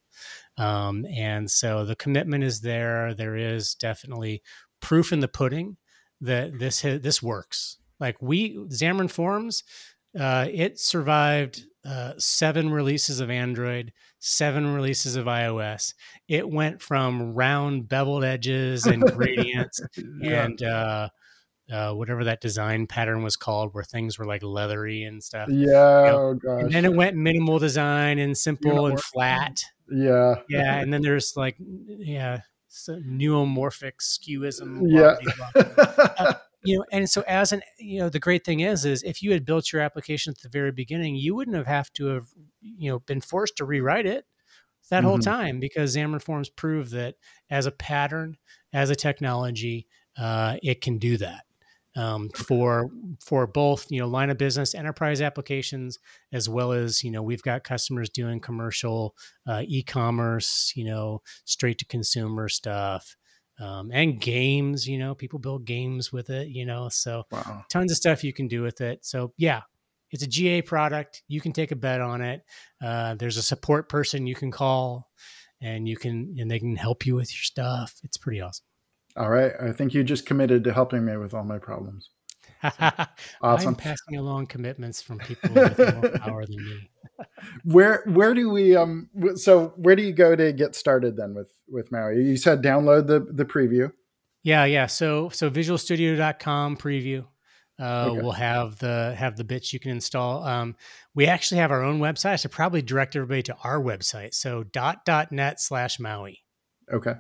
Um, 0.58 1.06
and 1.06 1.50
so 1.50 1.86
the 1.86 1.96
commitment 1.96 2.44
is 2.44 2.62
there. 2.62 3.14
There 3.14 3.36
is 3.36 3.74
definitely 3.74 4.44
proof 4.82 5.12
in 5.12 5.22
the 5.22 5.28
pudding 5.28 5.78
that 6.22 6.60
this 6.60 6.82
this 6.82 7.24
works. 7.24 7.78
Like 8.00 8.22
we 8.22 8.56
Xamarin 8.56 9.10
Forms, 9.10 9.64
uh, 10.20 10.48
it 10.52 10.80
survived 10.80 11.64
uh, 11.86 12.14
seven 12.18 12.70
releases 12.70 13.20
of 13.20 13.30
Android, 13.30 13.92
seven 14.20 14.74
releases 14.74 15.16
of 15.16 15.26
iOS. 15.26 15.94
It 16.28 16.50
went 16.50 16.82
from 16.82 17.34
round 17.34 17.90
beveled 17.90 18.24
edges 18.24 18.86
and 18.86 19.02
gradients 19.16 19.82
yeah. 19.98 20.44
and 20.44 20.62
uh, 20.62 21.10
uh, 21.72 21.94
whatever 21.94 22.24
that 22.26 22.42
design 22.42 22.88
pattern 22.88 23.24
was 23.24 23.36
called, 23.36 23.74
where 23.74 23.84
things 23.84 24.18
were 24.18 24.26
like 24.26 24.44
leathery 24.44 25.04
and 25.04 25.24
stuff. 25.24 25.48
Yeah, 25.50 26.06
you 26.06 26.12
know? 26.12 26.18
oh 26.18 26.34
gosh. 26.36 26.64
And 26.64 26.72
then 26.72 26.86
it 26.86 26.94
went 26.94 27.16
minimal 27.16 27.60
design 27.60 28.20
and 28.20 28.38
simple 28.38 28.88
and 28.88 29.00
flat. 29.00 29.64
Yeah, 29.90 30.36
yeah. 30.50 30.80
And 30.80 30.94
then 30.94 31.02
there's 31.02 31.36
like, 31.36 31.56
yeah, 31.60 32.42
so 32.68 33.00
neuromorphic 33.00 33.94
skewism. 34.02 34.82
Yeah. 34.86 35.16
uh, 35.56 36.34
you 36.66 36.78
know, 36.78 36.86
and 36.92 37.10
so 37.10 37.24
as 37.28 37.52
an, 37.52 37.62
you 37.80 38.00
know, 38.00 38.10
the 38.10 38.20
great 38.20 38.44
thing 38.46 38.62
is, 38.62 38.86
is 38.86 39.04
if 39.04 39.22
you 39.22 39.32
had 39.32 39.46
built 39.46 39.72
your 39.72 39.82
application 39.82 40.32
at 40.32 40.42
the 40.42 40.50
very 40.50 40.72
beginning, 40.72 41.16
you 41.16 41.36
wouldn't 41.36 41.58
have 41.58 41.68
have 41.68 41.92
to 41.94 42.08
have, 42.08 42.28
you 42.62 42.90
know, 42.90 43.00
been 43.00 43.22
forced 43.22 43.58
to 43.58 43.66
rewrite 43.66 44.06
it 44.06 44.26
that 44.90 45.00
mm-hmm. 45.00 45.08
whole 45.08 45.20
time 45.20 45.60
because 45.60 45.96
Xamarin 45.96 46.22
Forms 46.22 46.50
prove 46.50 46.90
that 46.92 47.16
as 47.50 47.66
a 47.66 47.72
pattern, 47.72 48.38
as 48.74 48.90
a 48.90 48.96
technology, 48.96 49.88
uh, 50.18 50.58
it 50.62 50.82
can 50.82 50.98
do 50.98 51.18
that 51.18 51.44
um, 51.96 52.30
for 52.30 52.90
for 53.20 53.46
both 53.46 53.92
you 53.92 54.00
know 54.00 54.08
line 54.08 54.30
of 54.30 54.38
business 54.38 54.74
enterprise 54.74 55.22
applications 55.22 56.00
as 56.32 56.50
well 56.50 56.72
as 56.72 57.04
you 57.04 57.12
know 57.12 57.22
we've 57.22 57.44
got 57.44 57.64
customers 57.64 58.10
doing 58.10 58.40
commercial 58.40 59.16
uh, 59.48 59.62
e-commerce 59.66 60.74
you 60.76 60.84
know 60.84 61.22
straight 61.46 61.78
to 61.78 61.86
consumer 61.86 62.50
stuff 62.50 63.16
um, 63.60 63.92
and 63.92 64.20
games 64.20 64.88
you 64.88 64.98
know 64.98 65.14
people 65.14 65.40
build 65.40 65.66
games 65.66 66.12
with 66.12 66.30
it 66.30 66.48
you 66.48 66.66
know 66.66 66.90
so 66.90 67.24
wow. 67.32 67.64
tons 67.70 67.92
of 67.92 67.98
stuff 67.98 68.24
you 68.24 68.34
can 68.34 68.48
do 68.48 68.62
with 68.62 68.82
it. 68.82 69.06
So 69.06 69.34
yeah 69.38 69.62
it's 70.14 70.24
a 70.24 70.28
ga 70.28 70.62
product. 70.62 71.24
You 71.28 71.42
can 71.42 71.54
take 71.54 71.72
a 71.72 71.76
bet 71.76 72.00
on 72.00 72.22
it. 72.22 72.44
Uh, 72.80 73.16
there's 73.16 73.38
a 73.38 73.42
support 73.42 73.90
person 73.90 74.28
you 74.28 74.36
can 74.36 74.52
call 74.52 75.10
and 75.60 75.90
you 75.90 75.98
can 75.98 76.36
and 76.38 76.50
they 76.50 76.60
can 76.60 76.76
help 76.76 77.06
you 77.06 77.16
with 77.16 77.32
your 77.32 77.42
stuff. 77.42 78.00
It's 78.04 78.18
pretty 78.18 78.40
awesome 78.40 78.66
all 79.16 79.30
right. 79.30 79.52
I 79.62 79.72
think 79.72 79.94
you 79.94 80.04
just 80.04 80.26
committed 80.26 80.64
to 80.64 80.74
helping 80.74 81.06
me 81.06 81.18
with 81.18 81.34
all 81.34 81.44
my 81.44 81.60
problems. 81.60 82.10
So, 82.64 83.02
awesome. 83.42 83.68
I'm 83.70 83.76
passing 83.76 84.16
along 84.16 84.46
commitments 84.46 85.02
from 85.02 85.20
people 85.20 85.52
with 85.52 85.78
more 85.78 86.10
power 86.20 86.46
than 86.46 86.56
me. 86.56 86.90
where 87.66 88.04
where 88.06 88.34
do 88.34 88.50
we 88.50 88.74
um 88.78 89.10
so 89.36 89.74
where 89.76 89.98
do 89.98 90.02
you 90.02 90.14
go 90.14 90.34
to 90.34 90.54
get 90.54 90.74
started 90.74 91.18
then 91.18 91.34
with 91.34 91.52
with 91.68 91.92
Maui? 91.92 92.24
You 92.24 92.38
said 92.38 92.64
download 92.64 93.08
the 93.08 93.20
the 93.20 93.44
preview. 93.44 93.92
Yeah, 94.44 94.64
yeah. 94.64 94.86
So 94.86 95.28
so 95.28 95.50
visualstudio.com 95.50 96.78
preview. 96.78 97.26
Uh, 97.80 98.08
okay. 98.12 98.22
We'll 98.22 98.32
have 98.32 98.78
the 98.80 99.14
have 99.18 99.36
the 99.36 99.44
bits 99.44 99.74
you 99.74 99.80
can 99.80 99.92
install. 99.92 100.44
Um, 100.44 100.76
we 101.16 101.26
actually 101.26 101.58
have 101.60 101.72
our 101.72 101.84
own 101.84 102.00
website. 102.00 102.32
I 102.32 102.36
should 102.38 102.52
probably 102.52 102.82
direct 102.82 103.16
everybody 103.16 103.44
to 103.44 103.56
our 103.64 103.82
website. 103.82 104.36
So 104.36 104.64
dot 104.64 105.04
dot 105.06 105.34
net 105.34 105.60
slash 105.60 106.00
Maui. 106.00 106.44
Okay. 106.92 107.16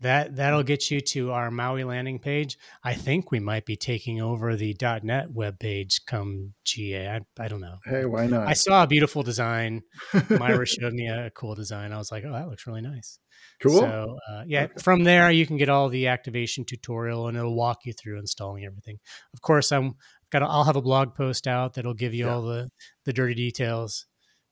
That 0.00 0.36
that'll 0.36 0.62
get 0.62 0.90
you 0.90 1.00
to 1.00 1.32
our 1.32 1.50
Maui 1.50 1.84
landing 1.84 2.18
page. 2.18 2.58
I 2.82 2.94
think 2.94 3.30
we 3.30 3.40
might 3.40 3.64
be 3.64 3.76
taking 3.76 4.20
over 4.20 4.56
the 4.56 4.76
.NET 5.02 5.30
web 5.30 5.58
page 5.58 6.00
come 6.06 6.54
GA. 6.64 7.08
I, 7.08 7.20
I 7.38 7.48
don't 7.48 7.60
know. 7.60 7.78
Hey, 7.84 8.04
why 8.04 8.26
not? 8.26 8.46
I 8.46 8.54
saw 8.54 8.82
a 8.82 8.86
beautiful 8.86 9.22
design. 9.22 9.82
Myra 10.30 10.66
showed 10.66 10.92
me 10.92 11.08
a 11.08 11.30
cool 11.30 11.54
design. 11.54 11.92
I 11.92 11.98
was 11.98 12.10
like, 12.12 12.24
oh, 12.26 12.32
that 12.32 12.48
looks 12.48 12.66
really 12.66 12.82
nice. 12.82 13.18
Cool. 13.62 13.80
So 13.80 14.18
uh, 14.28 14.42
yeah, 14.46 14.64
okay. 14.64 14.74
from 14.82 15.04
there 15.04 15.30
you 15.30 15.46
can 15.46 15.56
get 15.56 15.68
all 15.68 15.88
the 15.88 16.08
activation 16.08 16.64
tutorial, 16.64 17.28
and 17.28 17.36
it'll 17.36 17.54
walk 17.54 17.80
you 17.84 17.92
through 17.92 18.18
installing 18.18 18.64
everything. 18.64 18.98
Of 19.32 19.40
course, 19.40 19.72
I'm 19.72 19.94
got. 20.30 20.42
i 20.42 20.46
I'll 20.46 20.64
have 20.64 20.76
a 20.76 20.82
blog 20.82 21.14
post 21.14 21.46
out 21.46 21.74
that'll 21.74 21.94
give 21.94 22.14
you 22.14 22.26
yeah. 22.26 22.34
all 22.34 22.42
the 22.42 22.70
the 23.04 23.12
dirty 23.12 23.34
details. 23.34 24.06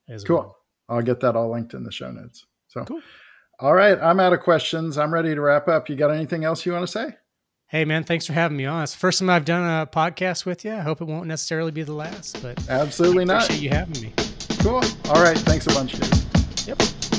As 0.08 0.24
cool. 0.24 0.36
Well. 0.36 0.56
I'll 0.88 1.02
get 1.02 1.20
that 1.20 1.36
all 1.36 1.50
linked 1.50 1.74
in 1.74 1.84
the 1.84 1.92
show 1.92 2.10
notes. 2.10 2.44
So 2.68 2.84
cool. 2.84 3.00
All 3.62 3.74
right, 3.74 3.96
I'm 4.02 4.18
out 4.18 4.32
of 4.32 4.40
questions. 4.40 4.98
I'm 4.98 5.14
ready 5.14 5.36
to 5.36 5.40
wrap 5.40 5.68
up. 5.68 5.88
You 5.88 5.94
got 5.94 6.10
anything 6.10 6.42
else 6.42 6.66
you 6.66 6.72
want 6.72 6.84
to 6.84 6.90
say? 6.90 7.14
Hey 7.68 7.84
man, 7.84 8.02
thanks 8.02 8.26
for 8.26 8.32
having 8.32 8.56
me 8.56 8.66
on. 8.66 8.82
It's 8.82 8.90
the 8.92 8.98
first 8.98 9.20
time 9.20 9.30
I've 9.30 9.44
done 9.44 9.62
a 9.62 9.86
podcast 9.86 10.44
with 10.44 10.64
you. 10.64 10.72
I 10.72 10.80
hope 10.80 11.00
it 11.00 11.04
won't 11.04 11.28
necessarily 11.28 11.70
be 11.70 11.84
the 11.84 11.92
last, 11.92 12.42
but 12.42 12.68
absolutely 12.68 13.22
I 13.22 13.26
not. 13.26 13.44
Appreciate 13.44 13.62
you 13.62 13.70
having 13.70 14.02
me. 14.02 14.12
Cool. 14.58 14.82
All 15.10 15.22
right, 15.22 15.38
thanks 15.38 15.68
a 15.68 15.74
bunch, 15.74 15.92
dude. 15.92 16.66
Yep. 16.66 17.11